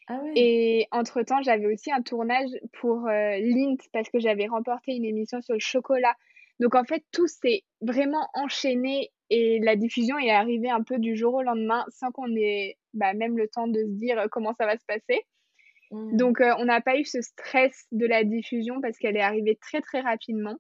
Ah 0.09 0.20
ouais. 0.22 0.33
Et 0.37 0.88
entre-temps, 0.90 1.42
j'avais 1.42 1.66
aussi 1.66 1.92
un 1.92 2.02
tournage 2.02 2.50
pour 2.81 3.07
euh, 3.09 3.37
Lint 3.38 3.76
parce 3.92 4.09
que 4.09 4.18
j'avais 4.18 4.46
remporté 4.46 4.92
une 4.92 5.05
émission 5.05 5.40
sur 5.40 5.55
le 5.55 5.61
chocolat. 5.61 6.14
Donc 6.61 6.74
en 6.74 6.85
fait, 6.85 7.05
tout 7.12 7.26
s'est 7.26 7.64
vraiment 7.81 8.28
enchaîné 8.35 9.11
et 9.31 9.59
la 9.61 9.76
diffusion 9.76 10.18
est 10.18 10.31
arrivée 10.31 10.70
un 10.70 10.83
peu 10.83 10.98
du 10.98 11.16
jour 11.16 11.35
au 11.35 11.42
lendemain 11.42 11.85
sans 11.88 12.11
qu'on 12.11 12.35
ait 12.37 12.76
bah, 12.94 13.14
même 13.14 13.37
le 13.37 13.48
temps 13.48 13.66
de 13.66 13.81
se 13.81 13.98
dire 13.98 14.18
euh, 14.18 14.26
comment 14.31 14.55
ça 14.55 14.66
va 14.66 14.76
se 14.76 14.85
passer. 14.87 15.22
Mmh. 15.90 16.16
Donc 16.16 16.40
euh, 16.40 16.52
on 16.59 16.66
n'a 16.66 16.81
pas 16.81 16.98
eu 16.98 17.05
ce 17.05 17.20
stress 17.20 17.87
de 17.92 18.07
la 18.07 18.24
diffusion 18.24 18.81
parce 18.81 18.98
qu'elle 18.98 19.16
est 19.16 19.22
arrivée 19.22 19.57
très 19.57 19.81
très 19.81 20.00
rapidement. 20.00 20.57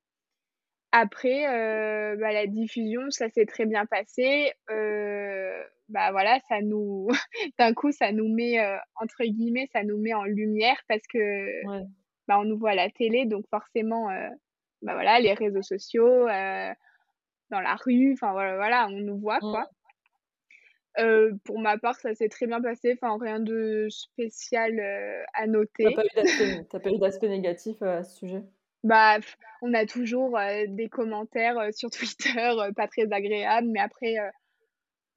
Après, 0.92 1.48
euh, 1.48 2.16
bah, 2.16 2.32
la 2.32 2.46
diffusion, 2.46 3.10
ça 3.10 3.28
s'est 3.30 3.46
très 3.46 3.66
bien 3.66 3.86
passé. 3.86 4.52
bah 4.68 6.10
voilà, 6.12 6.38
ça 6.48 6.60
nous, 6.62 7.08
d'un 7.58 7.74
coup, 7.74 7.92
ça 7.92 8.12
nous 8.12 8.28
met 8.28 8.58
entre 8.96 9.24
guillemets, 9.24 9.68
ça 9.72 9.84
nous 9.84 9.98
met 9.98 10.14
en 10.14 10.24
lumière 10.24 10.76
parce 10.88 11.06
que 11.12 11.64
bah, 12.28 12.38
on 12.38 12.44
nous 12.44 12.58
voit 12.58 12.70
à 12.70 12.74
la 12.74 12.90
télé, 12.90 13.26
donc 13.26 13.44
forcément, 13.50 14.08
bah 14.82 14.94
voilà, 14.94 15.20
les 15.20 15.32
réseaux 15.32 15.62
sociaux, 15.62 16.28
euh, 16.28 16.72
dans 17.50 17.60
la 17.60 17.76
rue, 17.76 18.12
enfin 18.14 18.32
voilà, 18.32 18.56
voilà, 18.56 18.88
on 18.88 19.00
nous 19.00 19.18
voit 19.18 19.38
quoi. 19.38 19.62
Mmh. 19.62 19.66
Euh, 20.98 21.32
pour 21.44 21.58
ma 21.58 21.78
part, 21.78 21.98
ça 22.00 22.14
s'est 22.14 22.28
très 22.28 22.46
bien 22.46 22.60
passé, 22.60 22.98
enfin 23.00 23.16
rien 23.18 23.40
de 23.40 23.86
spécial 23.88 24.78
euh, 24.78 25.22
à 25.32 25.46
noter. 25.46 25.96
T'as 26.70 26.80
pas 26.80 26.90
eu 26.90 26.98
d'aspect 26.98 27.28
négatif 27.28 27.80
à 27.80 28.02
ce 28.02 28.18
sujet? 28.18 28.42
Bah, 28.84 29.18
on 29.62 29.74
a 29.74 29.86
toujours, 29.86 30.38
des 30.68 30.88
commentaires, 30.88 31.56
sur 31.72 31.90
Twitter, 31.90 32.52
pas 32.76 32.88
très 32.88 33.12
agréables, 33.12 33.68
mais 33.68 33.80
après, 33.80 34.16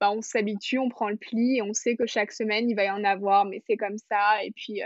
bah, 0.00 0.10
on 0.12 0.22
s'habitue, 0.22 0.78
on 0.78 0.88
prend 0.88 1.08
le 1.08 1.16
pli 1.16 1.56
et 1.56 1.62
on 1.62 1.72
sait 1.72 1.96
que 1.96 2.06
chaque 2.06 2.32
semaine, 2.32 2.70
il 2.70 2.74
va 2.74 2.84
y 2.84 2.90
en 2.90 3.04
avoir, 3.04 3.44
mais 3.44 3.62
c'est 3.66 3.76
comme 3.76 3.98
ça 4.10 4.42
et 4.44 4.52
puis, 4.52 4.80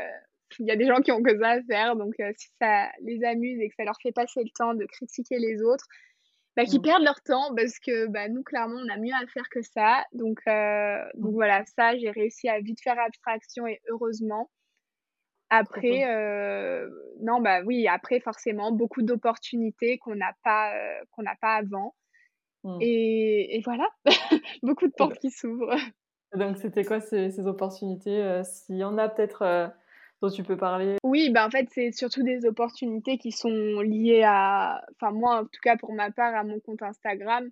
il 0.59 0.67
y 0.67 0.71
a 0.71 0.77
des 0.77 0.87
gens 0.87 1.01
qui 1.01 1.13
ont 1.13 1.23
que 1.23 1.39
ça 1.39 1.51
à 1.51 1.63
faire 1.63 1.97
donc 1.97 2.15
si 2.37 2.49
ça 2.61 2.91
les 3.03 3.23
amuse 3.25 3.61
et 3.61 3.69
que 3.69 3.75
ça 3.77 3.85
leur 3.85 3.97
fait 4.03 4.13
passer 4.13 4.43
le 4.43 4.51
temps 4.51 4.75
de 4.75 4.85
critiquer 4.85 5.39
les 5.39 5.63
autres, 5.63 5.87
bah, 6.57 6.65
qu'ils 6.65 6.81
mmh. 6.81 6.83
perdent 6.83 7.05
leur 7.05 7.23
temps 7.23 7.55
parce 7.55 7.79
que, 7.79 8.07
bah, 8.09 8.29
nous 8.29 8.43
clairement, 8.43 8.81
on 8.85 8.89
a 8.89 8.97
mieux 8.97 9.15
à 9.15 9.27
faire 9.29 9.49
que 9.51 9.63
ça 9.63 10.05
donc 10.13 10.41
donc 10.45 11.33
mmh. 11.33 11.35
voilà, 11.35 11.65
ça, 11.77 11.97
j'ai 11.97 12.11
réussi 12.11 12.49
à 12.49 12.61
vite 12.61 12.81
faire 12.83 12.99
abstraction 12.99 13.67
et 13.67 13.81
heureusement. 13.89 14.51
Après, 15.51 16.07
non, 17.21 17.41
bah, 17.41 17.63
oui, 17.65 17.87
après 17.89 18.21
forcément 18.21 18.73
beaucoup 18.73 19.03
d'opportunités 19.03 19.99
qu'on 19.99 20.15
n'a 20.15 20.33
pas, 20.43 20.73
qu'on 21.11 21.23
n'a 21.23 21.37
pas 21.41 21.57
avant 21.57 21.95
mmh. 22.65 22.79
et 22.81 23.57
et 23.57 23.61
voilà, 23.63 23.89
beaucoup 24.63 24.87
de 24.87 24.93
portes 24.97 25.19
qui 25.19 25.31
s'ouvrent. 25.31 25.75
Donc 26.35 26.57
c'était 26.59 26.85
quoi 26.85 27.01
ces 27.01 27.31
ces 27.31 27.47
opportunités, 27.47 28.43
s'il 28.45 28.77
y 28.77 28.85
en 28.85 28.97
a 28.97 29.09
peut-être, 29.09 29.73
dont 30.23 30.31
tu 30.31 30.45
peux 30.45 30.57
parler? 30.57 30.97
Oui, 31.03 31.31
bah, 31.31 31.47
en 31.47 31.51
fait, 31.51 31.67
c'est 31.73 31.93
surtout 31.93 32.23
des 32.23 32.47
opportunités 32.47 33.19
qui 33.19 33.33
sont 33.33 33.81
liées 33.81 34.23
à 34.25 34.85
enfin 34.95 35.13
moi, 35.13 35.41
en 35.41 35.45
tout 35.45 35.61
cas 35.63 35.77
pour 35.77 35.93
ma 35.93 36.11
part, 36.11 36.35
à 36.35 36.45
mon 36.45 36.61
compte 36.61 36.83
Instagram 36.83 37.51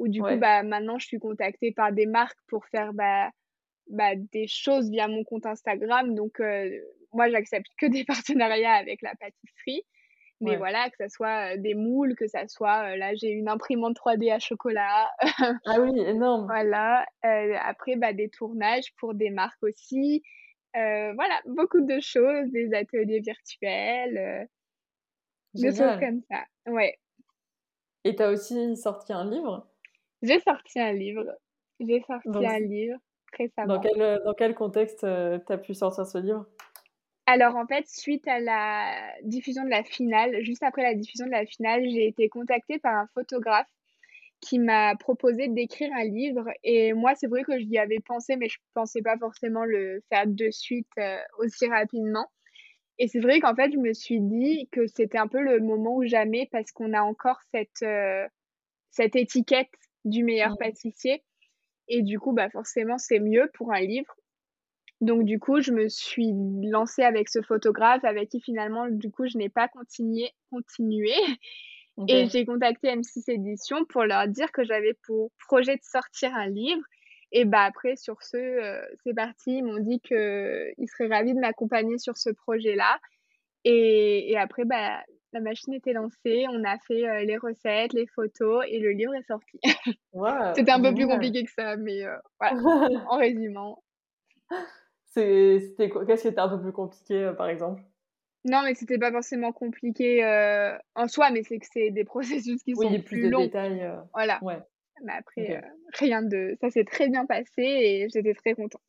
où 0.00 0.08
du 0.08 0.22
coup, 0.22 0.36
bah, 0.38 0.62
maintenant 0.62 0.98
je 0.98 1.06
suis 1.06 1.18
contactée 1.18 1.72
par 1.72 1.92
des 1.92 2.06
marques 2.06 2.38
pour 2.48 2.64
faire, 2.66 2.94
bah 2.94 3.30
bah, 3.88 4.14
des 4.32 4.46
choses 4.46 4.90
via 4.90 5.08
mon 5.08 5.24
compte 5.24 5.46
Instagram 5.46 6.14
donc 6.14 6.40
moi 7.12 7.28
j'accepte 7.30 7.70
que 7.78 7.86
des 7.86 8.04
partenariats 8.06 8.74
avec 8.74 9.02
la 9.02 9.14
pâtisserie. 9.16 9.84
Mais 10.42 10.56
voilà, 10.56 10.88
que 10.88 10.96
ça 10.96 11.10
soit 11.10 11.58
des 11.58 11.74
moules, 11.74 12.16
que 12.16 12.26
ça 12.26 12.48
soit, 12.48 12.96
là 12.96 13.14
j'ai 13.14 13.28
une 13.28 13.46
imprimante 13.46 13.94
3D 13.98 14.32
à 14.32 14.38
chocolat. 14.38 15.10
Ah 15.66 15.78
oui, 15.80 16.00
énorme. 16.00 16.46
voilà, 16.46 17.04
après, 17.62 17.96
bah, 17.96 18.14
des 18.14 18.30
tournages 18.30 18.94
pour 18.96 19.12
des 19.12 19.28
marques 19.28 19.62
aussi. 19.62 20.22
voilà, 20.72 21.42
beaucoup 21.44 21.82
de 21.82 22.00
choses, 22.00 22.50
des 22.52 22.72
ateliers 22.72 23.20
virtuels, 23.20 24.48
des 25.52 25.76
choses 25.76 26.00
comme 26.00 26.22
ça, 26.30 26.44
ouais. 26.66 26.98
Et 28.04 28.16
tu 28.16 28.22
as 28.22 28.30
aussi 28.30 28.76
sorti 28.78 29.12
un 29.12 29.28
livre? 29.28 29.68
J'ai 30.22 30.40
sorti 30.40 30.80
un 30.80 30.92
livre. 30.92 31.36
J'ai 31.80 32.00
sorti 32.00 32.46
un 32.46 32.60
livre 32.60 32.98
récemment. 33.36 33.74
Dans 33.74 33.80
quel, 33.80 34.20
dans 34.24 34.34
quel 34.34 34.54
contexte 34.54 35.00
tu 35.00 35.52
as 35.52 35.58
pu 35.58 35.74
sortir 35.74 36.06
ce 36.06 36.16
livre? 36.16 36.46
Alors 37.32 37.54
en 37.54 37.64
fait, 37.64 37.86
suite 37.86 38.26
à 38.26 38.40
la 38.40 38.92
diffusion 39.22 39.62
de 39.62 39.70
la 39.70 39.84
finale, 39.84 40.42
juste 40.42 40.64
après 40.64 40.82
la 40.82 40.94
diffusion 40.94 41.26
de 41.26 41.30
la 41.30 41.46
finale, 41.46 41.88
j'ai 41.88 42.08
été 42.08 42.28
contactée 42.28 42.80
par 42.80 42.92
un 42.96 43.06
photographe 43.14 43.68
qui 44.40 44.58
m'a 44.58 44.96
proposé 44.96 45.46
d'écrire 45.46 45.90
un 45.94 46.02
livre. 46.02 46.48
Et 46.64 46.92
moi, 46.92 47.14
c'est 47.14 47.28
vrai 47.28 47.44
que 47.44 47.56
j'y 47.60 47.78
avais 47.78 48.00
pensé, 48.00 48.34
mais 48.34 48.48
je 48.48 48.58
pensais 48.74 49.00
pas 49.00 49.16
forcément 49.16 49.64
le 49.64 50.02
faire 50.08 50.26
de 50.26 50.50
suite 50.50 50.88
euh, 50.98 51.18
aussi 51.38 51.68
rapidement. 51.68 52.26
Et 52.98 53.06
c'est 53.06 53.20
vrai 53.20 53.38
qu'en 53.38 53.54
fait, 53.54 53.70
je 53.70 53.78
me 53.78 53.92
suis 53.92 54.20
dit 54.20 54.68
que 54.72 54.88
c'était 54.88 55.18
un 55.18 55.28
peu 55.28 55.40
le 55.40 55.60
moment 55.60 55.94
ou 55.94 56.04
jamais 56.04 56.48
parce 56.50 56.72
qu'on 56.72 56.92
a 56.94 57.02
encore 57.02 57.38
cette, 57.54 57.84
euh, 57.84 58.26
cette 58.90 59.14
étiquette 59.14 59.70
du 60.04 60.24
meilleur 60.24 60.54
mmh. 60.54 60.58
pâtissier. 60.58 61.22
Et 61.86 62.02
du 62.02 62.18
coup, 62.18 62.32
bah 62.32 62.50
forcément, 62.50 62.98
c'est 62.98 63.20
mieux 63.20 63.48
pour 63.54 63.72
un 63.72 63.82
livre. 63.82 64.16
Donc 65.00 65.24
du 65.24 65.38
coup, 65.38 65.60
je 65.60 65.72
me 65.72 65.88
suis 65.88 66.32
lancée 66.70 67.02
avec 67.02 67.28
ce 67.28 67.40
photographe 67.40 68.04
avec 68.04 68.28
qui 68.28 68.40
finalement, 68.40 68.88
du 68.88 69.10
coup, 69.10 69.26
je 69.26 69.38
n'ai 69.38 69.48
pas 69.48 69.68
continué. 69.68 70.30
continué. 70.50 71.14
Et 72.08 72.28
j'ai 72.28 72.46
contacté 72.46 72.88
M6 72.88 73.30
Éditions 73.30 73.84
pour 73.84 74.04
leur 74.04 74.26
dire 74.28 74.52
que 74.52 74.64
j'avais 74.64 74.94
pour 75.06 75.30
projet 75.46 75.76
de 75.76 75.82
sortir 75.82 76.34
un 76.34 76.46
livre. 76.46 76.82
Et 77.32 77.44
bah 77.44 77.62
après, 77.62 77.96
sur 77.96 78.22
ce, 78.22 78.36
euh, 78.36 78.80
c'est 79.04 79.14
parti. 79.14 79.58
Ils 79.58 79.64
m'ont 79.64 79.78
dit 79.78 80.00
qu'ils 80.00 80.88
seraient 80.88 81.08
ravis 81.08 81.34
de 81.34 81.40
m'accompagner 81.40 81.98
sur 81.98 82.16
ce 82.16 82.30
projet-là. 82.30 82.98
Et, 83.64 84.32
et, 84.32 84.38
après, 84.38 84.64
bah, 84.64 85.02
la 85.32 85.40
machine 85.40 85.74
était 85.74 85.92
lancée. 85.92 86.46
On 86.50 86.64
a 86.64 86.78
fait 86.78 87.06
euh, 87.06 87.24
les 87.24 87.36
recettes, 87.36 87.92
les 87.92 88.06
photos 88.06 88.64
et 88.68 88.80
le 88.80 88.90
livre 88.90 89.14
est 89.14 89.26
sorti. 89.26 89.60
C'était 90.56 90.72
un 90.72 90.82
peu 90.82 90.94
plus 90.94 91.06
compliqué 91.06 91.44
que 91.44 91.52
ça, 91.52 91.76
mais 91.76 92.02
euh, 92.04 92.16
voilà, 92.40 92.56
en 93.08 93.16
résumant. 93.16 93.82
C'était 95.10 95.88
quoi 95.88 96.06
Qu'est-ce 96.06 96.22
qui 96.22 96.28
était 96.28 96.40
un 96.40 96.48
peu 96.48 96.60
plus 96.60 96.72
compliqué, 96.72 97.24
euh, 97.24 97.32
par 97.32 97.48
exemple? 97.48 97.82
Non, 98.44 98.62
mais 98.64 98.74
c'était 98.74 98.98
pas 98.98 99.10
forcément 99.10 99.52
compliqué 99.52 100.24
euh, 100.24 100.76
en 100.94 101.08
soi, 101.08 101.30
mais 101.30 101.42
c'est 101.42 101.58
que 101.58 101.66
c'est 101.70 101.90
des 101.90 102.04
processus 102.44 102.62
qui 102.62 102.74
sont 102.74 102.88
plus, 102.88 103.02
plus 103.02 103.22
de 103.24 103.28
longs. 103.28 103.40
détails. 103.40 103.82
Euh, 103.82 104.00
voilà. 104.14 104.38
Ouais. 104.42 104.58
Mais 105.02 105.12
après, 105.12 105.62
rien 105.94 106.22
de. 106.22 106.56
Ça 106.60 106.70
s'est 106.70 106.84
très 106.84 107.08
bien 107.08 107.26
passé 107.26 107.62
et 107.62 108.08
j'étais 108.12 108.34
très 108.34 108.54
contente. 108.54 108.82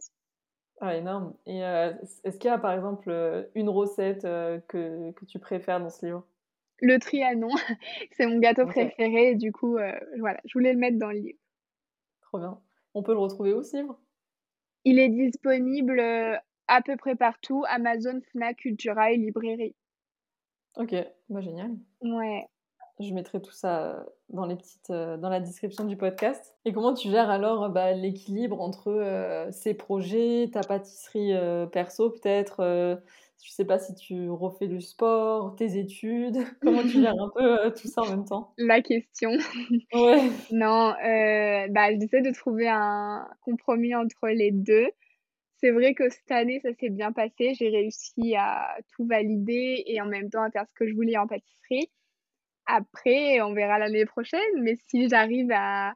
Ah, 0.81 0.95
énorme. 0.95 1.33
Et 1.45 1.59
est-ce 1.59 2.37
qu'il 2.37 2.49
y 2.49 2.53
a, 2.53 2.57
par 2.57 2.73
exemple, 2.73 3.11
une 3.55 3.69
recette 3.69 4.23
que, 4.23 5.11
que 5.11 5.25
tu 5.25 5.39
préfères 5.39 5.79
dans 5.79 5.89
ce 5.89 6.05
livre? 6.05 6.27
Le 6.81 6.97
Trianon, 6.97 7.51
c'est 8.17 8.25
mon 8.25 8.39
gâteau 8.39 8.65
préféré. 8.65 9.31
Et 9.31 9.35
du 9.35 9.53
coup, 9.53 9.77
voilà, 10.19 10.41
je 10.43 10.53
voulais 10.53 10.73
le 10.73 10.79
mettre 10.79 10.97
dans 10.97 11.11
le 11.11 11.19
livre. 11.19 11.39
Trop 12.23 12.39
bien. 12.39 12.59
On 12.93 13.03
peut 13.03 13.13
le 13.13 13.19
retrouver 13.19 13.53
où, 13.53 13.63
ce 13.63 13.77
livre? 13.77 13.97
Il 14.85 14.99
est 14.99 15.09
disponible, 15.09 15.99
euh, 15.99 16.35
à 16.67 16.81
peu 16.81 16.95
près 16.97 17.15
partout, 17.15 17.63
Amazon, 17.67 18.19
Fnac, 18.31 18.57
Cultura 18.57 19.11
et 19.11 19.17
librairie. 19.17 19.75
OK, 20.77 20.95
bah, 21.29 21.41
génial. 21.41 21.71
Ouais. 22.01 22.47
Je 22.99 23.13
mettrai 23.13 23.41
tout 23.41 23.51
ça, 23.51 23.83
euh, 23.83 24.03
dans 24.29 24.45
les 24.45 24.55
petites, 24.55 24.89
euh, 24.91 25.17
dans 25.17 25.29
la 25.29 25.39
description 25.39 25.85
du 25.85 25.97
podcast. 25.97 26.55
Et 26.65 26.73
comment 26.73 26.93
tu 26.93 27.09
gères 27.09 27.29
alors, 27.29 27.69
bah, 27.69 27.93
l'équilibre 27.93 28.61
entre, 28.61 29.49
ces 29.51 29.73
projets, 29.73 30.49
ta 30.51 30.61
pâtisserie, 30.61 31.33
perso 31.71 32.11
peut-être, 32.11 33.01
je 33.43 33.51
sais 33.51 33.65
pas 33.65 33.79
si 33.79 33.93
tu 33.95 34.29
refais 34.29 34.67
du 34.67 34.81
sport, 34.81 35.55
tes 35.55 35.77
études, 35.77 36.37
comment 36.61 36.83
tu 36.83 37.01
gères 37.01 37.19
un 37.19 37.29
peu 37.33 37.65
euh, 37.65 37.69
tout 37.71 37.87
ça 37.87 38.03
en 38.03 38.09
même 38.09 38.25
temps? 38.25 38.53
La 38.57 38.81
question. 38.81 39.31
Ouais. 39.93 40.31
non, 40.51 40.93
euh, 41.03 41.67
bah, 41.69 41.91
j'essaie 41.99 42.21
de 42.21 42.31
trouver 42.31 42.67
un 42.69 43.27
compromis 43.41 43.95
entre 43.95 44.27
les 44.29 44.51
deux. 44.51 44.87
C'est 45.57 45.71
vrai 45.71 45.93
que 45.93 46.09
cette 46.09 46.31
année, 46.31 46.59
ça 46.61 46.73
s'est 46.79 46.89
bien 46.89 47.11
passé. 47.11 47.53
J'ai 47.53 47.69
réussi 47.69 48.35
à 48.35 48.77
tout 48.95 49.05
valider 49.05 49.83
et 49.85 50.01
en 50.01 50.05
même 50.05 50.29
temps 50.29 50.43
à 50.43 50.51
faire 50.51 50.65
ce 50.67 50.73
que 50.73 50.87
je 50.87 50.93
voulais 50.93 51.17
en 51.17 51.27
pâtisserie. 51.27 51.91
Après, 52.65 53.41
on 53.41 53.53
verra 53.53 53.79
l'année 53.79 54.05
prochaine, 54.05 54.41
mais 54.61 54.75
si 54.89 55.09
j'arrive 55.09 55.51
à, 55.53 55.93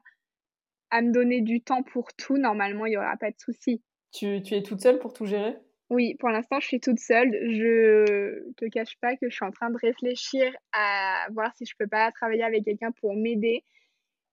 à 0.90 1.02
me 1.02 1.12
donner 1.12 1.40
du 1.42 1.62
temps 1.62 1.82
pour 1.82 2.12
tout, 2.14 2.38
normalement, 2.38 2.86
il 2.86 2.90
n'y 2.90 2.96
aura 2.96 3.16
pas 3.16 3.30
de 3.30 3.38
souci. 3.38 3.82
Tu, 4.12 4.42
tu 4.42 4.54
es 4.54 4.62
toute 4.64 4.80
seule 4.80 4.98
pour 4.98 5.12
tout 5.12 5.26
gérer? 5.26 5.56
Oui, 5.88 6.16
pour 6.16 6.30
l'instant, 6.30 6.58
je 6.58 6.66
suis 6.66 6.80
toute 6.80 6.98
seule. 6.98 7.30
Je 7.30 8.52
te 8.56 8.64
cache 8.66 8.96
pas 9.00 9.16
que 9.16 9.28
je 9.28 9.34
suis 9.34 9.44
en 9.44 9.52
train 9.52 9.70
de 9.70 9.78
réfléchir 9.78 10.52
à 10.72 11.26
voir 11.32 11.54
si 11.56 11.64
je 11.64 11.74
peux 11.78 11.86
pas 11.86 12.10
travailler 12.10 12.42
avec 12.42 12.64
quelqu'un 12.64 12.90
pour 12.92 13.14
m'aider. 13.14 13.64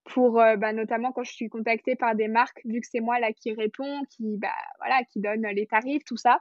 Pour 0.05 0.41
euh, 0.41 0.57
bah, 0.57 0.73
notamment 0.73 1.11
quand 1.11 1.23
je 1.23 1.31
suis 1.31 1.49
contactée 1.49 1.95
par 1.95 2.15
des 2.15 2.27
marques, 2.27 2.61
vu 2.65 2.81
que 2.81 2.87
c'est 2.89 2.99
moi 2.99 3.19
là 3.19 3.31
qui 3.31 3.53
réponds, 3.53 4.01
qui 4.09 4.37
bah 4.37 4.49
voilà, 4.79 5.03
qui 5.05 5.21
donne 5.21 5.45
les 5.47 5.65
tarifs, 5.65 6.03
tout 6.03 6.17
ça. 6.17 6.39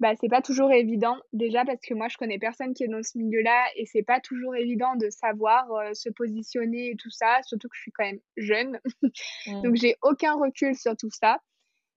Bah 0.00 0.14
c'est 0.20 0.28
pas 0.28 0.40
toujours 0.40 0.72
évident 0.72 1.16
déjà 1.32 1.64
parce 1.64 1.80
que 1.80 1.92
moi 1.92 2.06
je 2.08 2.16
connais 2.16 2.38
personne 2.38 2.72
qui 2.72 2.84
est 2.84 2.88
dans 2.88 3.02
ce 3.02 3.18
milieu-là 3.18 3.66
et 3.74 3.84
c'est 3.84 4.04
pas 4.04 4.20
toujours 4.20 4.54
évident 4.54 4.94
de 4.94 5.10
savoir 5.10 5.70
euh, 5.72 5.92
se 5.92 6.08
positionner 6.08 6.90
et 6.90 6.96
tout 6.96 7.10
ça, 7.10 7.40
surtout 7.42 7.68
que 7.68 7.76
je 7.76 7.82
suis 7.82 7.92
quand 7.92 8.04
même 8.04 8.20
jeune. 8.36 8.78
Mmh. 9.46 9.62
Donc 9.62 9.76
j'ai 9.76 9.96
aucun 10.02 10.34
recul 10.34 10.74
sur 10.74 10.96
tout 10.96 11.10
ça. 11.10 11.40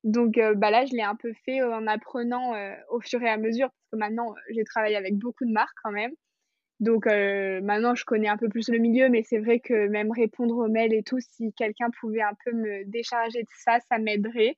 Donc 0.04 0.39
bah 0.56 0.72
là, 0.72 0.86
je 0.86 0.93
l'ai 0.93 1.04
un 1.04 1.16
peu 1.16 1.32
fait 1.45 1.62
en 1.62 1.86
apprenant 1.88 2.54
au 2.89 2.99
fur 3.02 3.22
et 3.22 3.30
à 3.30 3.38
mesure, 3.38 3.70
parce 3.70 3.88
que 3.91 3.97
maintenant, 3.97 4.34
j'ai 4.49 4.64
travaillé 4.64 4.95
avec 4.95 5.16
beaucoup 5.16 5.45
de 5.45 5.52
marques 5.52 5.78
quand 5.84 5.91
même. 5.91 6.12
Donc 6.80 7.06
maintenant, 7.06 7.93
je 7.93 8.04
connais 8.06 8.28
un 8.28 8.38
peu 8.38 8.49
plus 8.49 8.70
le 8.70 8.80
milieu, 8.80 9.10
mais 9.10 9.22
c'est 9.22 9.38
vrai 9.38 9.60
que 9.60 9.88
même 9.88 10.12
répondre 10.12 10.58
aux 10.58 10.68
mails 10.68 10.93
et 10.93 11.04
tout, 11.04 11.20
si 11.20 11.54
quelqu'un 11.54 11.89
pouvait 11.99 12.24
un 12.24 12.34
peu 12.43 12.52
me 12.52 12.84
décharger 12.86 13.43
de 13.43 13.49
ça, 13.64 13.80
ça 13.89 13.99
m'aiderait. 13.99 14.58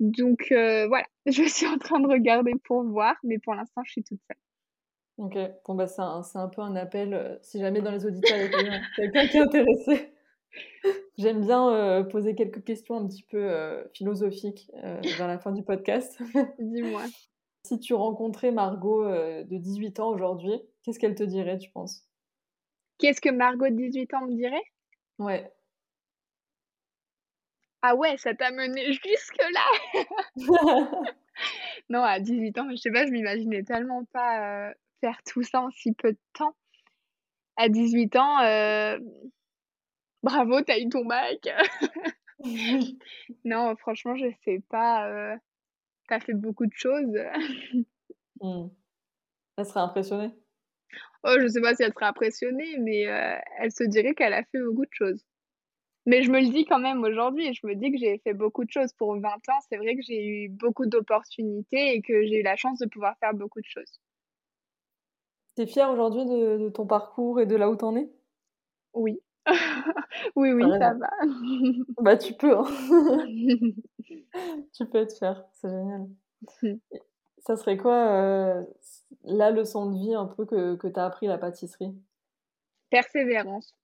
Donc 0.00 0.46
voilà, 0.50 1.06
je 1.26 1.44
suis 1.44 1.66
en 1.66 1.78
train 1.78 2.00
de 2.00 2.08
regarder 2.08 2.52
pour 2.64 2.82
voir, 2.82 3.14
mais 3.22 3.38
pour 3.38 3.54
l'instant, 3.54 3.82
je 3.84 3.92
suis 3.92 4.02
toute 4.02 4.20
seule. 4.26 4.36
Ok, 5.16 5.38
bon 5.64 5.76
bah 5.76 5.86
c'est 5.86 6.02
un, 6.02 6.22
un, 6.34 6.48
peu 6.48 6.60
un 6.60 6.74
appel, 6.74 7.38
si 7.40 7.60
jamais 7.60 7.80
dans 7.80 7.92
les 7.92 8.04
auditeurs 8.04 8.36
il 8.36 8.50
y 8.50 8.68
a 8.68 8.80
quelqu'un 8.96 9.28
qui 9.28 9.36
est 9.36 9.40
intéressé, 9.40 10.13
J'aime 11.16 11.42
bien 11.42 11.68
euh, 11.70 12.02
poser 12.02 12.34
quelques 12.34 12.64
questions 12.64 12.96
un 12.96 13.06
petit 13.06 13.22
peu 13.22 13.38
euh, 13.38 13.84
philosophiques 13.94 14.70
euh, 14.82 15.00
vers 15.16 15.28
la 15.28 15.38
fin 15.38 15.52
du 15.52 15.62
podcast. 15.62 16.20
Dis-moi. 16.58 17.02
Si 17.64 17.78
tu 17.78 17.94
rencontrais 17.94 18.50
Margot 18.50 19.04
de 19.04 19.56
18 19.56 20.00
ans 20.00 20.08
aujourd'hui, 20.08 20.52
qu'est-ce 20.82 20.98
qu'elle 20.98 21.14
te 21.14 21.22
dirait, 21.22 21.56
tu 21.56 21.70
penses? 21.70 22.06
Qu'est-ce 22.98 23.20
que 23.20 23.30
Margot 23.30 23.68
de 23.68 23.76
18 23.76 24.12
ans 24.14 24.26
me 24.26 24.34
dirait? 24.34 24.64
Ouais. 25.18 25.50
Ah 27.80 27.94
ouais, 27.94 28.16
ça 28.18 28.34
t'a 28.34 28.50
mené 28.50 28.92
jusque-là 29.04 30.34
Non, 31.88 32.02
à 32.02 32.20
18 32.20 32.58
ans, 32.58 32.68
je 32.70 32.76
sais 32.76 32.90
pas, 32.90 33.06
je 33.06 33.12
m'imaginais 33.12 33.62
tellement 33.62 34.04
pas 34.12 34.74
faire 35.00 35.22
tout 35.26 35.42
ça 35.42 35.62
en 35.62 35.70
si 35.70 35.92
peu 35.92 36.12
de 36.12 36.18
temps. 36.34 36.54
à 37.56 37.68
18 37.68 38.16
ans, 38.16 38.40
euh, 38.40 38.98
bravo, 40.24 40.60
t'as 40.62 40.78
eu 40.78 40.88
ton 40.88 41.04
bac. 41.04 41.48
non, 43.44 43.76
franchement, 43.76 44.16
je 44.16 44.26
sais 44.44 44.60
pas. 44.68 45.08
Euh, 45.08 45.36
t'as 46.08 46.20
fait 46.20 46.34
beaucoup 46.34 46.66
de 46.66 46.74
choses. 46.74 47.16
Mmh. 48.40 48.66
Elle 49.56 49.64
serait 49.64 49.80
impressionnée. 49.80 50.32
Oh, 51.22 51.36
je 51.40 51.46
sais 51.46 51.60
pas 51.60 51.74
si 51.74 51.84
elle 51.84 51.92
serait 51.92 52.06
impressionnée, 52.06 52.76
mais 52.78 53.06
euh, 53.06 53.38
elle 53.58 53.70
se 53.70 53.84
dirait 53.84 54.12
qu'elle 54.14 54.34
a 54.34 54.42
fait 54.42 54.60
beaucoup 54.60 54.84
de 54.84 54.92
choses. 54.92 55.24
Mais 56.06 56.22
je 56.22 56.30
me 56.30 56.40
le 56.40 56.48
dis 56.48 56.66
quand 56.66 56.80
même 56.80 57.02
aujourd'hui, 57.02 57.54
je 57.54 57.66
me 57.66 57.74
dis 57.74 57.90
que 57.90 57.96
j'ai 57.96 58.18
fait 58.18 58.34
beaucoup 58.34 58.64
de 58.64 58.70
choses. 58.70 58.92
Pour 58.92 59.14
20 59.14 59.28
ans, 59.28 59.60
c'est 59.68 59.76
vrai 59.76 59.94
que 59.96 60.02
j'ai 60.02 60.26
eu 60.26 60.48
beaucoup 60.48 60.84
d'opportunités 60.84 61.94
et 61.94 62.02
que 62.02 62.26
j'ai 62.26 62.40
eu 62.40 62.42
la 62.42 62.56
chance 62.56 62.78
de 62.78 62.86
pouvoir 62.86 63.16
faire 63.18 63.32
beaucoup 63.32 63.60
de 63.60 63.66
choses. 63.66 64.00
T'es 65.54 65.66
fière 65.66 65.90
aujourd'hui 65.90 66.24
de, 66.24 66.68
ton 66.68 66.86
parcours 66.86 67.40
et 67.40 67.46
de 67.46 67.56
là 67.56 67.70
où 67.70 67.76
t'en 67.76 67.96
es? 67.96 68.10
Oui. 68.92 69.20
oui, 70.36 70.52
oui, 70.52 70.64
ça 70.78 70.94
va. 70.94 71.10
bah, 72.02 72.16
tu 72.16 72.34
peux. 72.34 72.56
Hein. 72.56 72.64
tu 74.72 74.86
peux 74.86 74.98
être 74.98 75.16
fière, 75.16 75.44
c'est 75.52 75.68
génial. 75.68 76.08
Mmh. 76.62 76.74
Ça 77.38 77.56
serait 77.56 77.76
quoi 77.76 77.94
euh, 77.94 78.64
la 79.24 79.50
leçon 79.50 79.90
de 79.90 79.98
vie 79.98 80.14
un 80.14 80.26
peu 80.26 80.46
que, 80.46 80.76
que 80.76 80.88
tu 80.88 80.98
as 80.98 81.04
appris 81.04 81.26
la 81.26 81.38
pâtisserie? 81.38 81.94
Persévérance. 82.90 83.74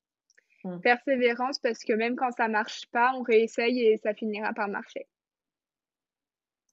Mmh. 0.64 0.80
Persévérance 0.80 1.58
parce 1.58 1.84
que 1.84 1.92
même 1.92 2.16
quand 2.16 2.30
ça 2.32 2.48
marche 2.48 2.86
pas, 2.90 3.12
on 3.16 3.22
réessaye 3.22 3.80
et 3.80 3.96
ça 3.98 4.14
finira 4.14 4.52
par 4.54 4.68
marcher. 4.68 5.06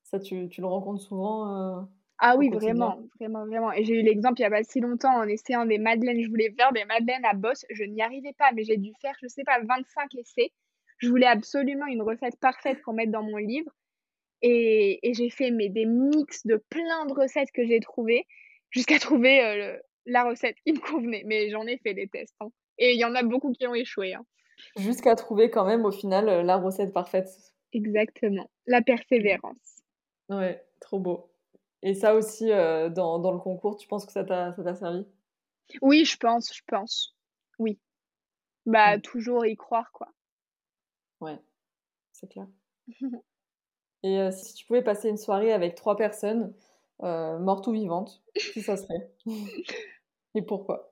Ça, 0.04 0.20
tu, 0.20 0.48
tu 0.48 0.62
le 0.62 0.68
rencontres 0.68 1.02
souvent 1.02 1.80
euh, 1.80 1.82
Ah 2.20 2.36
oui, 2.36 2.50
vraiment, 2.50 3.00
vraiment, 3.20 3.46
vraiment. 3.46 3.72
Et 3.72 3.84
j'ai 3.84 4.00
eu 4.00 4.02
l'exemple 4.02 4.40
il 4.40 4.44
y 4.44 4.46
a 4.46 4.50
pas 4.50 4.64
si 4.64 4.80
longtemps 4.80 5.16
en 5.16 5.28
essayant 5.28 5.66
des 5.66 5.78
madeleines. 5.78 6.22
Je 6.22 6.30
voulais 6.30 6.52
faire 6.58 6.74
des 6.74 6.86
madeleines 6.86 7.26
à 7.26 7.34
bosse. 7.34 7.64
Je 7.70 7.84
n'y 7.84 8.02
arrivais 8.02 8.34
pas, 8.38 8.52
mais 8.56 8.64
j'ai 8.64 8.78
dû 8.78 8.92
faire, 9.02 9.16
je 9.22 9.28
sais 9.28 9.44
pas, 9.44 9.60
25 9.60 10.16
essais. 10.16 10.52
Je 10.98 11.10
voulais 11.10 11.28
absolument 11.28 11.86
une 11.86 12.02
recette 12.02 12.40
parfaite 12.40 12.82
pour 12.82 12.94
mettre 12.94 13.12
dans 13.12 13.22
mon 13.22 13.38
livre. 13.38 13.72
Et, 14.42 15.00
et 15.08 15.14
j'ai 15.14 15.30
fait 15.30 15.52
mais, 15.52 15.70
des 15.70 15.86
mix 15.86 16.46
de 16.46 16.58
plein 16.70 17.06
de 17.06 17.14
recettes 17.14 17.52
que 17.54 17.66
j'ai 17.66 17.80
trouvées 17.80 18.26
jusqu'à 18.72 18.98
trouver 19.00 19.44
euh, 19.44 19.78
la 20.06 20.24
recette 20.24 20.56
qui 20.66 20.74
me 20.74 20.80
convenait. 20.80 21.24
Mais 21.26 21.50
j'en 21.52 21.68
ai 21.68 21.78
fait 21.78 21.94
des 21.94 22.08
tests. 22.08 22.36
Hein. 22.40 22.50
Et 22.80 22.94
il 22.94 23.00
y 23.00 23.06
en 23.06 23.14
a 23.14 23.22
beaucoup 23.22 23.52
qui 23.52 23.68
ont 23.68 23.76
échoué. 23.76 24.16
Hein. 24.16 24.26
Jusqu'à 24.78 25.16
trouver 25.16 25.52
quand 25.52 25.66
même 25.66 25.86
au 25.86 25.92
final 25.92 26.30
euh, 26.30 26.42
la 26.42 26.58
recette 26.58 26.94
parfaite. 26.94 27.30
Exactement. 27.74 28.50
La 28.66 28.82
persévérance. 28.82 29.84
Ouais, 30.30 30.64
trop 30.80 31.00
beau. 31.00 31.30
Et 31.84 31.94
ça 31.94 32.16
aussi, 32.16 32.52
euh, 32.52 32.90
dans, 32.90 33.20
dans, 33.20 33.32
le 33.32 33.40
concours, 33.40 33.78
tu 33.78 33.88
penses 33.88 34.06
que 34.06 34.12
ça 34.12 34.24
t'a 34.24 34.54
servi? 34.76 35.06
Oui, 35.82 36.06
je 36.06 36.18
pense, 36.18 36.54
je 36.54 36.62
pense. 36.68 37.16
Oui. 37.60 37.80
Bah, 38.66 39.00
toujours 39.00 39.46
y 39.46 39.56
croire, 39.56 39.92
quoi. 39.92 40.10
Ouais, 41.22 41.40
c'est 42.12 42.30
clair. 42.30 42.48
Et 44.04 44.20
euh, 44.20 44.32
si 44.32 44.54
tu 44.54 44.66
pouvais 44.66 44.84
passer 44.84 45.10
une 45.10 45.18
soirée 45.18 45.52
avec 45.52 45.76
trois 45.76 45.98
personnes, 45.98 46.54
mortes 47.00 47.68
ou 47.68 47.72
vivantes, 47.72 48.22
qui 48.54 48.62
ça 48.62 48.78
serait? 48.78 49.12
Et 50.36 50.42
pourquoi? 50.42 50.92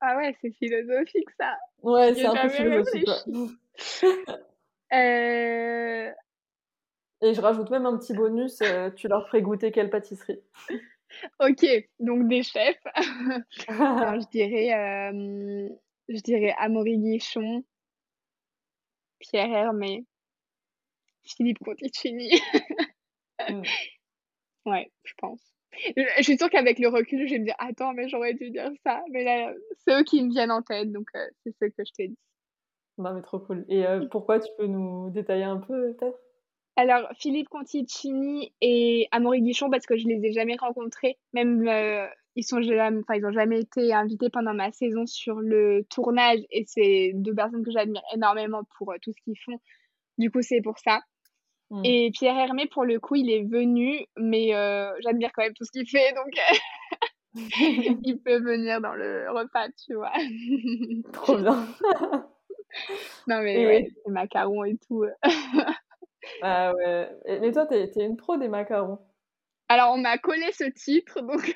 Ah 0.00 0.16
ouais, 0.16 0.36
c'est 0.40 0.50
philosophique 0.52 1.30
ça. 1.38 1.56
Ouais, 1.82 2.14
c'est 2.14 2.26
un 2.26 2.36
peu 2.36 2.48
philosophique. 2.48 3.08
euh... 4.92 6.12
Et 7.22 7.34
je 7.34 7.40
rajoute 7.40 7.70
même 7.70 7.86
un 7.86 7.96
petit 7.96 8.14
bonus, 8.14 8.60
euh, 8.62 8.90
tu 8.90 9.08
leur 9.08 9.26
ferais 9.28 9.42
goûter 9.42 9.70
quelle 9.70 9.90
pâtisserie 9.90 10.40
Ok, 11.40 11.64
donc 12.00 12.26
des 12.28 12.42
chefs. 12.42 12.82
Alors, 13.68 14.20
je 14.20 14.28
dirais, 14.30 14.72
euh, 14.72 15.68
je 16.08 16.20
dirais 16.20 16.54
Amaury 16.58 16.98
Guichon, 16.98 17.64
Pierre 19.20 19.52
Hermé, 19.52 20.04
Philippe 21.22 21.58
Conticini. 21.58 22.40
Mm. 23.48 23.62
Ouais, 24.64 24.92
je 25.02 25.12
pense. 25.18 25.40
Je 25.96 26.22
suis 26.22 26.38
sûre 26.38 26.48
qu'avec 26.48 26.78
le 26.78 26.86
recul, 26.86 27.26
je 27.26 27.34
vais 27.34 27.40
me 27.40 27.44
dire 27.44 27.56
attends, 27.58 27.92
mais 27.94 28.08
j'aurais 28.08 28.34
dû 28.34 28.50
dire 28.50 28.70
ça. 28.84 29.02
Mais 29.10 29.24
là, 29.24 29.52
c'est 29.78 29.98
eux 29.98 30.04
qui 30.04 30.22
me 30.22 30.30
viennent 30.30 30.52
en 30.52 30.62
tête, 30.62 30.92
donc 30.92 31.08
euh, 31.16 31.26
c'est 31.42 31.50
ce 31.50 31.64
que 31.76 31.84
je 31.84 31.92
t'ai 31.92 32.08
dit. 32.08 32.18
Non, 32.98 33.12
mais 33.12 33.22
trop 33.22 33.40
cool. 33.40 33.64
Et 33.68 33.84
euh, 33.84 34.06
pourquoi 34.08 34.38
tu 34.38 34.52
peux 34.56 34.66
nous 34.66 35.10
détailler 35.10 35.42
un 35.42 35.56
peu, 35.56 35.94
peut-être? 35.94 36.18
Alors, 36.76 37.08
Philippe 37.18 37.48
Conticini 37.48 38.52
et 38.60 39.08
Amaury 39.10 39.42
Guichon, 39.42 39.70
parce 39.70 39.84
que 39.84 39.96
je 39.96 40.06
les 40.06 40.24
ai 40.24 40.32
jamais 40.32 40.56
rencontrés, 40.56 41.18
même 41.34 41.68
euh, 41.68 42.06
ils 42.34 42.44
sont 42.44 42.62
jamais, 42.62 43.00
enfin 43.00 43.14
ils 43.14 43.26
ont 43.26 43.32
jamais 43.32 43.60
été 43.60 43.92
invités 43.92 44.30
pendant 44.30 44.54
ma 44.54 44.72
saison 44.72 45.04
sur 45.06 45.40
le 45.40 45.84
tournage, 45.90 46.40
et 46.50 46.64
c'est 46.66 47.12
deux 47.14 47.34
personnes 47.34 47.64
que 47.64 47.70
j'admire 47.70 48.02
énormément 48.14 48.62
pour 48.78 48.94
tout 49.02 49.12
ce 49.12 49.22
qu'ils 49.22 49.38
font. 49.44 49.60
Du 50.16 50.30
coup, 50.30 50.40
c'est 50.40 50.62
pour 50.62 50.78
ça. 50.78 51.02
Mmh. 51.70 51.82
Et 51.84 52.10
Pierre 52.12 52.38
Hermé, 52.38 52.66
pour 52.66 52.84
le 52.84 52.98
coup, 53.00 53.16
il 53.16 53.30
est 53.30 53.42
venu, 53.44 54.06
mais 54.16 54.54
euh, 54.54 54.90
j'admire 55.00 55.30
quand 55.34 55.42
même 55.42 55.54
tout 55.54 55.64
ce 55.64 55.72
qu'il 55.72 55.88
fait, 55.88 56.14
donc 56.14 56.32
il 58.04 58.18
peut 58.24 58.40
venir 58.40 58.80
dans 58.80 58.94
le 58.94 59.30
repas, 59.30 59.68
tu 59.84 59.94
vois. 59.94 60.12
Trop 61.12 61.36
bien. 61.36 61.66
non, 63.26 63.42
mais 63.42 63.66
ouais, 63.66 63.88
les 64.06 64.12
macarons 64.12 64.64
et 64.64 64.78
tout. 64.86 65.04
ah 66.40 66.72
ouais. 66.74 67.08
mais 67.40 67.52
toi, 67.52 67.66
t'es 67.66 67.82
es 67.84 68.04
une 68.04 68.16
pro 68.16 68.36
des 68.36 68.48
macarons? 68.48 68.98
Alors, 69.68 69.92
on 69.92 69.98
m'a 69.98 70.18
collé 70.18 70.50
ce 70.52 70.64
titre, 70.64 71.20
donc. 71.20 71.54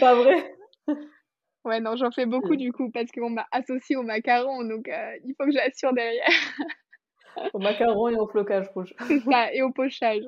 Pas 0.00 0.14
vrai 0.14 0.54
Ouais, 1.64 1.80
non, 1.80 1.94
j'en 1.96 2.10
fais 2.10 2.24
beaucoup 2.24 2.56
du 2.56 2.72
coup, 2.72 2.90
parce 2.90 3.10
qu'on 3.12 3.28
m'a 3.28 3.46
associé 3.52 3.94
aux 3.96 4.02
macarons, 4.02 4.64
donc 4.64 4.88
euh, 4.88 5.18
il 5.24 5.34
faut 5.34 5.44
que 5.44 5.52
j'assure 5.52 5.92
derrière. 5.92 6.24
au 7.52 7.58
macaron 7.58 8.08
et 8.08 8.16
au 8.16 8.26
flocage 8.26 8.68
rouge. 8.68 8.94
C'est 9.06 9.20
ça, 9.20 9.52
et 9.52 9.60
au 9.60 9.70
pochage. 9.70 10.24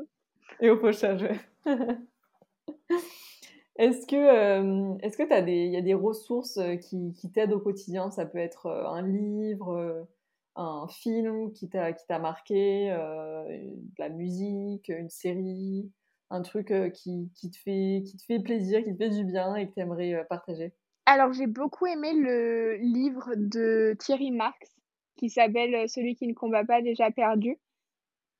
Et 0.60 0.68
au 0.68 0.76
pochage, 0.76 1.26
Est-ce 3.76 4.06
que 4.06 4.16
euh, 4.16 4.98
est-ce 5.00 5.16
que 5.16 5.22
tu 5.22 5.44
des 5.44 5.64
il 5.64 5.72
y 5.72 5.78
a 5.78 5.80
des 5.80 5.94
ressources 5.94 6.58
euh, 6.58 6.76
qui, 6.76 7.14
qui 7.14 7.32
t'aident 7.32 7.54
au 7.54 7.60
quotidien? 7.60 8.10
Ça 8.10 8.26
peut 8.26 8.36
être 8.36 8.66
un 8.66 9.00
livre, 9.00 10.06
un 10.56 10.86
film 10.88 11.52
qui 11.52 11.68
t'a 11.68 11.92
qui 11.92 12.06
t'a 12.06 12.18
marqué, 12.18 12.88
de 12.90 13.98
la 13.98 14.08
musique, 14.08 14.88
une 14.88 15.10
série, 15.10 15.90
un 16.30 16.42
truc 16.42 16.72
qui, 16.94 17.30
qui, 17.34 17.50
te 17.50 17.56
fait 17.56 18.02
qui 18.06 18.16
te 18.16 18.24
fait 18.24 18.40
plaisir, 18.40 18.82
qui 18.84 18.92
te 18.92 18.98
fait 18.98 19.10
du 19.10 19.24
bien 19.24 19.54
et 19.56 19.68
que 19.68 19.74
tu 19.74 19.80
aimerais 19.80 20.26
partager? 20.28 20.72
Alors 21.06 21.32
j'ai 21.32 21.46
beaucoup 21.46 21.86
aimé 21.86 22.12
le 22.14 22.76
livre 22.76 23.30
de 23.36 23.96
Thierry 23.98 24.30
Marx 24.30 24.76
qui 25.16 25.30
s'appelle 25.30 25.74
euh, 25.74 25.86
Celui 25.86 26.14
qui 26.14 26.26
ne 26.26 26.34
combat 26.34 26.64
pas 26.64 26.82
déjà 26.82 27.10
perdu. 27.10 27.58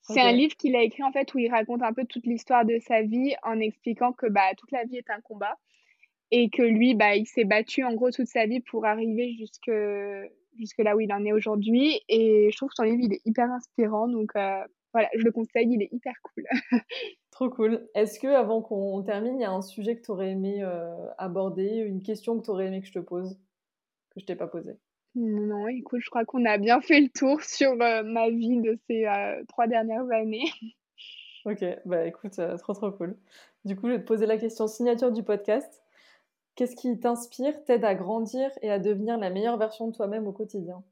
C'est 0.05 0.21
un 0.21 0.33
livre 0.33 0.57
qu'il 0.57 0.75
a 0.75 0.83
écrit 0.83 1.05
en 1.05 1.13
fait 1.13 1.33
où 1.33 1.39
il 1.39 1.49
raconte 1.49 1.83
un 1.83 1.93
peu 1.93 2.05
toute 2.05 2.27
l'histoire 2.27 2.65
de 2.65 2.77
sa 2.81 3.03
vie 3.03 3.37
en 3.45 3.61
expliquant 3.61 4.13
que 4.13 4.27
bah, 4.27 4.53
toute 4.59 4.73
la 4.73 4.85
vie 4.85 4.97
est 4.97 5.11
un 5.11 5.21
combat 5.21 5.57
et 6.33 6.51
que 6.51 6.63
lui 6.63 6.95
bah, 6.95 7.15
il 7.15 7.27
s'est 7.27 7.45
battu 7.45 7.85
en 7.85 7.95
gros 7.95 8.11
toute 8.11 8.27
sa 8.27 8.47
vie 8.47 8.59
pour 8.59 8.85
arriver 8.85 9.33
jusque, 9.39 9.71
jusque 10.59 10.79
là 10.79 10.97
où 10.97 11.01
il 11.01 11.13
en 11.13 11.25
est 11.25 11.33
aujourd'hui 11.33 12.01
et 12.09 12.51
je 12.51 12.57
trouve 12.57 12.69
que 12.69 12.75
son 12.77 12.85
livre 12.85 13.01
il 13.03 13.13
est 13.13 13.23
hyper 13.25 13.51
inspirant 13.51 14.09
donc 14.09 14.31
euh, 14.37 14.63
voilà 14.93 15.09
je 15.17 15.25
le 15.25 15.33
conseille 15.33 15.69
il 15.71 15.83
est 15.83 15.93
hyper 15.93 16.15
cool. 16.23 16.47
Trop 17.31 17.49
cool. 17.49 17.89
Est-ce 17.95 18.21
que 18.21 18.29
avant 18.29 18.61
qu'on 18.61 19.03
termine 19.03 19.39
il 19.39 19.43
y 19.43 19.45
a 19.45 19.51
un 19.51 19.63
sujet 19.63 19.97
que 19.97 20.03
tu 20.03 20.11
aurais 20.11 20.31
aimé 20.31 20.63
euh, 20.63 21.09
aborder, 21.19 21.79
une 21.79 22.03
question 22.03 22.39
que 22.39 22.45
tu 22.45 22.51
aurais 22.51 22.67
aimé 22.67 22.81
que 22.81 22.87
je 22.87 22.93
te 22.93 22.99
pose 22.99 23.39
que 24.11 24.21
je 24.21 24.27
t'ai 24.27 24.37
pas 24.37 24.47
posée? 24.47 24.77
Non, 25.15 25.69
écoute, 25.69 26.01
je 26.03 26.09
crois 26.09 26.25
qu'on 26.25 26.45
a 26.47 26.57
bien 26.57 26.81
fait 26.81 27.01
le 27.01 27.09
tour 27.09 27.43
sur 27.43 27.73
euh, 27.73 28.03
ma 28.03 28.31
vie 28.31 28.61
de 28.61 28.79
ces 28.89 29.07
euh, 29.07 29.43
trois 29.49 29.67
dernières 29.67 30.11
années. 30.11 30.45
Ok, 31.45 31.65
bah 31.87 32.07
écoute, 32.07 32.39
euh, 32.39 32.57
trop 32.57 32.73
trop 32.73 32.93
cool. 32.93 33.17
Du 33.65 33.75
coup, 33.75 33.89
je 33.89 33.95
vais 33.95 34.01
te 34.01 34.07
poser 34.07 34.27
la 34.27 34.39
question 34.39 34.69
signature 34.69 35.11
du 35.11 35.25
podcast. 35.25 35.82
Qu'est-ce 36.55 36.77
qui 36.77 36.99
t'inspire, 37.01 37.65
t'aide 37.65 37.85
à 37.85 37.95
grandir 37.95 38.51
et 38.61 38.71
à 38.71 38.79
devenir 38.79 39.17
la 39.19 39.31
meilleure 39.31 39.57
version 39.57 39.89
de 39.89 39.95
toi-même 39.95 40.27
au 40.27 40.33
quotidien? 40.33 40.83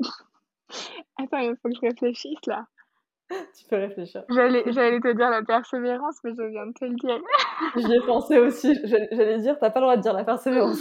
Attends, 1.18 1.38
il 1.38 1.56
faut 1.60 1.68
que 1.68 1.74
je 1.74 1.80
réfléchisse 1.80 2.46
là. 2.46 2.66
tu 3.58 3.66
peux 3.68 3.76
réfléchir. 3.76 4.24
J'allais, 4.30 4.62
te 4.62 5.12
dire 5.14 5.30
la 5.30 5.42
persévérance, 5.42 6.16
mais 6.24 6.32
je 6.34 6.42
viens 6.42 6.66
de 6.66 6.72
te 6.72 6.84
le 6.84 6.94
dire. 6.94 7.20
J'y 7.76 7.92
ai 7.92 8.00
pensé 8.06 8.38
aussi. 8.38 8.74
J'allais 8.84 9.40
dire, 9.40 9.58
t'as 9.58 9.70
pas 9.70 9.80
le 9.80 9.84
droit 9.84 9.96
de 9.96 10.02
dire 10.02 10.14
la 10.14 10.24
persévérance. 10.24 10.80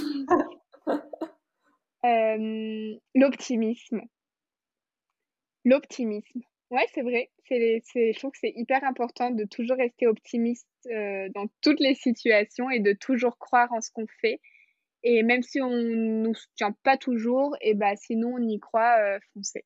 Euh, 2.06 2.96
l'optimisme. 3.16 4.02
L'optimisme. 5.66 6.42
Ouais, 6.70 6.86
c'est 6.94 7.02
vrai. 7.02 7.30
C'est, 7.48 7.82
c'est, 7.86 8.14
je 8.14 8.20
trouve 8.20 8.32
que 8.32 8.40
c'est 8.40 8.54
hyper 8.56 8.84
important 8.84 9.32
de 9.32 9.46
toujours 9.46 9.78
rester 9.78 10.08
optimiste 10.08 10.68
euh, 10.88 11.30
dans 11.34 11.46
toutes 11.62 11.80
les 11.80 11.96
situations 11.96 12.70
et 12.70 12.80
de 12.80 12.94
toujours 12.94 13.38
croire 13.38 13.72
en 13.72 13.80
ce 13.80 13.90
qu'on 13.92 14.06
fait. 14.22 14.42
Et 15.04 15.24
même 15.24 15.44
si 15.44 15.62
on 15.62 15.70
ne 15.70 16.24
nous 16.24 16.34
soutient 16.34 16.76
pas 16.84 16.98
toujours, 16.98 17.56
et 17.62 17.74
bah, 17.74 17.96
sinon 17.96 18.34
on 18.36 18.48
y 18.48 18.60
croit, 18.60 18.98
euh, 19.00 19.20
foncez. 19.34 19.64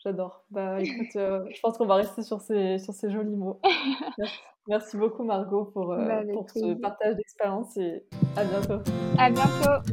J'adore. 0.00 0.44
Bah 0.50 0.78
écoute, 0.82 1.16
euh, 1.16 1.44
je 1.50 1.60
pense 1.60 1.78
qu'on 1.78 1.86
va 1.86 1.96
rester 1.96 2.22
sur 2.22 2.40
ces, 2.40 2.78
sur 2.78 2.92
ces 2.92 3.10
jolis 3.10 3.36
mots. 3.36 3.60
Merci, 4.68 4.98
beaucoup 4.98 5.24
Margot 5.24 5.64
pour, 5.64 5.96
bah, 5.96 6.22
pour 6.30 6.50
ce 6.50 6.74
partage 6.74 7.16
d'expérience 7.16 7.74
et 7.78 8.04
à 8.36 8.44
bientôt. 8.44 8.82
À 9.16 9.30
bientôt. 9.30 9.92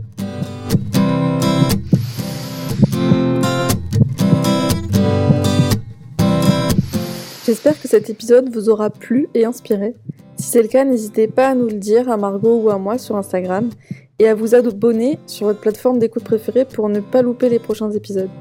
J'espère 7.46 7.80
que 7.80 7.88
cet 7.88 8.10
épisode 8.10 8.50
vous 8.52 8.70
aura 8.70 8.90
plu 8.90 9.30
et 9.36 9.46
inspiré. 9.46 9.94
Si 10.36 10.48
c'est 10.48 10.64
le 10.64 10.68
cas, 10.68 10.84
n'hésitez 10.84 11.28
pas 11.28 11.50
à 11.50 11.54
nous 11.56 11.68
le 11.68 11.76
dire 11.76 12.10
à 12.10 12.18
Margot 12.18 12.60
ou 12.60 12.72
à 12.72 12.80
moi 12.80 12.98
sur 12.98 13.16
Instagram 13.18 13.70
et 14.18 14.28
à 14.28 14.34
vous 14.34 14.56
abonner 14.56 15.20
sur 15.28 15.46
votre 15.46 15.60
plateforme 15.60 16.00
d'écoute 16.00 16.24
préférée 16.24 16.66
pour 16.66 16.90
ne 16.90 17.02
pas 17.02 17.22
louper 17.22 17.50
les 17.50 17.60
prochains 17.60 17.92
épisodes. 17.92 18.32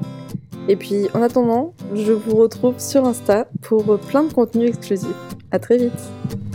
Et 0.67 0.75
puis 0.75 1.07
en 1.13 1.21
attendant, 1.21 1.75
je 1.93 2.13
vous 2.13 2.35
retrouve 2.35 2.79
sur 2.79 3.05
Insta 3.05 3.47
pour 3.61 3.99
plein 3.99 4.23
de 4.23 4.33
contenus 4.33 4.69
exclusifs. 4.69 5.09
À 5.51 5.59
très 5.59 5.77
vite 5.77 6.54